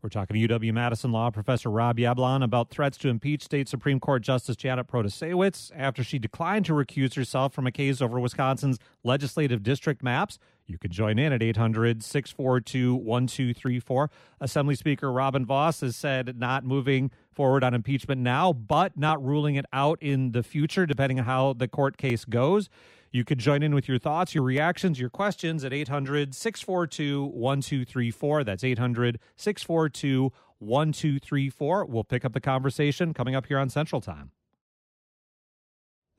We're 0.02 0.10
talking 0.10 0.48
to 0.48 0.58
UW 0.58 0.74
Madison 0.74 1.12
Law 1.12 1.30
Professor 1.30 1.70
Rob 1.70 1.98
Yablon 1.98 2.44
about 2.44 2.72
threats 2.72 2.98
to 2.98 3.08
impeach 3.08 3.44
State 3.44 3.70
Supreme 3.70 4.00
Court 4.00 4.24
Justice 4.24 4.56
Janet 4.56 4.88
Protasiewicz 4.88 5.72
after 5.76 6.04
she 6.04 6.18
declined 6.18 6.66
to 6.66 6.74
recuse 6.74 7.14
herself 7.14 7.54
from 7.54 7.68
a 7.68 7.72
case 7.72 8.02
over 8.02 8.20
Wisconsin's 8.20 8.80
legislative 9.04 9.62
district 9.62 10.02
maps. 10.02 10.40
You 10.66 10.80
can 10.80 10.90
join 10.90 11.20
in 11.20 11.32
at 11.32 11.44
800 11.44 12.02
642 12.02 12.96
1234. 12.96 14.10
Assembly 14.40 14.74
Speaker 14.74 15.12
Robin 15.12 15.46
Vos 15.46 15.82
has 15.82 15.96
said 15.96 16.36
not 16.36 16.66
moving 16.66 17.12
forward 17.32 17.64
on 17.64 17.76
impeachment 17.76 18.22
now, 18.22 18.52
but 18.54 18.98
not 18.98 19.24
ruling 19.24 19.54
it 19.54 19.66
out 19.72 20.02
in 20.02 20.32
the 20.32 20.42
future, 20.42 20.88
depending 20.88 21.20
on 21.20 21.26
how 21.26 21.54
the 21.54 21.68
court 21.68 21.98
case 21.98 22.26
goes. 22.26 22.70
You 23.12 23.26
can 23.26 23.38
join 23.38 23.62
in 23.62 23.76
with 23.76 23.90
your 23.90 24.00
thoughts, 24.00 24.34
your 24.34 24.44
reactions, 24.44 25.00
your 25.00 25.10
questions 25.10 25.66
at 25.66 25.74
800 25.74 26.34
642 26.34 27.26
1234. 27.26 28.44
That's 28.46 28.64
800 28.64 29.20
642 29.36 30.32
1234. 30.60 31.86
We'll 31.86 32.04
pick 32.06 32.24
up 32.24 32.34
the 32.34 32.40
conversation 32.40 33.14
coming 33.14 33.36
up 33.36 33.48
here 33.48 33.60
on 33.60 33.70
Central 33.70 34.00
Time. 34.00 34.32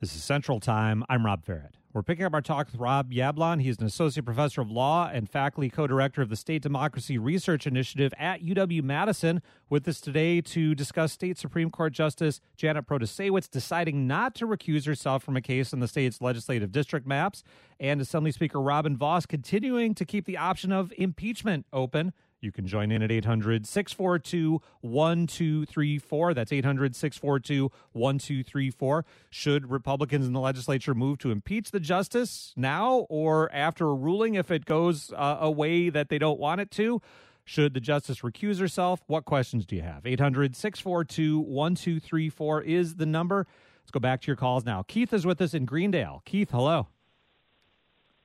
This 0.01 0.15
is 0.15 0.23
Central 0.23 0.59
Time. 0.59 1.03
I'm 1.09 1.25
Rob 1.25 1.43
Ferrett. 1.43 1.82
We're 1.93 2.01
picking 2.01 2.25
up 2.25 2.33
our 2.33 2.41
talk 2.41 2.71
with 2.71 2.81
Rob 2.81 3.11
Yablon. 3.11 3.61
He's 3.61 3.77
an 3.77 3.85
associate 3.85 4.25
professor 4.25 4.61
of 4.61 4.71
law 4.71 5.11
and 5.13 5.29
faculty 5.29 5.69
co 5.69 5.85
director 5.85 6.23
of 6.23 6.29
the 6.29 6.35
State 6.35 6.63
Democracy 6.63 7.19
Research 7.19 7.67
Initiative 7.67 8.11
at 8.17 8.43
UW 8.43 8.81
Madison. 8.81 9.43
With 9.69 9.87
us 9.87 10.01
today 10.01 10.41
to 10.41 10.73
discuss 10.73 11.13
State 11.13 11.37
Supreme 11.37 11.69
Court 11.69 11.93
Justice 11.93 12.41
Janet 12.57 12.87
Protasiewicz 12.87 13.47
deciding 13.47 14.07
not 14.07 14.33
to 14.35 14.47
recuse 14.47 14.87
herself 14.87 15.21
from 15.21 15.37
a 15.37 15.41
case 15.41 15.71
in 15.71 15.81
the 15.81 15.87
state's 15.87 16.19
legislative 16.19 16.71
district 16.71 17.05
maps, 17.05 17.43
and 17.79 18.01
Assembly 18.01 18.31
Speaker 18.31 18.59
Robin 18.59 18.97
Vos 18.97 19.27
continuing 19.27 19.93
to 19.93 20.03
keep 20.03 20.25
the 20.25 20.37
option 20.37 20.71
of 20.71 20.91
impeachment 20.97 21.67
open. 21.71 22.11
You 22.43 22.51
can 22.51 22.67
join 22.67 22.91
in 22.91 23.01
at 23.01 23.11
800 23.11 23.65
642 23.65 24.61
1234. 24.81 26.33
That's 26.33 26.51
800 26.51 26.95
642 26.95 27.71
1234. 27.93 29.05
Should 29.29 29.71
Republicans 29.71 30.27
in 30.27 30.33
the 30.33 30.41
legislature 30.41 30.93
move 30.93 31.19
to 31.19 31.31
impeach 31.31 31.71
the 31.71 31.79
justice 31.79 32.53
now 32.57 33.05
or 33.09 33.49
after 33.53 33.87
a 33.87 33.93
ruling 33.93 34.35
if 34.35 34.51
it 34.51 34.65
goes 34.65 35.13
uh, 35.15 35.37
a 35.39 35.49
way 35.49 35.89
that 35.89 36.09
they 36.09 36.17
don't 36.17 36.39
want 36.39 36.59
it 36.59 36.69
to? 36.71 37.01
Should 37.45 37.73
the 37.73 37.79
justice 37.79 38.19
recuse 38.19 38.59
herself? 38.59 39.01
What 39.07 39.23
questions 39.23 39.65
do 39.65 39.77
you 39.77 39.81
have? 39.81 40.05
800 40.05 40.55
642 40.55 41.39
1234 41.39 42.61
is 42.63 42.95
the 42.95 43.05
number. 43.05 43.47
Let's 43.81 43.91
go 43.91 43.99
back 43.99 44.21
to 44.21 44.27
your 44.27 44.35
calls 44.35 44.65
now. 44.65 44.83
Keith 44.83 45.13
is 45.13 45.25
with 45.25 45.41
us 45.41 45.53
in 45.53 45.65
Greendale. 45.65 46.21
Keith, 46.25 46.51
hello. 46.51 46.87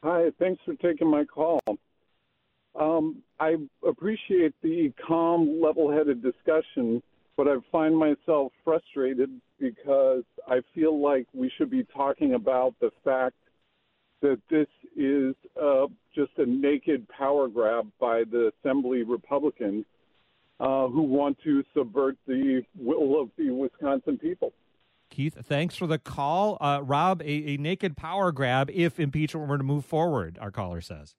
Hi, 0.05 0.31
thanks 0.39 0.63
for 0.65 0.75
taking 0.75 1.11
my 1.11 1.25
call. 1.25 1.61
Um, 2.79 3.23
I 3.41 3.57
appreciate 3.87 4.55
the 4.63 4.93
calm, 5.07 5.61
level 5.61 5.91
headed 5.91 6.23
discussion, 6.23 7.03
but 7.37 7.49
I 7.49 7.57
find 7.73 7.97
myself 7.97 8.53
frustrated 8.65 9.31
because 9.59 10.23
I 10.47 10.61
feel 10.75 11.01
like 11.03 11.27
we 11.35 11.51
should 11.57 11.71
be 11.71 11.85
talking 11.95 12.35
about 12.35 12.75
the 12.81 12.91
fact 13.05 13.35
that 14.23 14.41
this 14.51 14.67
is 14.97 15.35
uh, 15.61 15.87
just 16.15 16.33
a 16.39 16.47
naked 16.47 17.09
power 17.09 17.49
grab 17.49 17.91
by 18.01 18.25
the 18.31 18.53
Assembly 18.61 19.03
Republicans 19.03 19.85
uh, 20.61 20.89
who 20.89 21.03
want 21.03 21.39
to 21.45 21.63
subvert 21.75 22.17
the 22.27 22.63
will 22.77 23.21
of 23.21 23.31
the 23.37 23.51
Wisconsin 23.51 24.19
people. 24.19 24.53
Keith, 25.11 25.37
thanks 25.45 25.77
for 25.77 25.87
the 25.87 25.99
call. 25.99 26.59
Uh, 26.61 26.81
Rob, 26.83 27.23
a, 27.23 27.25
a 27.25 27.57
naked 27.57 27.97
power 27.97 28.31
grab 28.31 28.71
if 28.73 29.01
impeachment 29.01 29.49
were 29.49 29.59
to 29.59 29.65
move 29.65 29.85
forward, 29.85 30.39
our 30.41 30.51
caller 30.51 30.81
says. 30.81 31.15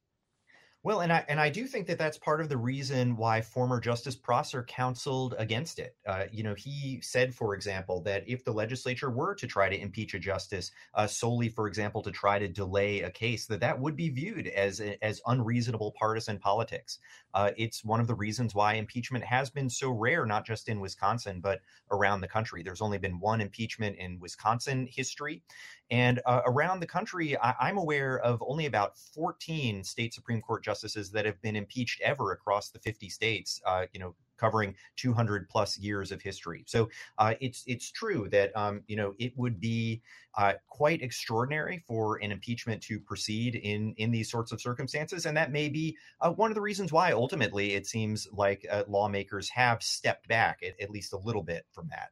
Well, 0.82 1.02
and 1.02 1.12
I 1.12 1.26
and 1.28 1.42
I 1.42 1.50
do 1.50 1.68
think 1.68 1.88
that 1.88 1.98
that's 1.98 2.18
part 2.18 2.40
of 2.40 2.48
the 2.48 2.56
reason 2.58 3.18
why 3.18 3.42
former 3.42 3.82
Justice 3.82 4.16
Prosser 4.16 4.64
counseled 4.64 5.36
against 5.38 5.78
it. 5.78 5.98
Uh, 6.06 6.28
you 6.32 6.42
know, 6.42 6.56
he 6.56 7.02
said, 7.02 7.36
for 7.36 7.54
example, 7.54 8.02
that 8.04 8.24
if 8.30 8.46
the 8.46 8.54
legislature 8.54 9.10
were 9.10 9.36
to 9.36 9.46
try 9.46 9.68
to 9.68 9.78
impeach 9.78 10.14
a 10.14 10.20
justice 10.20 10.72
uh, 10.94 11.06
solely, 11.06 11.50
for 11.50 11.68
example, 11.68 12.02
to 12.04 12.12
try 12.12 12.40
to 12.40 12.48
delay 12.48 13.02
a 13.02 13.12
case, 13.12 13.46
that 13.48 13.60
that 13.60 13.78
would 13.82 13.98
be 13.98 14.08
viewed 14.10 14.48
as 14.48 14.80
as 15.02 15.22
unreasonable 15.28 15.92
partisan 16.00 16.40
politics. 16.40 17.00
Uh, 17.34 17.52
it's 17.58 17.84
one 17.84 18.00
of 18.00 18.08
the 18.08 18.16
reasons 18.16 18.56
why 18.56 18.76
impeachment 18.76 19.26
has 19.26 19.50
been 19.50 19.70
so 19.70 19.92
rare, 19.92 20.26
not 20.26 20.46
just 20.46 20.70
in 20.70 20.80
Wisconsin 20.80 21.42
but 21.42 21.60
around 21.92 22.22
the 22.22 22.28
country. 22.28 22.64
There's 22.64 22.82
only 22.82 22.98
been 23.00 23.20
one 23.20 23.42
impeachment 23.42 23.98
in 23.98 24.18
Wisconsin 24.18 24.88
history, 24.90 25.44
and 25.90 26.22
uh, 26.26 26.42
around 26.46 26.80
the 26.80 26.88
country, 26.88 27.38
I- 27.38 27.70
am 27.70 27.78
aware 27.78 28.20
of 28.20 28.42
only 28.46 28.66
about 28.66 28.98
14 28.98 29.84
state 29.84 30.14
Supreme 30.14 30.42
Court 30.42 30.64
justices 30.70 31.12
that 31.12 31.26
have 31.26 31.42
been 31.42 31.56
impeached 31.56 32.00
ever 32.02 32.32
across 32.32 32.70
the 32.70 32.80
50 32.80 33.10
states. 33.10 33.60
Uh, 33.66 33.86
you 33.92 34.00
know, 34.00 34.14
covering 34.40 34.76
200 34.96 35.50
plus 35.50 35.78
years 35.78 36.12
of 36.12 36.22
history. 36.22 36.64
So 36.68 36.90
uh, 37.18 37.34
it's 37.42 37.64
it's 37.68 37.92
true 37.92 38.30
that 38.32 38.56
um, 38.56 38.82
you 38.88 38.96
know 38.96 39.14
it 39.20 39.34
would 39.36 39.60
be 39.60 40.02
uh, 40.38 40.54
quite 40.68 41.02
extraordinary 41.02 41.84
for 41.88 42.18
an 42.24 42.32
impeachment 42.32 42.82
to 42.84 43.00
proceed 43.00 43.56
in 43.56 43.94
in 43.98 44.12
these 44.12 44.32
sorts 44.32 44.52
of 44.52 44.62
circumstances, 44.62 45.26
and 45.26 45.36
that 45.36 45.52
may 45.52 45.68
be 45.70 45.98
uh, 46.22 46.32
one 46.32 46.52
of 46.52 46.56
the 46.56 46.62
reasons 46.62 46.92
why 46.92 47.12
ultimately 47.12 47.74
it 47.74 47.86
seems 47.86 48.28
like 48.32 48.66
uh, 48.72 48.84
lawmakers 48.88 49.50
have 49.50 49.84
stepped 49.84 50.28
back 50.28 50.60
at, 50.64 50.80
at 50.80 50.90
least 50.90 51.14
a 51.14 51.18
little 51.18 51.44
bit 51.44 51.66
from 51.74 51.88
that. 51.90 52.10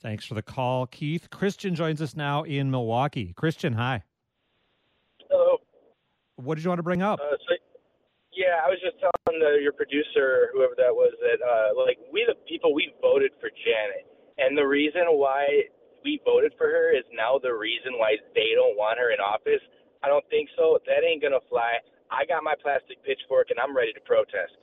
Thanks 0.00 0.26
for 0.26 0.34
the 0.34 0.42
call, 0.42 0.86
Keith. 0.86 1.30
Christian 1.30 1.74
joins 1.74 2.02
us 2.02 2.14
now 2.14 2.42
in 2.42 2.70
Milwaukee. 2.70 3.32
Christian, 3.32 3.72
hi. 3.72 4.02
Hello. 5.30 5.56
What 6.36 6.56
did 6.56 6.64
you 6.64 6.68
want 6.68 6.78
to 6.78 6.82
bring 6.82 7.00
up? 7.00 7.20
Uh, 7.20 7.36
so, 7.43 7.43
yeah, 8.34 8.62
I 8.62 8.68
was 8.68 8.78
just 8.82 8.98
telling 8.98 9.38
the, 9.38 9.62
your 9.62 9.72
producer, 9.72 10.50
whoever 10.52 10.74
that 10.76 10.90
was, 10.90 11.14
that 11.22 11.38
uh, 11.38 11.70
like 11.78 11.98
we 12.12 12.26
the 12.26 12.34
people 12.46 12.74
we 12.74 12.90
voted 13.00 13.30
for 13.40 13.50
Janet, 13.50 14.06
and 14.38 14.58
the 14.58 14.66
reason 14.66 15.06
why 15.14 15.46
we 16.02 16.20
voted 16.26 16.52
for 16.58 16.66
her 16.66 16.90
is 16.90 17.06
now 17.14 17.38
the 17.38 17.54
reason 17.54 17.94
why 17.96 18.18
they 18.34 18.52
don't 18.54 18.76
want 18.76 18.98
her 18.98 19.14
in 19.14 19.18
office. 19.22 19.62
I 20.02 20.08
don't 20.08 20.24
think 20.28 20.50
so. 20.56 20.78
That 20.86 21.06
ain't 21.06 21.22
gonna 21.22 21.42
fly. 21.48 21.78
I 22.10 22.26
got 22.26 22.44
my 22.44 22.54
plastic 22.60 23.02
pitchfork 23.06 23.48
and 23.50 23.58
I'm 23.58 23.74
ready 23.74 23.92
to 23.94 24.00
protest. 24.00 24.58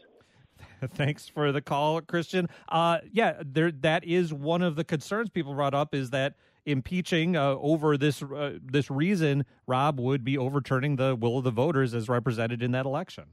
Thanks 0.96 1.28
for 1.28 1.52
the 1.52 1.62
call, 1.62 2.02
Christian. 2.02 2.48
Uh, 2.70 3.00
yeah, 3.12 3.42
there 3.44 3.72
that 3.72 4.04
is 4.04 4.34
one 4.34 4.62
of 4.62 4.76
the 4.76 4.84
concerns 4.84 5.30
people 5.30 5.56
brought 5.56 5.74
up 5.74 5.96
is 5.96 6.12
that 6.12 6.36
impeaching 6.66 7.36
uh, 7.36 7.56
over 7.58 7.98
this 7.98 8.22
uh, 8.22 8.60
this 8.62 8.92
reason, 8.92 9.46
Rob 9.66 10.00
would 10.00 10.24
be 10.24 10.38
overturning 10.38 10.98
the 10.98 11.16
will 11.16 11.40
of 11.40 11.44
the 11.44 11.52
voters 11.52 11.96
as 11.96 12.10
represented 12.10 12.62
in 12.62 12.72
that 12.72 12.86
election 12.86 13.26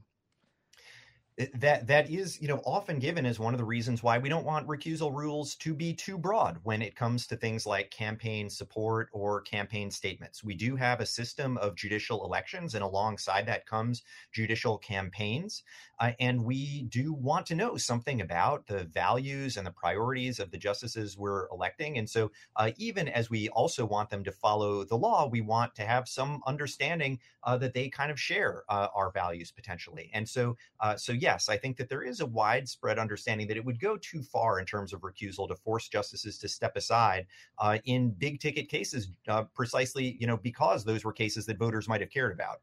that 1.53 1.87
that 1.87 2.09
is 2.09 2.41
you 2.41 2.49
know 2.49 2.61
often 2.65 2.99
given 2.99 3.25
as 3.25 3.39
one 3.39 3.53
of 3.53 3.57
the 3.57 3.63
reasons 3.63 4.03
why 4.03 4.17
we 4.17 4.27
don't 4.27 4.45
want 4.45 4.67
recusal 4.67 5.15
rules 5.15 5.55
to 5.55 5.73
be 5.73 5.93
too 5.93 6.17
broad 6.17 6.59
when 6.63 6.81
it 6.81 6.97
comes 6.97 7.25
to 7.27 7.37
things 7.37 7.65
like 7.65 7.89
campaign 7.91 8.49
support 8.49 9.07
or 9.13 9.39
campaign 9.41 9.89
statements. 9.89 10.43
We 10.43 10.53
do 10.53 10.75
have 10.75 10.99
a 10.99 11.05
system 11.05 11.57
of 11.59 11.75
judicial 11.75 12.25
elections 12.25 12.75
and 12.75 12.83
alongside 12.83 13.45
that 13.45 13.65
comes 13.65 14.03
judicial 14.33 14.77
campaigns 14.77 15.63
uh, 15.99 16.11
and 16.19 16.43
we 16.43 16.83
do 16.83 17.13
want 17.13 17.45
to 17.45 17.55
know 17.55 17.77
something 17.77 18.19
about 18.21 18.67
the 18.67 18.83
values 18.85 19.55
and 19.55 19.65
the 19.65 19.71
priorities 19.71 20.39
of 20.39 20.51
the 20.51 20.57
justices 20.57 21.17
we're 21.17 21.47
electing. 21.49 21.97
And 21.97 22.09
so 22.09 22.31
uh, 22.57 22.71
even 22.77 23.07
as 23.07 23.29
we 23.29 23.47
also 23.49 23.85
want 23.85 24.09
them 24.09 24.23
to 24.25 24.31
follow 24.31 24.83
the 24.83 24.97
law 24.97 25.27
we 25.27 25.41
want 25.41 25.73
to 25.75 25.83
have 25.85 26.07
some 26.07 26.41
understanding 26.45 27.19
uh, 27.43 27.57
that 27.57 27.73
they 27.73 27.87
kind 27.89 28.11
of 28.11 28.19
share 28.19 28.63
uh, 28.67 28.87
our 28.93 29.11
values 29.11 29.51
potentially. 29.51 30.09
And 30.13 30.27
so 30.27 30.57
uh, 30.81 30.97
so 30.97 31.13
yeah 31.13 31.28
yes, 31.29 31.47
I 31.47 31.57
think 31.57 31.77
that 31.77 31.89
there 31.89 32.01
is 32.01 32.21
a 32.21 32.25
widespread 32.25 32.97
understanding 32.97 33.47
that 33.49 33.57
it 33.57 33.63
would 33.63 33.79
go 33.79 33.97
too 33.97 34.23
far 34.23 34.59
in 34.59 34.65
terms 34.65 34.93
of 34.93 35.01
recusal 35.01 35.47
to 35.47 35.55
force 35.55 35.87
justices 35.87 36.39
to 36.39 36.47
step 36.47 36.75
aside 36.75 37.27
uh, 37.59 37.77
in 37.85 38.09
big 38.09 38.39
ticket 38.39 38.67
cases, 38.67 39.11
uh, 39.27 39.43
precisely 39.55 40.17
you 40.19 40.25
know 40.25 40.37
because 40.37 40.83
those 40.83 41.03
were 41.03 41.13
cases 41.13 41.45
that 41.45 41.57
voters 41.59 41.87
might 41.87 42.01
have 42.01 42.09
cared 42.09 42.33
about. 42.33 42.57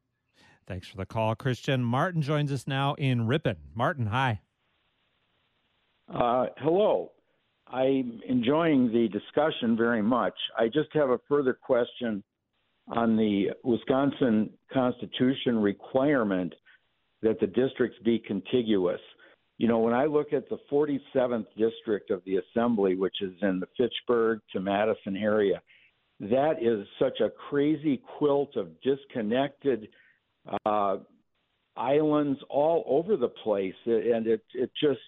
Thanks 0.67 0.89
for 0.89 0.97
the 0.97 1.07
call, 1.07 1.37
Christian. 1.37 1.85
Martin 1.85 2.23
joins 2.23 2.51
us 2.51 2.67
now 2.67 2.95
in 2.95 3.29
Ripon. 3.29 3.57
Martin, 3.75 4.07
hi. 4.07 4.41
Uh, 6.13 6.47
hello. 6.59 7.13
I'm 7.69 8.21
enjoying 8.29 8.93
the 8.93 9.09
discussion 9.09 9.77
very 9.77 10.03
much. 10.03 10.35
I 10.59 10.67
just 10.67 10.89
have 10.95 11.11
a 11.11 11.19
further 11.29 11.55
question 11.55 12.23
on 12.89 13.17
the 13.17 13.51
Wisconsin 13.63 14.51
Constitution 14.73 15.59
requirement 15.59 16.53
that 17.23 17.41
the 17.41 17.47
districts 17.47 17.99
be 18.05 18.19
contiguous. 18.19 19.01
You 19.59 19.69
know, 19.69 19.79
when 19.79 19.95
I 19.95 20.05
look 20.05 20.33
at 20.33 20.49
the 20.49 20.59
47th 20.71 21.47
district 21.57 22.11
of 22.11 22.23
the 22.27 22.37
assembly, 22.37 22.95
which 22.95 23.23
is 23.23 23.33
in 23.41 23.59
the 23.61 23.69
Fitchburg 23.77 24.41
to 24.53 24.61
Madison 24.61 25.17
area, 25.17 25.63
that 26.21 26.63
is 26.63 26.87
such 26.99 27.21
a 27.21 27.31
crazy 27.49 28.03
quilt 28.19 28.57
of 28.57 28.69
disconnected 28.83 29.89
uh, 30.65 30.97
islands 31.77 32.41
all 32.49 32.85
over 32.87 33.17
the 33.17 33.29
place, 33.29 33.75
and 33.85 34.27
it 34.27 34.43
it 34.55 34.71
just 34.81 35.01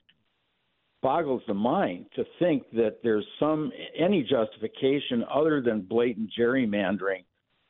boggles 1.00 1.42
the 1.46 1.54
mind 1.54 2.06
to 2.16 2.24
think 2.38 2.64
that 2.72 2.98
there's 3.02 3.26
some 3.38 3.70
any 3.96 4.22
justification 4.22 5.24
other 5.32 5.62
than 5.62 5.80
blatant 5.80 6.30
gerrymandering 6.38 7.24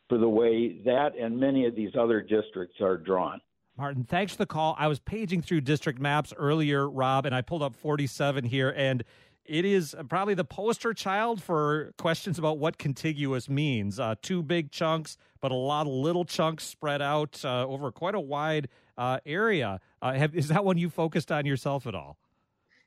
for 0.09 0.19
the 0.19 0.29
way 0.29 0.81
that 0.85 1.11
and 1.21 1.39
many 1.39 1.67
of 1.67 1.77
these 1.77 1.93
other 1.99 2.21
districts 2.21 2.81
are 2.81 2.97
drawn. 2.97 3.41
Martin, 3.79 4.03
thanks 4.03 4.33
for 4.33 4.39
the 4.39 4.47
call. 4.47 4.75
I 4.77 4.89
was 4.89 4.99
paging 4.99 5.41
through 5.41 5.61
district 5.61 6.01
maps 6.01 6.35
earlier, 6.37 6.91
Rob, 6.91 7.27
and 7.27 7.35
I 7.35 7.43
pulled 7.43 7.63
up 7.63 7.77
47 7.77 8.43
here, 8.43 8.75
and 8.77 9.05
it 9.45 9.65
is 9.65 9.95
probably 10.09 10.35
the 10.35 10.45
poster 10.45 10.93
child 10.93 11.41
for 11.41 11.93
questions 11.97 12.41
about 12.41 12.59
what 12.59 12.77
contiguous 12.77 13.49
means. 13.49 14.01
Uh, 14.01 14.17
two 14.21 14.43
big 14.43 14.73
chunks, 14.73 15.17
but 15.41 15.53
a 15.53 15.55
lot 15.55 15.87
of 15.87 15.93
little 15.93 16.25
chunks 16.25 16.65
spread 16.65 17.01
out 17.01 17.41
uh, 17.45 17.65
over 17.67 17.93
quite 17.93 18.17
a 18.17 18.21
wide 18.21 18.69
uh, 18.99 19.21
area. 19.25 19.79
Uh, 20.03 20.13
have, 20.13 20.35
is 20.35 20.49
that 20.49 20.65
one 20.65 20.77
you 20.77 20.91
focused 20.91 21.31
on 21.31 21.47
yourself 21.47 21.87
at 21.87 21.95
all? 21.95 22.19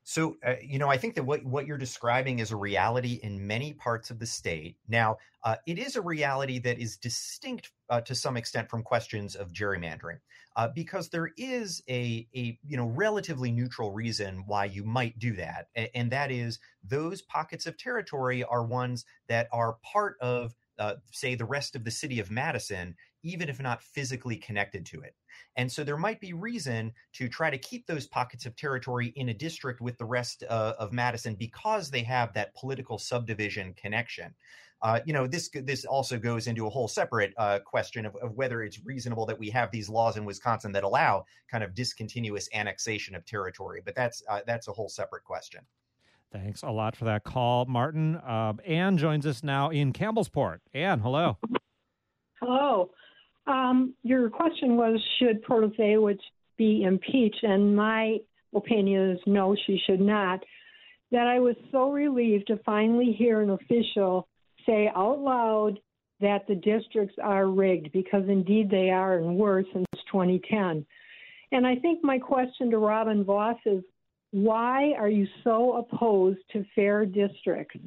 So, 0.04 0.38
uh, 0.46 0.56
you 0.62 0.80
know, 0.80 0.90
I 0.90 0.98
think 0.98 1.16
that 1.16 1.24
what, 1.24 1.44
what 1.46 1.68
you're 1.68 1.78
describing 1.78 2.40
is 2.40 2.52
a 2.52 2.56
reality 2.56 3.20
in 3.22 3.46
many 3.46 3.74
parts 3.74 4.10
of 4.10 4.20
the 4.20 4.26
state. 4.26 4.78
Now, 4.88 5.18
uh, 5.44 5.58
it 5.68 5.78
is 5.78 5.96
a 5.96 6.02
reality 6.02 6.60
that 6.60 6.80
is 6.80 6.98
distinct 6.98 7.72
uh, 7.90 8.02
to 8.02 8.16
some 8.16 8.36
extent 8.36 8.70
from 8.70 8.84
questions 8.84 9.36
of 9.36 9.52
gerrymandering, 9.52 10.20
uh, 10.56 10.70
because 10.74 11.10
there 11.10 11.32
is 11.38 11.84
a, 11.90 12.28
a 12.36 12.58
you 12.66 12.78
know 12.78 12.88
relatively 12.88 13.52
neutral 13.52 13.92
reason 13.92 14.44
why 14.48 14.66
you 14.66 14.84
might 14.84 15.18
do 15.20 15.34
that, 15.34 15.68
and, 15.94 16.12
that 16.12 16.32
is 16.32 16.60
those 16.84 17.22
pockets 17.22 17.66
of 17.66 17.78
territory 17.78 18.44
are 18.44 18.64
ones 18.64 19.06
that 19.28 19.48
are 19.52 19.78
part 19.84 20.18
of 20.20 20.56
uh, 20.82 20.96
say, 21.12 21.36
the 21.36 21.46
rest 21.46 21.76
of 21.76 21.84
the 21.84 21.92
city 21.92 22.20
of 22.20 22.32
Madison, 22.32 22.96
even 23.24 23.50
if 23.50 23.62
not 23.62 23.84
physically 23.84 24.36
connected 24.36 24.84
to 24.88 25.02
it. 25.02 25.16
And 25.56 25.72
so 25.72 25.84
there 25.84 25.98
might 25.98 26.20
be 26.20 26.34
reason 26.34 26.92
to 27.14 27.28
try 27.28 27.50
to 27.50 27.58
keep 27.58 27.88
those 27.88 28.08
pockets 28.08 28.46
of 28.46 28.56
territory 28.56 29.14
in 29.16 29.30
a 29.30 29.34
district 29.34 29.82
with 29.82 29.98
the 29.98 30.06
rest 30.06 30.44
uh, 30.50 30.74
of 30.80 30.92
Madison 30.92 31.36
because 31.36 31.90
they 31.90 32.04
have 32.04 32.34
that 32.34 32.54
political 32.56 32.98
subdivision 32.98 33.74
connection. 33.76 34.34
Uh, 34.84 35.00
you 35.06 35.14
know, 35.14 35.28
this 35.28 35.50
this 35.54 35.86
also 35.86 36.18
goes 36.18 36.48
into 36.48 36.66
a 36.66 36.70
whole 36.70 36.88
separate 36.88 37.34
uh, 37.38 37.60
question 37.60 38.06
of, 38.06 38.16
of, 38.16 38.34
whether 38.34 38.64
it's 38.64 38.84
reasonable 38.84 39.28
that 39.28 39.38
we 39.38 39.50
have 39.50 39.70
these 39.70 39.90
laws 39.90 40.18
in 40.18 40.26
Wisconsin 40.26 40.72
that 40.72 40.84
allow 40.84 41.24
kind 41.50 41.64
of 41.64 41.76
discontinuous 41.76 42.50
annexation 42.56 43.14
of 43.14 43.24
territory. 43.26 43.82
But 43.86 43.94
that's 43.94 44.24
uh, 44.28 44.42
that's 44.48 44.68
a 44.68 44.72
whole 44.72 44.90
separate 44.90 45.24
question. 45.24 45.62
Thanks 46.32 46.64
a 46.64 46.72
lot 46.72 46.96
for 46.96 47.06
that 47.06 47.24
call, 47.24 47.66
Martin. 47.66 48.16
Uh, 48.16 48.54
Anne 48.66 48.98
joins 48.98 49.26
us 49.26 49.44
now 49.44 49.70
in 49.70 49.94
Campbellsport. 49.94 50.60
Anne, 50.74 51.00
hello. 51.00 51.38
Hello. 52.40 52.90
Um, 53.52 53.94
your 54.04 54.30
question 54.30 54.78
was 54.78 55.00
should 55.20 55.44
Protasiewicz 55.44 56.20
be 56.58 56.84
impeached? 56.84 57.44
And 57.44 57.76
my 57.76 58.18
opinion 58.56 59.12
is 59.12 59.20
no, 59.26 59.56
she 59.66 59.80
should 59.86 60.02
not. 60.02 60.40
That 61.12 61.28
I 61.28 61.40
was 61.40 61.56
so 61.72 61.92
relieved 61.92 62.48
to 62.48 62.58
finally 62.66 63.14
hear 63.18 63.42
an 63.42 63.50
official 63.50 64.28
say 64.66 64.90
out 64.96 65.20
loud 65.20 65.80
that 66.22 66.48
the 66.48 66.56
districts 66.56 67.16
are 67.22 67.48
rigged 67.48 67.92
because 67.92 68.24
indeed 68.30 68.70
they 68.70 68.90
are 68.92 69.18
and 69.18 69.36
were 69.36 69.64
since 69.74 69.88
2010. 70.12 70.86
And 71.52 71.68
I 71.68 71.76
think 71.76 72.04
my 72.04 72.20
question 72.20 72.72
to 72.72 72.78
Robin 72.78 73.24
Vos 73.24 73.58
is 73.66 73.84
why 74.32 74.94
are 74.98 75.10
you 75.10 75.28
so 75.44 75.78
opposed 75.78 76.40
to 76.54 76.64
fair 76.74 77.06
districts? 77.06 77.78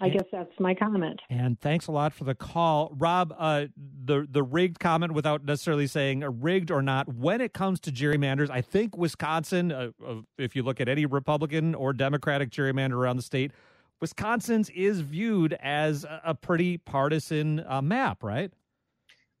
I 0.00 0.08
guess 0.08 0.24
that's 0.30 0.52
my 0.60 0.74
comment. 0.74 1.20
And 1.28 1.60
thanks 1.60 1.88
a 1.88 1.92
lot 1.92 2.12
for 2.12 2.24
the 2.24 2.34
call, 2.34 2.94
Rob. 2.96 3.34
Uh, 3.36 3.66
the 4.04 4.26
the 4.30 4.42
rigged 4.42 4.78
comment, 4.78 5.12
without 5.12 5.44
necessarily 5.44 5.86
saying 5.86 6.20
rigged 6.40 6.70
or 6.70 6.82
not, 6.82 7.12
when 7.12 7.40
it 7.40 7.52
comes 7.52 7.80
to 7.80 7.90
gerrymanders, 7.90 8.48
I 8.48 8.60
think 8.60 8.96
Wisconsin, 8.96 9.72
uh, 9.72 9.90
uh, 10.06 10.16
if 10.36 10.54
you 10.54 10.62
look 10.62 10.80
at 10.80 10.88
any 10.88 11.06
Republican 11.06 11.74
or 11.74 11.92
Democratic 11.92 12.50
gerrymander 12.50 12.92
around 12.92 13.16
the 13.16 13.22
state, 13.22 13.50
Wisconsin's 14.00 14.70
is 14.70 15.00
viewed 15.00 15.54
as 15.54 16.06
a 16.24 16.34
pretty 16.34 16.78
partisan 16.78 17.64
uh, 17.66 17.82
map, 17.82 18.22
right? 18.22 18.52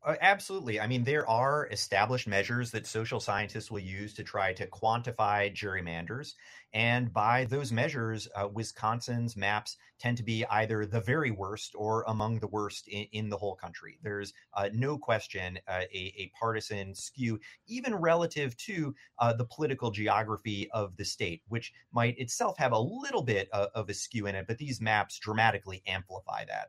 Uh, 0.04 0.14
absolutely. 0.20 0.78
I 0.78 0.86
mean, 0.86 1.02
there 1.02 1.28
are 1.28 1.66
established 1.72 2.28
measures 2.28 2.70
that 2.70 2.86
social 2.86 3.18
scientists 3.18 3.68
will 3.68 3.80
use 3.80 4.14
to 4.14 4.22
try 4.22 4.52
to 4.52 4.66
quantify 4.68 5.52
gerrymanders. 5.52 6.34
And 6.72 7.12
by 7.12 7.46
those 7.46 7.72
measures, 7.72 8.28
uh, 8.36 8.46
Wisconsin's 8.46 9.36
maps 9.36 9.76
tend 9.98 10.16
to 10.18 10.22
be 10.22 10.46
either 10.46 10.86
the 10.86 11.00
very 11.00 11.32
worst 11.32 11.72
or 11.74 12.04
among 12.06 12.38
the 12.38 12.46
worst 12.46 12.86
in, 12.86 13.06
in 13.10 13.28
the 13.28 13.36
whole 13.36 13.56
country. 13.56 13.98
There's 14.00 14.32
uh, 14.54 14.68
no 14.72 14.98
question 14.98 15.58
uh, 15.66 15.82
a, 15.92 16.14
a, 16.16 16.30
partisan 16.38 16.94
skew, 16.94 17.40
even 17.66 17.94
relative 17.96 18.56
to 18.58 18.94
uh, 19.18 19.32
the 19.32 19.46
political 19.46 19.90
geography 19.90 20.70
of 20.70 20.96
the 20.96 21.04
state, 21.04 21.42
which 21.48 21.72
might 21.92 22.18
itself 22.18 22.56
have 22.58 22.72
a 22.72 22.78
little 22.78 23.22
bit 23.22 23.48
of, 23.52 23.68
of 23.74 23.88
a 23.88 23.94
skew 23.94 24.26
in 24.26 24.36
it, 24.36 24.46
but 24.46 24.58
these 24.58 24.80
maps 24.80 25.18
dramatically 25.18 25.82
amplify 25.88 26.44
that. 26.44 26.68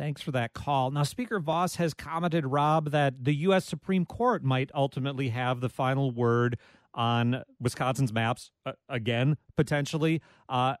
Thanks 0.00 0.22
for 0.22 0.30
that 0.30 0.54
call. 0.54 0.90
Now, 0.90 1.02
Speaker 1.02 1.38
Vos 1.40 1.74
has 1.74 1.92
commented, 1.92 2.46
Rob, 2.46 2.90
that 2.90 3.22
the 3.22 3.34
U.S. 3.34 3.66
Supreme 3.66 4.06
Court 4.06 4.42
might 4.42 4.70
ultimately 4.74 5.28
have 5.28 5.60
the 5.60 5.68
final 5.68 6.10
word 6.10 6.58
on 6.94 7.42
Wisconsin's 7.60 8.10
maps 8.10 8.50
uh, 8.64 8.72
again, 8.88 9.36
potentially. 9.58 10.22
Uh, 10.48 10.76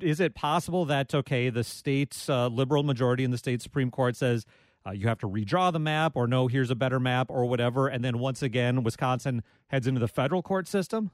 is 0.00 0.18
it 0.18 0.34
possible 0.34 0.86
that, 0.86 1.14
okay, 1.14 1.50
the 1.50 1.62
state's 1.62 2.30
uh, 2.30 2.46
liberal 2.46 2.84
majority 2.84 3.22
in 3.22 3.32
the 3.32 3.36
state 3.36 3.60
Supreme 3.60 3.90
Court 3.90 4.16
says 4.16 4.46
uh, 4.86 4.92
you 4.92 5.08
have 5.08 5.18
to 5.18 5.28
redraw 5.28 5.70
the 5.70 5.78
map, 5.78 6.16
or 6.16 6.26
no, 6.26 6.46
here's 6.46 6.70
a 6.70 6.74
better 6.74 6.98
map, 6.98 7.30
or 7.30 7.44
whatever, 7.44 7.86
and 7.86 8.02
then 8.02 8.18
once 8.18 8.40
again, 8.40 8.82
Wisconsin 8.82 9.42
heads 9.66 9.86
into 9.86 10.00
the 10.00 10.08
federal 10.08 10.40
court 10.40 10.66
system? 10.66 11.10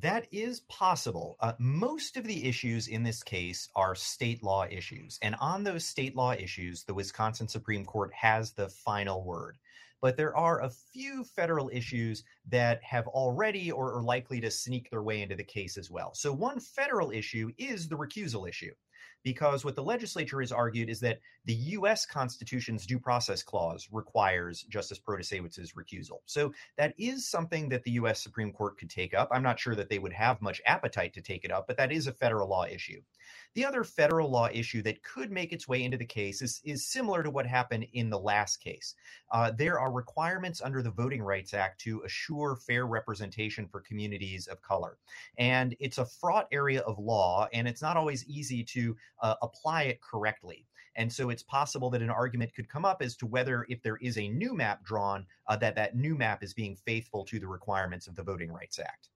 That 0.00 0.26
is 0.30 0.60
possible. 0.60 1.36
Uh, 1.40 1.54
most 1.58 2.18
of 2.18 2.24
the 2.24 2.44
issues 2.44 2.88
in 2.88 3.02
this 3.02 3.22
case 3.22 3.68
are 3.74 3.94
state 3.94 4.42
law 4.42 4.66
issues. 4.70 5.18
And 5.22 5.34
on 5.40 5.64
those 5.64 5.86
state 5.86 6.14
law 6.14 6.32
issues, 6.32 6.84
the 6.84 6.92
Wisconsin 6.92 7.48
Supreme 7.48 7.84
Court 7.84 8.12
has 8.12 8.52
the 8.52 8.68
final 8.68 9.24
word. 9.24 9.56
But 10.02 10.18
there 10.18 10.36
are 10.36 10.60
a 10.60 10.70
few 10.70 11.24
federal 11.24 11.70
issues 11.72 12.24
that 12.50 12.82
have 12.82 13.06
already 13.06 13.72
or 13.72 13.94
are 13.94 14.02
likely 14.02 14.38
to 14.42 14.50
sneak 14.50 14.90
their 14.90 15.02
way 15.02 15.22
into 15.22 15.34
the 15.34 15.42
case 15.42 15.78
as 15.78 15.90
well. 15.90 16.12
So, 16.14 16.30
one 16.30 16.60
federal 16.60 17.10
issue 17.10 17.50
is 17.56 17.88
the 17.88 17.96
recusal 17.96 18.46
issue 18.46 18.74
because 19.26 19.64
what 19.64 19.74
the 19.74 19.82
legislature 19.82 20.38
has 20.38 20.52
argued 20.52 20.88
is 20.88 21.00
that 21.00 21.18
the 21.46 21.54
U.S. 21.54 22.06
Constitution's 22.06 22.86
due 22.86 23.00
process 23.00 23.42
clause 23.42 23.88
requires 23.90 24.62
Justice 24.68 25.00
Protasiewicz's 25.00 25.72
recusal. 25.72 26.20
So 26.26 26.52
that 26.78 26.94
is 26.96 27.28
something 27.28 27.68
that 27.70 27.82
the 27.82 27.90
U.S. 27.92 28.22
Supreme 28.22 28.52
Court 28.52 28.78
could 28.78 28.88
take 28.88 29.14
up. 29.14 29.28
I'm 29.32 29.42
not 29.42 29.58
sure 29.58 29.74
that 29.74 29.88
they 29.88 29.98
would 29.98 30.12
have 30.12 30.40
much 30.40 30.62
appetite 30.64 31.12
to 31.14 31.20
take 31.20 31.44
it 31.44 31.50
up, 31.50 31.66
but 31.66 31.76
that 31.76 31.90
is 31.90 32.06
a 32.06 32.12
federal 32.12 32.48
law 32.48 32.66
issue. 32.66 33.00
The 33.54 33.64
other 33.64 33.82
federal 33.82 34.30
law 34.30 34.48
issue 34.52 34.82
that 34.82 35.02
could 35.02 35.32
make 35.32 35.52
its 35.52 35.66
way 35.66 35.82
into 35.82 35.96
the 35.96 36.04
case 36.04 36.40
is, 36.40 36.60
is 36.62 36.86
similar 36.86 37.24
to 37.24 37.30
what 37.30 37.46
happened 37.46 37.86
in 37.94 38.10
the 38.10 38.18
last 38.18 38.58
case. 38.58 38.94
Uh, 39.32 39.50
there 39.50 39.80
are 39.80 39.90
requirements 39.90 40.60
under 40.62 40.82
the 40.82 40.90
Voting 40.90 41.22
Rights 41.22 41.52
Act 41.52 41.80
to 41.80 42.02
assure 42.02 42.54
fair 42.54 42.86
representation 42.86 43.66
for 43.66 43.80
communities 43.80 44.46
of 44.46 44.62
color. 44.62 44.98
And 45.38 45.74
it's 45.80 45.98
a 45.98 46.04
fraught 46.04 46.46
area 46.52 46.82
of 46.82 46.98
law, 47.00 47.48
and 47.52 47.66
it's 47.66 47.82
not 47.82 47.96
always 47.96 48.24
easy 48.26 48.62
to 48.64 48.94
uh, 49.20 49.34
apply 49.42 49.84
it 49.84 50.00
correctly. 50.00 50.66
And 50.96 51.12
so 51.12 51.28
it's 51.30 51.42
possible 51.42 51.90
that 51.90 52.02
an 52.02 52.10
argument 52.10 52.54
could 52.54 52.68
come 52.68 52.84
up 52.84 53.02
as 53.02 53.16
to 53.16 53.26
whether, 53.26 53.66
if 53.68 53.82
there 53.82 53.96
is 53.96 54.16
a 54.16 54.28
new 54.28 54.54
map 54.54 54.82
drawn, 54.82 55.26
uh, 55.46 55.56
that 55.56 55.74
that 55.76 55.94
new 55.94 56.14
map 56.14 56.42
is 56.42 56.54
being 56.54 56.74
faithful 56.74 57.24
to 57.26 57.38
the 57.38 57.46
requirements 57.46 58.06
of 58.06 58.16
the 58.16 58.22
Voting 58.22 58.50
Rights 58.50 58.78
Act. 58.78 59.10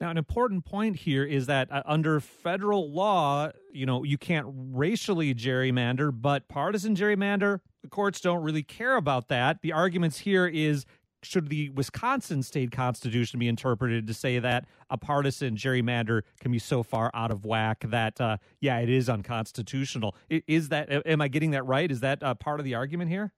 Now, 0.00 0.10
an 0.10 0.18
important 0.18 0.64
point 0.64 0.96
here 0.96 1.24
is 1.24 1.46
that 1.46 1.72
uh, 1.72 1.82
under 1.86 2.20
federal 2.20 2.92
law, 2.92 3.50
you 3.72 3.86
know, 3.86 4.04
you 4.04 4.18
can't 4.18 4.46
racially 4.48 5.34
gerrymander, 5.34 6.12
but 6.14 6.48
partisan 6.48 6.94
gerrymander, 6.94 7.60
the 7.82 7.88
courts 7.88 8.20
don't 8.20 8.42
really 8.42 8.62
care 8.62 8.96
about 8.96 9.28
that. 9.28 9.62
The 9.62 9.72
arguments 9.72 10.18
here 10.18 10.46
is 10.46 10.84
should 11.26 11.48
the 11.48 11.70
Wisconsin 11.70 12.42
state 12.42 12.70
constitution 12.70 13.38
be 13.38 13.48
interpreted 13.48 14.06
to 14.06 14.14
say 14.14 14.38
that 14.38 14.66
a 14.90 14.96
partisan 14.96 15.56
gerrymander 15.56 16.22
can 16.40 16.52
be 16.52 16.58
so 16.58 16.82
far 16.82 17.10
out 17.14 17.30
of 17.30 17.44
whack 17.44 17.84
that, 17.88 18.20
uh, 18.20 18.36
yeah, 18.60 18.78
it 18.78 18.88
is 18.88 19.08
unconstitutional? 19.08 20.16
Is 20.30 20.68
that, 20.70 21.06
am 21.06 21.20
I 21.20 21.28
getting 21.28 21.50
that 21.50 21.64
right? 21.64 21.90
Is 21.90 22.00
that 22.00 22.22
uh, 22.22 22.34
part 22.34 22.60
of 22.60 22.64
the 22.64 22.74
argument 22.74 23.10
here? 23.10 23.32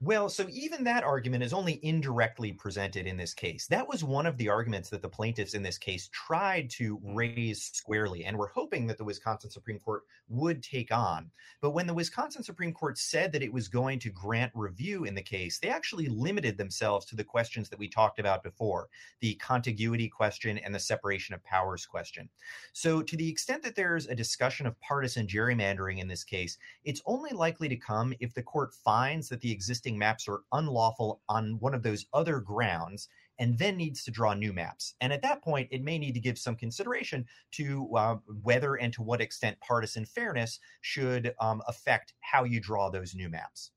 Well, 0.00 0.28
so 0.28 0.46
even 0.50 0.84
that 0.84 1.04
argument 1.04 1.44
is 1.44 1.52
only 1.52 1.78
indirectly 1.82 2.52
presented 2.52 3.06
in 3.06 3.16
this 3.16 3.32
case. 3.32 3.68
That 3.68 3.88
was 3.88 4.02
one 4.02 4.26
of 4.26 4.36
the 4.36 4.48
arguments 4.48 4.90
that 4.90 5.02
the 5.02 5.08
plaintiffs 5.08 5.54
in 5.54 5.62
this 5.62 5.78
case 5.78 6.10
tried 6.12 6.68
to 6.70 6.98
mm-hmm. 6.98 7.14
raise 7.14 7.70
squarely 7.72 8.24
and 8.24 8.36
were 8.36 8.50
hoping 8.52 8.88
that 8.88 8.98
the 8.98 9.04
Wisconsin 9.04 9.50
Supreme 9.50 9.78
Court 9.78 10.02
would 10.28 10.62
take 10.62 10.92
on. 10.92 11.30
But 11.62 11.70
when 11.70 11.86
the 11.86 11.94
Wisconsin 11.94 12.42
Supreme 12.42 12.72
Court 12.72 12.98
said 12.98 13.30
that 13.32 13.42
it 13.42 13.52
was 13.52 13.68
going 13.68 14.00
to 14.00 14.10
grant 14.10 14.50
review 14.54 15.04
in 15.04 15.14
the 15.14 15.22
case, 15.22 15.58
they 15.58 15.68
actually 15.68 16.08
limited 16.08 16.58
themselves 16.58 17.06
to 17.06 17.16
the 17.16 17.24
questions 17.24 17.68
that 17.68 17.78
we 17.78 17.88
talked 17.88 18.18
about 18.18 18.42
before 18.42 18.88
the 19.20 19.34
contiguity 19.36 20.08
question 20.08 20.58
and 20.58 20.74
the 20.74 20.80
separation 20.80 21.34
of 21.34 21.44
powers 21.44 21.86
question. 21.86 22.28
So, 22.72 23.00
to 23.00 23.16
the 23.16 23.28
extent 23.28 23.62
that 23.62 23.76
there's 23.76 24.08
a 24.08 24.14
discussion 24.14 24.66
of 24.66 24.78
partisan 24.80 25.26
gerrymandering 25.26 26.00
in 26.00 26.08
this 26.08 26.24
case, 26.24 26.58
it's 26.84 27.00
only 27.06 27.30
likely 27.30 27.68
to 27.68 27.76
come 27.76 28.12
if 28.18 28.34
the 28.34 28.42
court 28.42 28.74
finds 28.74 29.28
that 29.28 29.40
the 29.40 29.52
existing 29.52 29.83
existing 29.84 29.98
maps 29.98 30.26
are 30.28 30.40
unlawful 30.52 31.20
on 31.28 31.58
one 31.60 31.74
of 31.74 31.82
those 31.82 32.06
other 32.14 32.40
grounds 32.40 33.08
and 33.38 33.58
then 33.58 33.76
needs 33.76 34.02
to 34.04 34.10
draw 34.10 34.32
new 34.32 34.52
maps. 34.52 34.94
And 35.00 35.12
at 35.12 35.20
that 35.22 35.42
point, 35.42 35.68
it 35.70 35.82
may 35.82 35.98
need 35.98 36.14
to 36.14 36.20
give 36.20 36.38
some 36.38 36.56
consideration 36.56 37.26
to 37.52 37.90
uh, 37.94 38.16
whether 38.42 38.76
and 38.76 38.92
to 38.94 39.02
what 39.02 39.20
extent 39.20 39.58
partisan 39.60 40.06
fairness 40.06 40.58
should 40.80 41.34
um, 41.40 41.60
affect 41.68 42.14
how 42.20 42.44
you 42.44 42.60
draw 42.60 42.88
those 42.90 43.14
new 43.14 43.28
maps. 43.28 43.72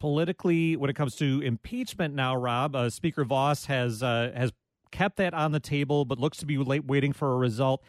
Politically, 0.00 0.76
when 0.76 0.88
it 0.88 0.96
comes 0.96 1.16
to 1.16 1.42
impeachment 1.42 2.14
now, 2.14 2.34
Rob, 2.36 2.74
uh, 2.74 2.88
Speaker 2.88 3.24
Vos 3.24 3.66
has 3.66 4.02
uh, 4.02 4.30
has 4.34 4.52
kept 4.90 5.16
that 5.16 5.34
on 5.34 5.52
the 5.52 5.60
table, 5.60 6.04
but 6.04 6.18
looks 6.18 6.38
to 6.38 6.46
be 6.46 6.56
late 6.56 6.84
waiting 6.84 7.12
for 7.12 7.32
a 7.32 7.36
result 7.36 7.82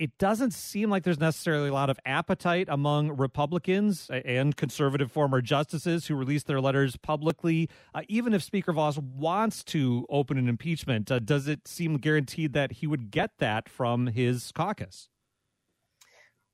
it 0.00 0.16
doesn't 0.16 0.54
seem 0.54 0.88
like 0.88 1.02
there's 1.02 1.20
necessarily 1.20 1.68
a 1.68 1.74
lot 1.74 1.90
of 1.90 2.00
appetite 2.06 2.68
among 2.70 3.18
Republicans 3.18 4.08
and 4.24 4.56
conservative 4.56 5.12
former 5.12 5.42
justices 5.42 6.06
who 6.06 6.14
released 6.14 6.46
their 6.46 6.58
letters 6.58 6.96
publicly. 6.96 7.68
Uh, 7.94 8.00
even 8.08 8.32
if 8.32 8.42
Speaker 8.42 8.72
Vos 8.72 8.96
wants 8.96 9.62
to 9.64 10.06
open 10.08 10.38
an 10.38 10.48
impeachment, 10.48 11.10
uh, 11.10 11.18
does 11.18 11.46
it 11.46 11.68
seem 11.68 11.98
guaranteed 11.98 12.54
that 12.54 12.72
he 12.72 12.86
would 12.86 13.10
get 13.10 13.32
that 13.40 13.68
from 13.68 14.06
his 14.06 14.52
caucus? 14.52 15.09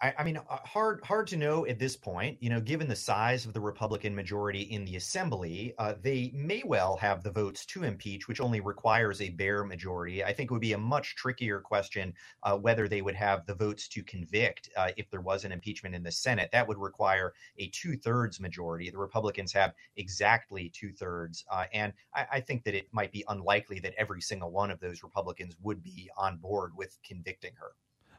I, 0.03 0.13
I, 0.19 0.25
mean, 0.25 0.37
uh, 0.37 0.43
hard 0.49 1.03
hard 1.05 1.27
to 1.29 1.39
know 1.39 1.65
at 1.65 1.79
this 1.79 1.97
point. 1.97 2.37
You 2.43 2.51
know, 2.51 2.61
given 2.61 2.87
the 2.87 2.97
size 2.97 3.47
of 3.47 3.55
the 3.55 3.61
Republican 3.61 4.15
majority 4.15 4.61
in 4.61 4.85
the 4.85 4.97
Assembly, 4.97 5.73
uh, 5.79 5.95
they 6.03 6.31
may 6.35 6.63
well 6.67 6.97
have 6.99 7.23
the 7.23 7.31
votes 7.31 7.65
to 7.67 7.83
impeach, 7.83 8.29
which 8.29 8.41
only 8.41 8.61
requires 8.61 9.23
a 9.23 9.31
bare 9.31 9.65
majority. 9.65 10.23
I 10.23 10.35
think 10.35 10.51
it 10.51 10.53
would 10.53 10.61
be 10.61 10.75
a 10.75 10.79
much 10.79 11.17
trickier 11.17 11.61
question 11.61 12.13
uh, 12.43 12.59
whether 12.59 12.89
they 12.89 13.01
would 13.01 13.15
have 13.15 13.47
the 13.47 13.55
votes 13.55 13.89
to 13.89 14.03
convict 14.03 14.69
uh, 14.77 14.91
if 14.99 15.09
there 15.09 15.23
was 15.23 15.47
an 15.47 15.53
impeachment 15.53 15.95
in 15.95 16.03
the 16.03 16.13
Senate. 16.13 16.51
That 16.53 16.69
would 16.69 16.79
require 16.79 17.33
a 17.59 17.69
two 17.69 17.97
thirds 17.97 18.39
majority. 18.39 18.91
The 18.91 18.99
Republicans 18.99 19.53
have 19.55 19.73
exactly 19.97 20.69
two 20.69 20.93
thirds, 20.93 21.43
uh, 21.51 21.65
and 21.73 21.95
I, 22.15 22.27
I 22.33 22.41
think 22.41 22.65
that 22.65 22.75
it 22.75 22.89
might 22.93 23.13
be 23.13 23.25
unlikely 23.29 23.81
that 23.81 23.95
every 23.97 24.21
single 24.21 24.51
one 24.51 24.71
of 24.71 24.79
those 24.79 25.03
Republicans 25.03 25.57
would 25.63 25.83
be 25.83 26.11
on 26.19 26.37
board 26.37 26.73
with 26.77 26.99
convicting 27.03 27.53
her. 27.59 27.73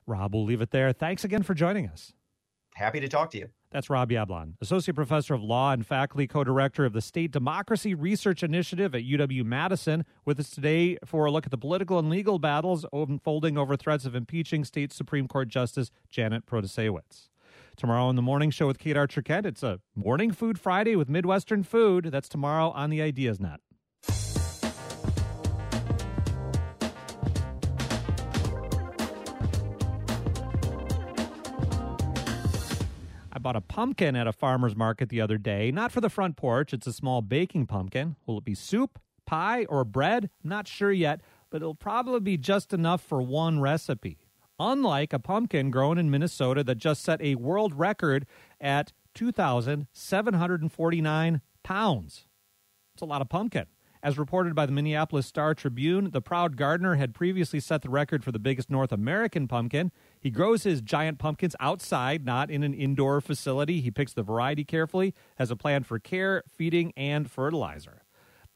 Rob, 0.07 0.33
we'll 0.33 0.45
leave 0.45 0.61
it 0.61 0.71
there. 0.71 0.91
Thanks 0.93 1.23
again 1.23 1.43
for 1.43 1.53
joining 1.53 1.87
us. 1.87 2.13
Happy 2.75 2.99
to 2.99 3.07
talk 3.07 3.31
to 3.31 3.37
you. 3.39 3.49
That's 3.71 3.89
Rob 3.89 4.09
Yablon, 4.11 4.53
Associate 4.61 4.95
Professor 4.95 5.33
of 5.33 5.43
Law 5.43 5.71
and 5.73 5.85
Faculty 5.85 6.25
Co 6.25 6.43
Director 6.43 6.85
of 6.85 6.93
the 6.93 7.01
State 7.01 7.31
Democracy 7.31 7.93
Research 7.93 8.41
Initiative 8.41 8.95
at 8.95 9.01
UW 9.01 9.43
Madison, 9.43 10.05
with 10.25 10.39
us 10.39 10.49
today 10.49 10.97
for 11.03 11.25
a 11.25 11.31
look 11.31 11.45
at 11.45 11.51
the 11.51 11.57
political 11.57 11.99
and 11.99 12.09
legal 12.09 12.39
battles 12.39 12.85
unfolding 12.93 13.57
over 13.57 13.75
threats 13.75 14.05
of 14.05 14.15
impeaching 14.15 14.63
State 14.63 14.93
Supreme 14.93 15.27
Court 15.27 15.49
Justice 15.49 15.91
Janet 16.09 16.45
Protasiewicz. 16.45 17.29
Tomorrow 17.75 18.05
on 18.05 18.15
the 18.15 18.21
morning 18.21 18.51
show 18.51 18.67
with 18.67 18.79
Kate 18.79 18.95
Archer 18.95 19.21
Kent, 19.21 19.45
it's 19.45 19.63
a 19.63 19.79
Morning 19.95 20.31
Food 20.31 20.59
Friday 20.59 20.95
with 20.95 21.09
Midwestern 21.09 21.63
Food. 21.63 22.05
That's 22.05 22.29
tomorrow 22.29 22.69
on 22.69 22.89
the 22.89 23.01
Ideas 23.01 23.39
Net. 23.39 23.59
Bought 33.47 33.55
a 33.55 33.61
pumpkin 33.61 34.13
at 34.13 34.27
a 34.27 34.33
farmer's 34.33 34.75
market 34.75 35.07
the 35.07 35.21
other 35.21 35.37
day, 35.37 35.71
not 35.71 35.89
for 35.89 36.01
the 36.01 36.09
front 36.09 36.35
porch. 36.35 36.73
It's 36.73 36.85
a 36.85 36.91
small 36.91 37.21
baking 37.21 37.65
pumpkin. 37.65 38.17
Will 38.25 38.39
it 38.39 38.43
be 38.43 38.53
soup, 38.53 38.99
pie, 39.25 39.63
or 39.69 39.85
bread? 39.85 40.29
Not 40.43 40.67
sure 40.67 40.91
yet, 40.91 41.21
but 41.49 41.61
it'll 41.61 41.73
probably 41.73 42.19
be 42.19 42.35
just 42.35 42.73
enough 42.73 43.01
for 43.01 43.21
one 43.21 43.61
recipe. 43.61 44.17
Unlike 44.59 45.13
a 45.13 45.19
pumpkin 45.19 45.71
grown 45.71 45.97
in 45.97 46.11
Minnesota 46.11 46.61
that 46.65 46.75
just 46.75 47.03
set 47.03 47.21
a 47.21 47.35
world 47.35 47.73
record 47.73 48.25
at 48.59 48.91
2,749 49.15 51.41
pounds. 51.63 52.27
It's 52.95 53.01
a 53.01 53.05
lot 53.05 53.21
of 53.21 53.29
pumpkin. 53.29 53.67
As 54.03 54.17
reported 54.17 54.55
by 54.55 54.65
the 54.65 54.73
Minneapolis 54.73 55.25
Star 55.25 55.53
Tribune, 55.53 56.11
the 56.11 56.21
proud 56.21 56.57
gardener 56.57 56.95
had 56.95 57.13
previously 57.13 57.61
set 57.61 57.81
the 57.81 57.89
record 57.89 58.25
for 58.25 58.33
the 58.33 58.39
biggest 58.39 58.69
North 58.69 58.91
American 58.91 59.47
pumpkin. 59.47 59.93
He 60.19 60.31
grows 60.31 60.63
his 60.63 60.81
giant 60.81 61.19
pumpkins 61.19 61.55
outside, 61.59 62.25
not 62.25 62.49
in 62.49 62.63
an 62.63 62.73
indoor 62.73 63.21
facility. 63.21 63.81
He 63.81 63.91
picks 63.91 64.13
the 64.13 64.23
variety 64.23 64.63
carefully, 64.63 65.13
has 65.37 65.51
a 65.51 65.55
plan 65.55 65.83
for 65.83 65.99
care, 65.99 66.43
feeding, 66.51 66.93
and 66.97 67.29
fertilizer. 67.29 68.03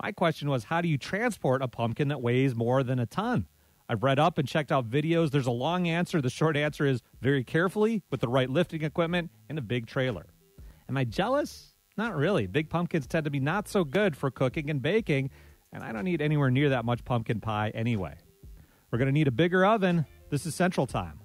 My 0.01 0.11
question 0.11 0.49
was 0.49 0.65
how 0.65 0.81
do 0.81 0.87
you 0.87 0.97
transport 0.97 1.61
a 1.61 1.67
pumpkin 1.67 2.07
that 2.07 2.21
weighs 2.21 2.55
more 2.55 2.83
than 2.83 2.99
a 2.99 3.05
ton? 3.05 3.47
I've 3.87 4.03
read 4.03 4.19
up 4.19 4.37
and 4.37 4.47
checked 4.47 4.71
out 4.71 4.89
videos. 4.89 5.31
There's 5.31 5.47
a 5.47 5.51
long 5.51 5.87
answer. 5.87 6.21
The 6.21 6.29
short 6.29 6.55
answer 6.55 6.85
is 6.85 7.01
very 7.21 7.43
carefully 7.43 8.03
with 8.09 8.21
the 8.21 8.29
right 8.29 8.49
lifting 8.49 8.83
equipment 8.83 9.31
and 9.49 9.59
a 9.59 9.61
big 9.61 9.85
trailer. 9.85 10.27
Am 10.87 10.97
I 10.97 11.03
jealous? 11.03 11.73
Not 11.97 12.15
really. 12.15 12.47
Big 12.47 12.69
pumpkins 12.69 13.05
tend 13.05 13.25
to 13.25 13.29
be 13.29 13.39
not 13.39 13.67
so 13.67 13.83
good 13.83 14.15
for 14.15 14.31
cooking 14.31 14.69
and 14.69 14.81
baking, 14.81 15.29
and 15.73 15.83
I 15.83 15.91
don't 15.91 16.05
need 16.05 16.21
anywhere 16.21 16.49
near 16.49 16.69
that 16.69 16.85
much 16.85 17.03
pumpkin 17.03 17.41
pie 17.41 17.71
anyway. 17.75 18.15
We're 18.89 18.97
going 18.97 19.07
to 19.07 19.13
need 19.13 19.27
a 19.27 19.31
bigger 19.31 19.65
oven. 19.65 20.05
This 20.29 20.45
is 20.45 20.55
Central 20.55 20.87
Time. 20.87 21.20